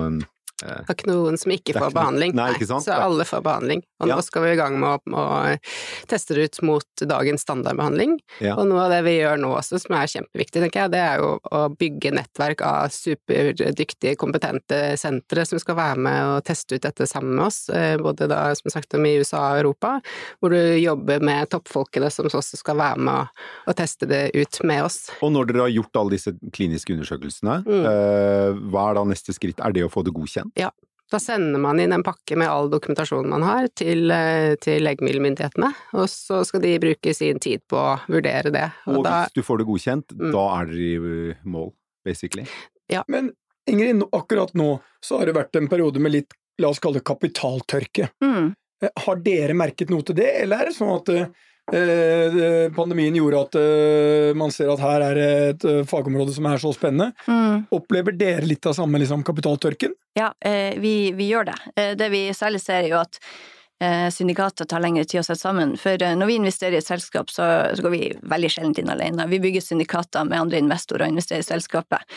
Det 0.65 0.89
er 0.89 0.95
ikke 0.97 1.11
noen 1.11 1.37
som 1.41 1.53
ikke 1.53 1.75
får 1.77 1.89
ikke 1.91 1.99
behandling. 1.99 2.35
Nei, 2.35 2.49
ikke 2.55 2.67
sant? 2.71 2.85
Så 2.87 2.95
alle 2.97 3.25
får 3.29 3.43
behandling. 3.45 3.83
Og 4.01 4.09
Ja. 4.09 4.17
nå 4.17 4.23
skal 4.25 4.43
vi 4.43 4.53
i 4.53 4.57
gang 4.57 4.79
med 4.81 5.01
å, 5.13 5.15
å 5.15 5.59
teste 6.11 6.35
det 6.35 6.45
ut 6.51 6.63
mot 6.63 6.85
dagens 7.05 7.45
standardbehandling. 7.45 8.19
Ja. 8.41 8.55
Og 8.57 8.67
noe 8.71 8.85
av 8.87 8.91
det 8.95 9.03
vi 9.05 9.19
gjør 9.21 9.39
nå 9.43 9.53
også, 9.59 9.81
som 9.83 9.97
er 9.97 10.07
kjempeviktig, 10.11 10.63
tenker 10.65 10.81
jeg, 10.87 10.91
det 10.95 11.03
er 11.05 11.19
jo 11.21 11.39
å 11.53 11.63
bygge 11.77 12.13
nettverk 12.17 12.63
av 12.65 12.89
superdyktige, 12.95 14.17
kompetente 14.21 14.81
sentre 15.01 15.45
som 15.49 15.61
skal 15.63 15.77
være 15.79 16.01
med 16.07 16.21
og 16.37 16.45
teste 16.49 16.77
ut 16.79 16.85
dette 16.87 17.07
sammen 17.11 17.35
med 17.39 17.47
oss, 17.47 17.69
eh, 17.69 17.97
både 18.01 18.29
da, 18.31 18.55
som 18.59 18.71
sagt, 18.73 18.95
om 18.95 19.05
i 19.07 19.17
USA 19.21 19.43
og 19.55 19.61
Europa, 19.65 20.01
hvor 20.41 20.51
du 20.55 20.59
jobber 20.81 21.21
med 21.25 21.51
toppfolkene 21.53 22.11
som 22.13 22.27
også 22.31 22.57
skal 22.61 22.77
være 22.81 22.99
med 22.99 23.29
å 23.69 23.75
teste 23.77 24.09
det 24.11 24.31
ut 24.35 24.61
med 24.65 24.85
oss. 24.87 25.11
Og 25.23 25.33
når 25.35 25.47
dere 25.53 25.67
har 25.67 25.75
gjort 25.75 26.01
alle 26.01 26.17
disse 26.17 26.33
kliniske 26.53 26.95
undersøkelsene, 26.97 27.61
Mm. 27.65 27.85
eh, 27.87 28.53
hva 28.71 28.91
er 28.91 28.95
da 28.95 29.05
neste 29.05 29.33
skritt? 29.35 29.59
Er 29.65 29.73
det 29.73 29.85
å 29.85 29.91
få 29.91 30.05
det 30.05 30.13
godkjent? 30.15 30.53
Da 31.13 31.21
sender 31.21 31.61
man 31.61 31.79
inn 31.79 31.93
en 31.93 32.03
pakke 32.03 32.35
med 32.41 32.49
all 32.49 32.71
dokumentasjonen 32.73 33.29
man 33.31 33.45
har 33.47 33.69
til, 33.77 34.11
eh, 34.11 34.55
til 34.57 34.83
legemiddelmyndighetene, 34.83 35.69
og 36.01 36.09
så 36.11 36.41
skal 36.49 36.63
de 36.65 36.73
bruke 36.81 37.15
sin 37.15 37.39
tid 37.39 37.61
på 37.71 37.77
å 37.77 37.99
vurdere 38.11 38.51
det. 38.51 38.65
Og, 38.89 38.97
Og 38.99 39.05
da, 39.05 39.13
hvis 39.29 39.37
du 39.37 39.43
får 39.45 39.59
det 39.61 39.67
godkjent, 39.69 40.15
Mm. 40.17 40.33
da 40.33 40.45
er 40.57 40.67
dere 40.67 40.81
i 40.81 40.97
uh, 41.31 41.35
mål, 41.45 41.73
basically? 42.05 42.47
Men 43.07 43.33
Ingrid, 43.69 44.03
akkurat 44.13 44.53
nå 44.55 44.81
så 45.05 45.19
har 45.19 45.27
det 45.27 45.35
vært 45.37 45.57
en 45.57 45.69
periode 45.69 46.01
med 46.01 46.13
litt, 46.13 46.35
la 46.59 46.69
oss 46.69 46.81
kalle 46.81 46.95
det 47.01 47.05
kapitaltørke. 47.05 48.11
Mm. 48.23 48.55
Eh, 48.83 48.91
Har 49.07 49.17
dere 49.17 49.55
merket 49.55 49.91
noe 49.91 50.03
til 50.03 50.17
det, 50.17 50.43
eller 50.43 50.57
er 50.61 50.67
det 50.67 50.77
sånn 50.77 50.97
at 50.99 51.09
eh, 51.09 51.21
eh, 51.23 51.29
pandemien 52.77 53.15
gjorde 53.17 53.41
at 53.41 53.57
eh, 53.57 54.31
man 54.37 54.53
ser 54.53 54.69
at 54.73 54.83
her 54.85 55.05
er 55.07 55.21
et 55.25 55.65
eh, 55.65 55.81
fagområde 55.89 56.35
som 56.37 56.47
er 56.51 56.61
så 56.61 56.75
spennende? 56.77 57.13
Mm. 57.27 57.65
Opplever 57.75 58.13
dere 58.19 58.45
litt 58.45 58.67
av 58.69 58.77
samme 58.77 59.01
liksom, 59.01 59.25
kapitaltørken? 59.25 59.95
Ja, 60.19 60.35
eh, 60.41 60.77
vi, 60.79 61.13
vi 61.17 61.31
gjør 61.33 61.49
det. 61.51 61.59
Eh, 61.77 61.93
det 61.99 62.11
vi 62.13 62.27
særlig 62.37 62.61
ser, 62.63 62.85
er 62.85 62.93
jo 62.93 63.01
at 63.01 63.19
eh, 63.19 63.54
syndikater 64.15 64.65
tar 64.65 64.81
lengre 64.81 65.05
tid 65.05 65.21
å 65.21 65.25
sette 65.27 65.43
sammen. 65.43 65.75
For 65.81 66.01
eh, 66.03 66.15
når 66.17 66.31
vi 66.31 66.37
investerer 66.39 66.77
i 66.77 66.81
et 66.81 66.87
selskap, 66.87 67.31
så, 67.33 67.47
så 67.75 67.85
går 67.85 67.95
vi 67.95 68.03
veldig 68.23 68.51
sjelden 68.53 68.77
inn 68.81 68.93
alene. 68.95 69.27
Vi 69.31 69.41
bygger 69.43 69.65
syndikater 69.65 70.27
med 70.29 70.41
andre 70.41 70.61
investorer 70.63 71.07
og 71.07 71.15
investerer 71.15 71.43
i 71.43 71.49
selskapet. 71.49 72.15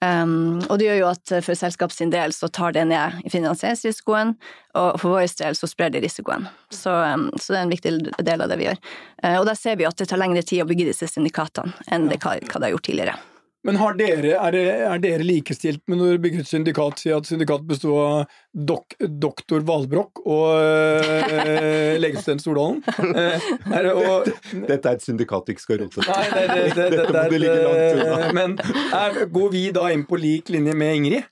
Um, 0.00 0.62
og 0.70 0.78
det 0.80 0.86
gjør 0.86 1.00
jo 1.02 1.08
at 1.10 1.32
for 1.44 1.58
selskap 1.58 1.92
sin 1.92 2.12
del 2.14 2.32
så 2.32 2.48
tar 2.48 2.72
det 2.72 2.86
ned 2.88 3.18
i 3.26 3.32
finansieringsrisikoen, 3.32 4.32
og 4.80 5.00
for 5.02 5.18
vår 5.18 5.26
del 5.42 5.58
så 5.58 5.68
sprer 5.68 5.92
det 5.92 6.00
risikoen. 6.06 6.46
Så, 6.72 6.94
um, 6.94 7.28
så 7.36 7.52
det 7.52 7.58
er 7.58 7.66
en 7.66 7.74
viktig 7.74 7.96
del 8.30 8.46
av 8.46 8.48
det 8.48 8.60
vi 8.62 8.70
gjør. 8.70 8.80
Uh, 9.24 9.36
og 9.42 9.50
da 9.50 9.56
ser 9.58 9.76
vi 9.80 9.88
at 9.90 10.00
det 10.00 10.08
tar 10.08 10.22
lengre 10.22 10.46
tid 10.46 10.64
å 10.64 10.70
bygge 10.70 10.88
disse 10.92 11.10
syndikatene 11.10 11.74
enn 11.92 12.08
det, 12.08 12.22
hva, 12.22 12.38
hva 12.38 12.62
det 12.62 12.70
har 12.70 12.78
gjort 12.78 12.88
tidligere. 12.88 13.18
Men 13.66 13.76
har 13.76 13.92
dere, 13.98 14.30
er, 14.40 14.54
er 14.88 15.00
dere 15.02 15.24
likestilt 15.26 15.82
med 15.90 15.98
når 16.00 16.14
dere 16.14 16.20
bygger 16.24 16.40
et 16.44 16.48
syndikat? 16.48 17.00
Si 17.02 17.10
at 17.12 17.26
syndikat 17.28 17.66
består 17.68 17.98
av 18.00 18.36
dok, 18.56 18.94
doktor 19.20 19.60
Valbrokk 19.68 20.22
og 20.24 20.46
øh, 20.56 21.98
legestudent 22.00 22.40
Stordalen? 22.40 22.80
Eh, 23.20 23.50
er 23.76 23.90
og, 23.92 24.30
Dette 24.64 24.80
er 24.88 24.96
et 24.96 25.04
syndikat 25.04 25.44
du 25.44 25.52
ikke 25.52 25.64
skal 25.66 25.82
rote 25.84 26.06
Nei, 26.06 26.22
det, 26.32 26.46
det, 26.48 26.64
det, 26.64 26.72
det, 26.78 26.88
Dette 26.96 27.12
må 27.12 27.26
du 27.28 27.36
ligge 27.42 27.60
langt 27.66 28.00
unna. 28.00 28.16
er- 28.30 28.34
Men 28.40 28.56
er, 28.96 29.20
går 29.36 29.52
vi 29.52 29.64
da 29.76 29.86
inn 29.92 30.06
på 30.08 30.18
lik 30.20 30.48
linje 30.56 30.74
med 30.80 30.96
Ingrid? 31.02 31.28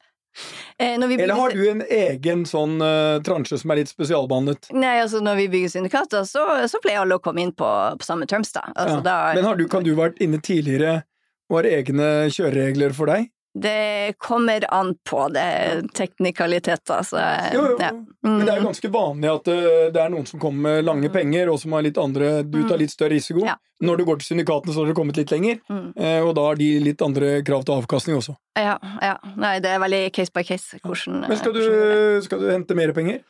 Eh, 0.79 0.95
når 1.01 1.09
vi 1.11 1.17
Eller 1.25 1.35
har 1.35 1.51
du 1.57 1.63
en 1.67 1.81
egen 1.83 2.45
sånn 2.47 2.77
uh, 2.85 3.17
transje 3.27 3.57
som 3.59 3.73
er 3.75 3.81
litt 3.81 3.91
spesialbehandlet? 3.91 4.69
Nei, 4.77 4.99
altså 5.03 5.19
når 5.25 5.41
vi 5.41 5.49
bygger 5.57 5.73
syndikater, 5.73 6.29
så, 6.29 6.45
så 6.71 6.79
pleier 6.85 7.01
alle 7.03 7.17
å 7.19 7.23
komme 7.25 7.43
inn 7.43 7.51
på, 7.59 7.67
på 7.99 8.07
samme 8.07 8.29
terms, 8.31 8.53
da. 8.55 8.69
Altså, 8.77 9.01
Ja. 9.01 9.05
da 9.09 9.17
Men 9.41 9.49
har 9.49 9.59
du, 9.59 9.65
kan 9.73 9.83
du 9.89 9.95
vært 9.99 10.21
inne 10.23 10.39
tidligere 10.45 11.01
og 11.51 11.63
det 11.65 11.73
egne 11.81 12.09
kjøreregler 12.35 12.95
for 12.97 13.07
deg? 13.13 13.31
Det 13.59 14.15
kommer 14.23 14.63
an 14.71 14.93
på 15.09 15.25
det 15.35 15.89
teknikaliteter, 15.97 16.99
altså. 17.01 17.19
Jo, 17.55 17.63
jo. 17.73 17.79
ja. 17.81 17.89
Men 18.23 18.45
det 18.45 18.53
er 18.53 18.59
jo 18.59 18.63
Mm. 18.63 18.69
ganske 18.69 18.91
vanlig 18.93 19.29
at 19.33 19.49
uh, 19.49 19.89
det 19.95 20.01
er 20.03 20.11
noen 20.13 20.27
som 20.29 20.39
kommer 20.43 20.61
med 20.77 20.85
lange 20.85 21.09
penger, 21.11 21.49
og 21.51 21.59
som 21.59 21.73
har 21.73 21.83
litt 21.87 21.99
andre 21.99 22.43
Du 22.45 22.61
tar 22.69 22.79
litt 22.79 22.91
større 22.93 23.15
risiko. 23.17 23.41
Ja. 23.47 23.57
Når 23.83 23.97
du 23.99 24.05
går 24.05 24.19
til 24.21 24.35
syndikatene, 24.37 24.75
så 24.75 24.83
har 24.83 24.87
du 24.91 24.95
kommet 24.95 25.17
litt 25.17 25.31
lenger, 25.33 25.59
Mm. 25.71 25.93
eh, 25.97 26.21
og 26.23 26.35
da 26.35 26.43
har 26.51 26.57
de 26.61 26.69
litt 26.81 27.01
andre 27.03 27.43
krav 27.43 27.65
til 27.65 27.75
avkastning 27.81 28.17
også. 28.19 28.37
Ja, 28.59 28.77
ja. 29.03 29.17
Nei, 29.37 29.59
det 29.61 29.71
er 29.71 29.79
veldig 29.81 30.13
case 30.13 30.31
by 30.35 30.43
case 30.43 30.79
hvordan 30.85 31.29
Men 31.29 31.37
skal 31.39 31.57
er. 31.57 31.59
du, 31.59 32.23
skal 32.23 32.41
du 32.41 32.51
hente 32.51 32.75
mer 32.77 32.93
penger? 32.93 33.21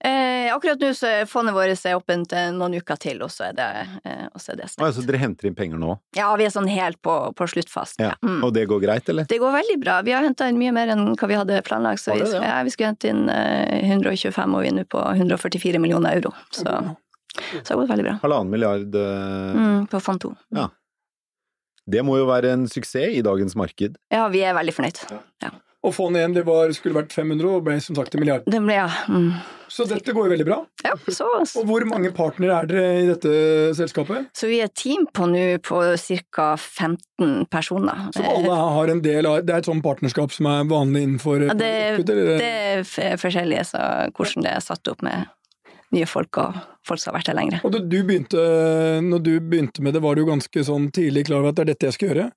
Eh, 0.00 0.48
akkurat 0.54 0.80
nå 0.80 0.94
så 0.96 1.08
er 1.10 1.26
fondet 1.28 1.52
vårt 1.52 1.82
åpent 1.92 2.32
eh, 2.32 2.46
noen 2.56 2.72
uker 2.80 2.96
til, 2.96 3.18
og 3.20 3.28
så 3.28 3.50
er 3.50 3.56
det, 3.58 3.66
eh, 4.08 4.22
er 4.24 4.56
det 4.56 4.64
Ah, 4.64 4.72
stengt. 4.72 4.94
så 4.96 5.04
dere 5.04 5.18
henter 5.20 5.46
inn 5.50 5.54
penger 5.58 5.76
nå? 5.82 5.98
Ja, 6.16 6.30
vi 6.40 6.46
er 6.46 6.54
sånn 6.54 6.68
helt 6.72 7.02
på, 7.04 7.16
på 7.36 7.48
sluttfasen. 7.52 8.00
Ja. 8.06 8.14
Mm. 8.24 8.38
Og 8.46 8.54
det 8.56 8.64
går 8.70 8.80
greit, 8.80 9.08
eller? 9.12 9.28
Det 9.28 9.38
går 9.42 9.52
veldig 9.58 9.76
bra. 9.82 10.00
Vi 10.06 10.12
har 10.16 10.24
henta 10.24 10.48
inn 10.48 10.56
mye 10.58 10.72
mer 10.72 10.88
enn 10.94 11.04
hva 11.20 11.28
vi 11.28 11.36
hadde 11.36 11.60
planlagt. 11.68 12.00
Så 12.00 12.16
det, 12.16 12.30
vi, 12.32 12.40
ja, 12.40 12.62
vi 12.64 12.72
skulle 12.72 12.94
hente 12.94 13.12
inn 13.12 13.28
eh, 13.28 13.84
125, 13.92 14.56
og 14.56 14.64
vi 14.64 14.72
er 14.72 14.76
nå 14.80 14.86
på 14.88 15.04
144 15.04 15.78
millioner 15.84 16.16
euro. 16.16 16.32
Så, 16.50 16.64
så 16.64 17.60
det 17.60 17.68
har 17.68 17.82
gått 17.84 17.92
veldig 17.92 18.08
bra. 18.08 18.18
Halvannen 18.24 18.50
milliard 18.56 18.94
eh, 18.96 19.56
Mm, 19.60 19.86
på 19.92 20.00
fond 20.00 20.20
to. 20.24 20.34
Det 21.90 22.02
må 22.06 22.16
jo 22.20 22.26
være 22.28 22.52
en 22.54 22.68
suksess 22.70 23.16
i 23.18 23.22
dagens 23.26 23.56
marked. 23.58 23.96
Ja, 24.14 24.28
vi 24.32 24.44
er 24.46 24.54
veldig 24.56 24.74
fornøyd. 24.80 25.04
Og 25.86 25.94
fond 25.96 26.16
1 26.16 26.34
det 26.36 26.42
var, 26.44 26.68
skulle 26.76 26.98
vært 26.98 27.14
500 27.16 27.48
og 27.48 27.64
ble 27.64 27.78
som 27.80 27.96
sagt 27.96 28.14
en 28.14 28.20
milliard. 28.20 28.44
Det 28.44 28.60
ble, 28.60 28.74
ja. 28.76 28.88
Mm. 29.08 29.30
Så 29.70 29.86
dette 29.86 30.12
går 30.12 30.26
jo 30.26 30.32
veldig 30.34 30.44
bra. 30.48 30.56
ja 30.82 30.92
så, 31.14 31.28
Og 31.60 31.66
hvor 31.68 31.84
mange 31.86 32.10
partnere 32.12 32.56
er 32.58 32.66
dere 32.68 32.88
i 32.98 33.06
dette 33.06 33.30
selskapet? 33.78 34.26
så 34.36 34.48
vi 34.50 34.58
er 34.58 34.66
et 34.66 34.74
team 34.74 35.06
på 35.14 35.28
nå 35.30 35.44
på 35.62 35.78
ca. 36.34 36.48
15 36.58 37.46
personer. 37.46 38.08
Så 38.12 38.24
alle 38.26 38.56
har 38.76 38.92
en 38.92 39.00
del 39.04 39.28
av 39.30 39.44
Det 39.46 39.54
er 39.54 39.62
et 39.62 39.70
sånt 39.70 39.84
partnerskap 39.84 40.34
som 40.34 40.50
er 40.50 40.66
vanlig 40.68 41.04
innenfor 41.06 41.46
Ja, 41.46 41.54
det, 41.54 41.70
eller? 42.02 42.32
det 42.42 42.50
er 42.50 43.16
forskjellige, 43.22 43.68
så 43.70 43.84
hvordan 44.10 44.44
det 44.48 44.56
er 44.56 44.66
satt 44.66 44.90
opp 44.90 45.06
med 45.06 45.30
nye 45.94 46.06
folk 46.06 46.36
og 46.38 46.58
folk 46.86 47.00
som 47.02 47.12
har 47.14 47.20
vært 47.20 47.30
her 47.32 47.38
lenger. 47.38 47.62
Og 47.66 47.72
du, 47.74 47.80
du 47.82 48.02
begynte, 48.06 48.42
når 49.06 49.22
du 49.26 49.32
begynte 49.40 49.82
med 49.82 49.94
det, 49.96 50.02
var 50.02 50.18
du 50.18 50.26
ganske 50.26 50.62
sånn 50.66 50.90
tidlig 50.94 51.24
klar 51.30 51.40
over 51.42 51.54
at 51.54 51.58
det 51.58 51.64
er 51.64 51.72
dette 51.72 51.88
jeg 51.88 51.96
skal 51.98 52.10
gjøre? 52.12 52.28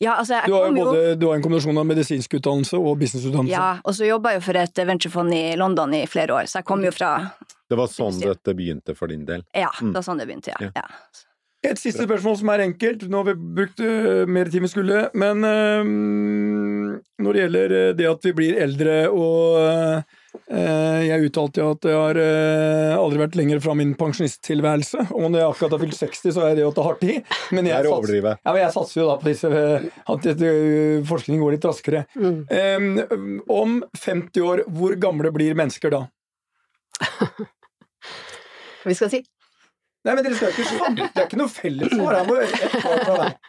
Ja, 0.00 0.14
altså, 0.20 0.34
jeg 0.34 0.46
Du 0.50 0.52
har 0.52 0.66
kom 0.66 0.76
jo 0.76 0.84
jo 0.84 0.90
både 0.92 1.18
du 1.18 1.26
har 1.28 1.36
en 1.38 1.42
kombinasjon 1.42 1.78
av 1.80 1.86
medisinsk 1.88 2.34
utdannelse 2.36 2.76
og 2.76 2.98
businessutdannelse. 3.00 3.50
ja, 3.54 3.78
og 3.84 3.94
så 3.96 4.04
jobba 4.08 4.34
jeg 4.34 4.40
jo 4.42 4.44
for 4.44 4.56
et 4.60 4.74
venturefond 4.90 5.32
i 5.34 5.56
London 5.56 5.94
i 5.94 6.02
flere 6.06 6.34
år, 6.36 6.50
så 6.50 6.58
jeg 6.60 6.64
kom 6.68 6.84
jo 6.84 6.90
fra 6.92 7.32
Det 7.68 7.76
var 7.78 7.86
sånn 7.88 8.20
dette 8.20 8.54
begynte 8.54 8.94
for 8.94 9.08
din 9.08 9.24
del. 9.24 9.42
Ja, 9.54 9.70
Mm. 9.80 9.92
det 9.92 9.94
var 9.94 10.02
sånn 10.02 10.18
det 10.18 10.26
begynte, 10.28 10.52
ja. 10.60 10.70
Ja. 10.76 10.82
Et 11.66 11.80
siste 11.80 12.04
spørsmål 12.06 12.36
som 12.40 12.50
er 12.52 12.62
enkelt. 12.66 13.06
Nå 13.10 13.22
har 13.22 13.32
vi 13.32 13.54
brukt 13.58 13.80
uh, 13.82 14.22
mer 14.30 14.50
tid 14.50 14.62
vi 14.64 14.70
skulle. 14.70 15.06
Men 15.18 15.42
uh, 15.46 15.82
når 17.22 17.36
det 17.36 17.42
gjelder 17.42 17.74
uh, 17.74 17.90
det 17.98 18.06
at 18.10 18.28
vi 18.28 18.36
blir 18.42 18.62
eldre 18.66 19.02
og 19.10 20.04
Jeg 20.46 21.24
uttalte 21.26 21.62
jo 21.62 21.70
at 21.72 21.86
jeg 21.88 21.96
har 21.96 22.18
aldri 23.00 23.18
vært 23.22 23.38
lenger 23.38 23.60
fra 23.64 23.72
min 23.74 23.94
pensjonisttilværelse. 23.98 25.06
Og 25.16 25.24
når 25.24 25.40
jeg 25.40 25.46
akkurat 25.48 25.72
har 25.74 25.80
fylt 25.80 25.96
60, 25.96 26.34
så 26.36 26.44
er 26.44 26.52
det 26.54 26.62
jo 26.62 26.68
at 26.68 26.76
det 26.76 26.84
har 26.84 26.98
tid. 27.00 27.32
Men 27.56 27.68
jeg, 27.70 27.88
sats, 27.88 28.12
ja, 28.20 28.52
men 28.52 28.60
jeg 28.60 28.74
satser 28.74 29.00
jo 29.00 29.06
da 29.08 29.16
på 29.22 29.30
disse 29.30 29.48
at 30.12 30.28
forskningen 31.08 31.42
går 31.42 31.56
litt 31.56 31.66
raskere. 31.66 32.04
Mm. 32.20 32.38
Um, 32.52 33.40
om 33.48 33.78
50 33.96 34.44
år, 34.44 34.62
hvor 34.76 34.94
gamle 35.00 35.32
blir 35.34 35.56
mennesker 35.58 35.96
da? 35.96 36.04
Vi 38.86 38.94
skal 38.94 39.10
si 39.16 39.24
Nei, 40.06 40.14
men 40.14 40.22
dere 40.22 40.36
skal 40.38 40.52
ikke 40.52 40.68
svare. 40.68 40.94
Det 40.96 41.22
er 41.22 41.24
ikke 41.26 41.40
noe 41.40 41.50
fellessvar. 41.50 42.18
Jeg 42.20 42.28
må 42.28 42.36
ett 42.44 42.76
svar 42.76 43.00
fra 43.02 43.16
deg. 43.22 43.40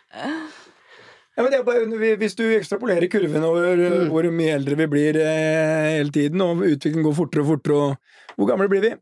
Ja, 1.37 1.43
men 1.45 1.53
bare, 1.67 2.15
hvis 2.17 2.33
du 2.33 2.47
ekstrapolerer 2.49 3.05
kurven 3.13 3.43
over 3.45 3.77
mm. 3.77 4.07
hvor 4.09 4.25
mye 4.33 4.55
eldre 4.55 4.79
vi 4.79 4.87
blir 4.89 5.19
eh, 5.21 5.99
hele 5.99 6.09
tiden, 6.09 6.41
og 6.41 6.63
utviklingen 6.65 7.05
går 7.05 7.13
fortere 7.19 7.43
og 7.43 7.51
fortere, 7.51 7.77
og 7.77 8.39
hvor 8.39 8.49
gamle 8.49 8.65
blir 8.71 8.81
vi? 8.87 8.95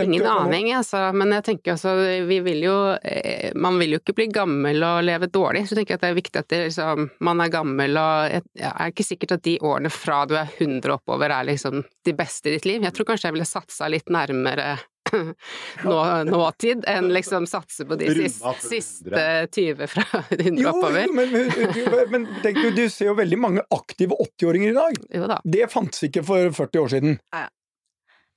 Ingen 0.00 0.26
aning, 0.26 0.70
altså. 0.74 1.02
Men 1.12 1.34
jeg 1.34 1.44
tenker 1.50 1.74
altså, 1.74 1.92
vi 2.28 2.38
vil 2.44 2.62
jo 2.62 2.76
eh, 2.94 3.50
Man 3.58 3.78
vil 3.80 3.96
jo 3.96 4.00
ikke 4.00 4.14
bli 4.16 4.26
gammel 4.32 4.84
og 4.86 5.02
leve 5.04 5.28
dårlig, 5.32 5.64
så 5.66 5.74
jeg 5.74 5.82
tenker 5.82 5.98
at 5.98 6.04
det 6.04 6.10
er 6.10 6.18
viktig 6.18 6.40
at 6.40 6.48
det, 6.52 6.60
liksom, 6.68 7.08
man 7.26 7.42
er 7.42 7.52
gammel 7.52 7.98
og 8.00 8.38
Jeg 8.56 8.70
er 8.70 8.94
ikke 8.94 9.06
sikkert 9.06 9.36
at 9.36 9.44
de 9.46 9.58
årene 9.66 9.92
fra 9.92 10.22
du 10.30 10.36
er 10.38 10.48
100 10.48 10.94
oppover 10.94 11.34
er 11.34 11.48
liksom 11.50 11.82
de 12.06 12.16
beste 12.16 12.48
i 12.48 12.56
ditt 12.56 12.70
liv. 12.70 12.86
Jeg 12.86 12.96
tror 12.96 13.10
kanskje 13.10 13.28
jeg 13.28 13.36
ville 13.36 13.50
satsa 13.50 13.90
litt 13.90 14.08
nærmere 14.12 14.78
nå, 15.86 15.98
nåtid 16.30 16.84
enn 16.90 17.10
liksom 17.14 17.46
satse 17.50 17.86
på 17.88 17.98
de 18.00 18.10
siste, 18.16 18.54
siste 18.64 19.24
20 19.54 19.86
fra 19.90 20.24
100 20.38 20.70
oppover. 20.70 21.06
Jo, 21.06 21.14
men, 21.16 22.10
men 22.12 22.28
tenk 22.44 22.60
du, 22.62 22.68
du 22.76 22.84
ser 22.92 23.12
jo 23.12 23.16
veldig 23.20 23.40
mange 23.40 23.64
aktive 23.74 24.18
80-åringer 24.18 24.74
i 24.74 24.76
dag. 24.76 25.00
Jo 25.20 25.30
da. 25.30 25.40
Det 25.44 25.70
fantes 25.72 26.06
ikke 26.08 26.24
for 26.26 26.52
40 26.60 26.84
år 26.84 26.94
siden. 26.96 27.18
Ja. 27.34 27.48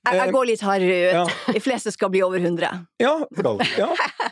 Jeg, 0.04 0.18
jeg, 0.20 0.32
går 0.34 0.48
litt 0.50 0.62
hardere 0.64 0.96
ut. 1.00 1.14
Ja. 1.16 1.52
De 1.56 1.60
fleste 1.64 1.92
skal 1.94 2.10
bli 2.12 2.20
over 2.26 2.42
100. 2.42 2.80
Ja, 3.00 3.14
ja. 3.78 3.86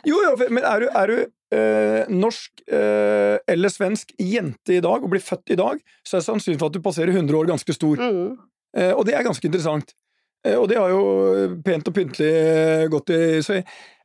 Jo, 0.05 0.19
jo, 0.21 0.33
men 0.53 0.61
er 0.69 0.83
du, 0.83 0.87
er 0.93 1.09
du 1.09 1.15
eh, 1.57 2.11
norsk 2.13 2.61
eh, 2.67 3.39
eller 3.49 3.73
svensk 3.73 4.13
jente 4.21 4.77
i 4.77 4.83
dag, 4.83 5.01
og 5.01 5.09
blir 5.15 5.23
født 5.23 5.55
i 5.55 5.57
dag, 5.57 5.81
så 6.05 6.17
er 6.17 6.21
det 6.21 6.27
sannsynlig 6.27 6.61
for 6.61 6.69
at 6.69 6.77
du 6.77 6.83
passerer 6.85 7.13
100 7.15 7.39
år 7.39 7.49
ganske 7.49 7.75
stor. 7.75 7.97
Mm. 7.97 8.35
Eh, 8.77 8.93
og 8.93 9.05
det 9.09 9.17
er 9.17 9.25
ganske 9.25 9.49
interessant. 9.49 9.95
Eh, 10.43 10.59
og 10.59 10.67
det 10.71 10.79
har 10.79 10.91
jo 10.91 11.01
pent 11.65 11.89
og 11.89 11.95
pyntelig 11.95 12.29
eh, 12.29 12.85
gått 12.91 13.13
i 13.15 13.23
så 13.43 13.59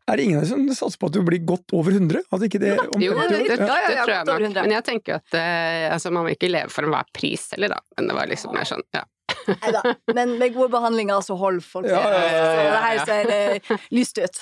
er 0.08 0.16
det 0.16 0.24
ingen 0.24 0.44
som 0.48 0.62
satser 0.72 0.96
på 0.96 1.10
at 1.10 1.16
du 1.18 1.20
blir 1.20 1.42
godt 1.44 1.74
over 1.76 1.92
100? 1.92 2.22
At 2.32 2.44
ikke 2.46 2.60
det, 2.62 2.70
jo, 2.96 3.12
det, 3.12 3.42
det, 3.44 3.58
det, 3.60 3.66
tror 3.66 4.12
jeg 4.14 4.24
nok. 4.24 4.46
Men 4.56 4.72
jeg 4.72 4.84
tenker 4.86 5.18
at 5.18 5.36
eh, 5.36 5.84
altså, 5.92 6.12
man 6.14 6.24
må 6.24 6.32
ikke 6.32 6.48
leve 6.48 6.72
for 6.72 6.88
enhver 6.88 7.10
pris 7.12 7.50
heller, 7.52 7.74
da. 7.76 7.82
Men 7.98 8.08
det 8.08 8.16
var 8.16 8.30
liksom 8.30 8.56
mer 8.56 8.68
sånn, 8.68 8.86
ja. 8.96 9.04
Neida. 9.48 9.82
Men 10.14 10.34
med 10.38 10.54
gode 10.54 10.68
behandlinger 10.72 11.20
så 11.24 11.36
holder 11.38 11.64
folk 11.64 11.88
ja, 11.88 12.00
Ja, 12.00 12.10
ja, 12.12 12.28
ja, 12.32 12.46
Så 12.48 12.64
det 12.68 12.82
her 12.84 12.98
ser 13.06 13.30
det 13.30 13.78
lyst 13.94 14.18
ut. 14.18 14.40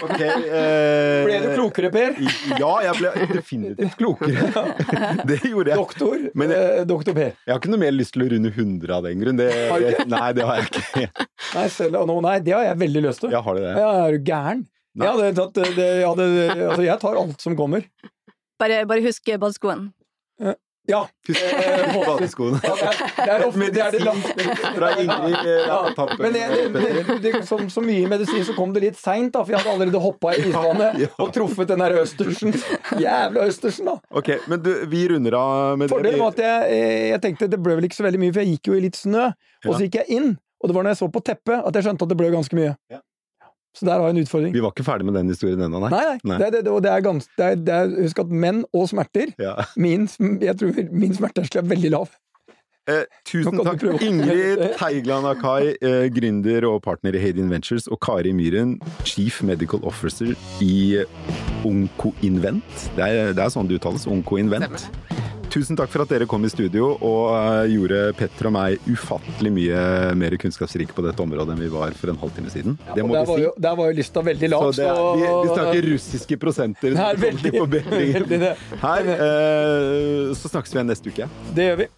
Okay, 0.00 0.30
eh, 0.48 1.24
ble 1.26 1.38
du 1.44 1.48
klokere, 1.56 1.90
Per? 1.94 2.16
Ja, 2.60 2.72
jeg 2.86 2.96
ble 3.00 3.12
definitivt 3.34 3.96
klokere. 4.00 4.64
Det 5.30 5.40
gjorde 5.44 5.72
jeg. 5.72 5.78
Doktor, 5.80 6.26
Men 6.38 6.54
jeg, 6.54 6.70
eh, 6.80 6.86
doktor 6.88 7.16
Per. 7.16 7.32
Jeg 7.44 7.54
har 7.54 7.60
ikke 7.62 7.72
noe 7.72 7.82
mer 7.82 7.94
lyst 7.96 8.16
til 8.16 8.26
å 8.26 8.30
runde 8.34 8.52
100 8.54 8.96
av 8.96 9.06
den 9.08 9.24
grunn. 9.24 9.40
Det, 9.40 9.48
det, 9.50 9.94
nei, 10.10 10.26
det 10.36 10.48
har 10.48 10.60
jeg 10.60 10.70
ikke. 10.70 11.26
Nei, 11.54 11.66
selv, 11.72 12.00
no, 12.08 12.18
nei, 12.24 12.36
det 12.44 12.56
har 12.56 12.66
jeg 12.70 12.80
veldig 12.84 13.04
lyst 13.08 13.24
til. 13.24 13.34
Ja, 13.34 13.42
har 13.44 13.58
du 13.58 13.64
det? 13.64 13.74
Ja, 13.76 13.90
er 14.06 14.16
du 14.16 14.30
gæren? 14.30 14.64
Jeg, 15.00 15.06
hadde 15.06 15.30
tatt, 15.38 15.60
det, 15.76 15.86
jeg, 16.00 16.06
hadde, 16.08 16.26
altså, 16.66 16.82
jeg 16.82 16.98
tar 17.02 17.20
alt 17.20 17.44
som 17.44 17.54
kommer. 17.58 17.86
Bare, 18.60 18.82
bare 18.90 19.04
husk 19.04 19.30
badeskoen. 19.40 19.88
Ja. 20.88 21.08
På 21.94 22.04
badeskoene. 22.06 22.60
Det, 22.62 22.68
er, 23.26 23.44
ofte, 23.46 23.66
det 23.72 23.82
er 23.84 23.90
det 23.92 24.00
Fra 24.76 24.90
Ingrid 25.00 25.36
eh. 25.36 26.14
Men 26.18 27.22
det, 27.22 27.34
som 27.46 27.70
så 27.70 27.84
mye 27.84 28.08
medisin 28.10 28.44
så 28.48 28.54
kom 28.56 28.72
det 28.74 28.84
litt 28.86 28.98
seint, 28.98 29.36
for 29.36 29.52
jeg 29.52 29.60
hadde 29.60 29.74
allerede 29.76 30.02
hoppa 30.02 30.34
i 30.34 30.44
isvannet 30.48 31.04
og 31.20 31.32
truffet 31.36 31.70
den 31.70 31.84
der 31.84 31.98
østersen. 32.02 32.56
Jævla 32.98 33.46
østersen, 33.50 33.92
da. 33.92 33.98
Ok, 34.10 34.32
Men 34.50 34.64
du, 34.64 34.72
vi 34.90 35.04
runder 35.12 35.36
av 35.38 35.78
med 35.80 35.92
Fordelen 35.92 36.22
var 36.22 36.34
at 36.34 36.44
jeg, 36.44 36.80
jeg, 37.12 37.22
tenkte 37.24 37.50
det 37.50 37.60
ble 37.62 37.76
vel 37.78 37.88
ikke 37.90 38.00
så 38.00 38.08
veldig 38.08 38.22
mye, 38.24 38.34
for 38.34 38.44
jeg 38.44 38.56
gikk 38.56 38.72
jo 38.72 38.78
i 38.78 38.84
litt 38.88 38.98
snø. 38.98 39.30
Og 39.66 39.74
så 39.74 39.84
gikk 39.84 40.00
jeg 40.00 40.18
inn, 40.18 40.32
og 40.60 40.70
det 40.70 40.76
var 40.76 40.86
når 40.86 40.94
jeg 40.94 41.02
så 41.02 41.12
på 41.12 41.22
teppet 41.24 41.60
at 41.60 41.76
jeg 41.76 41.86
skjønte 41.86 42.06
at 42.06 42.12
det 42.12 42.18
ble 42.20 42.32
ganske 42.32 42.56
mye. 42.56 42.74
Ja. 42.92 43.02
Så 43.76 43.86
der 43.86 44.00
har 44.00 44.08
jeg 44.08 44.16
en 44.16 44.24
utfordring. 44.24 44.54
Vi 44.54 44.62
var 44.64 44.72
ikke 44.74 44.86
ferdig 44.86 45.06
med 45.06 45.14
den 45.14 45.28
historien 45.30 45.60
ennå, 45.62 45.82
nei. 45.84 45.90
Nei, 45.92 46.00
nei. 46.08 46.16
nei. 46.32 46.38
Det, 46.42 46.64
det, 46.66 46.72
det, 46.84 46.90
er 46.90 47.04
gans, 47.06 47.28
det, 47.38 47.44
er, 47.44 47.60
det 47.68 47.76
er, 47.76 47.92
Husk 48.02 48.24
at 48.24 48.32
menn 48.46 48.64
og 48.74 48.88
smerter 48.90 49.30
ja. 49.38 49.54
min, 49.78 50.08
Jeg 50.42 50.56
tror 50.58 50.82
min 50.90 51.14
smerteterskel 51.14 51.62
er 51.62 51.70
veldig 51.70 51.94
lav. 51.94 52.10
Eh, 52.90 53.04
tusen 53.28 53.60
takk, 53.62 53.84
Ingrid 54.02 54.62
Teigland 54.80 55.28
Akai, 55.28 55.76
eh, 55.84 56.08
gründer 56.10 56.64
og 56.66 56.80
partner 56.82 57.14
i 57.14 57.20
Hadin 57.22 57.50
Ventures, 57.52 57.86
og 57.86 58.00
Kari 58.02 58.32
Myhren, 58.34 58.78
chief 59.04 59.42
medical 59.46 59.84
officer 59.86 60.32
i 60.64 61.04
Onkoinvent. 61.64 62.88
Det 62.96 63.06
er, 63.06 63.34
det 63.36 63.44
er 63.44 63.52
sånn 63.52 63.70
det 63.70 63.78
uttales. 63.78 64.08
Onkoinvent. 64.10 64.88
Tusen 65.50 65.74
takk 65.78 65.90
for 65.90 66.04
at 66.04 66.12
dere 66.12 66.26
kom 66.30 66.44
i 66.46 66.50
studio 66.52 66.92
og 66.94 67.22
uh, 67.34 67.64
gjorde 67.66 68.12
Petter 68.18 68.46
og 68.46 68.54
meg 68.54 68.84
ufattelig 68.86 69.50
mye 69.54 69.80
mer 70.18 70.36
kunnskapsrike 70.38 70.94
på 70.94 71.02
dette 71.02 71.24
området 71.24 71.56
enn 71.56 71.62
vi 71.64 71.70
var 71.72 71.96
for 71.98 72.12
en 72.12 72.20
halvtime 72.20 72.52
siden. 72.54 72.76
Ja, 72.86 72.94
det 73.00 73.06
må 73.08 73.16
der 73.16 73.26
vi 73.26 73.38
si. 73.40 73.46
Jo, 73.48 73.52
der 73.66 73.78
var 73.80 73.90
jo 73.90 73.98
lista 73.98 74.24
veldig 74.30 74.50
lav. 74.52 74.68
Så, 74.70 74.86
så... 74.86 75.08
Vi, 75.18 75.26
vi, 75.26 75.54
snakker 75.56 75.88
russiske 75.90 76.38
prosenter. 76.46 76.94
Nei, 76.94 77.10
veldig, 77.26 77.54
veldig 77.90 78.40
Her 78.84 79.14
eh, 79.16 80.36
så 80.38 80.52
snakkes 80.52 80.76
vi 80.76 80.78
igjen 80.78 80.94
neste 80.94 81.14
uke. 81.14 81.30
Det 81.56 81.70
gjør 81.72 81.82
vi. 81.82 81.90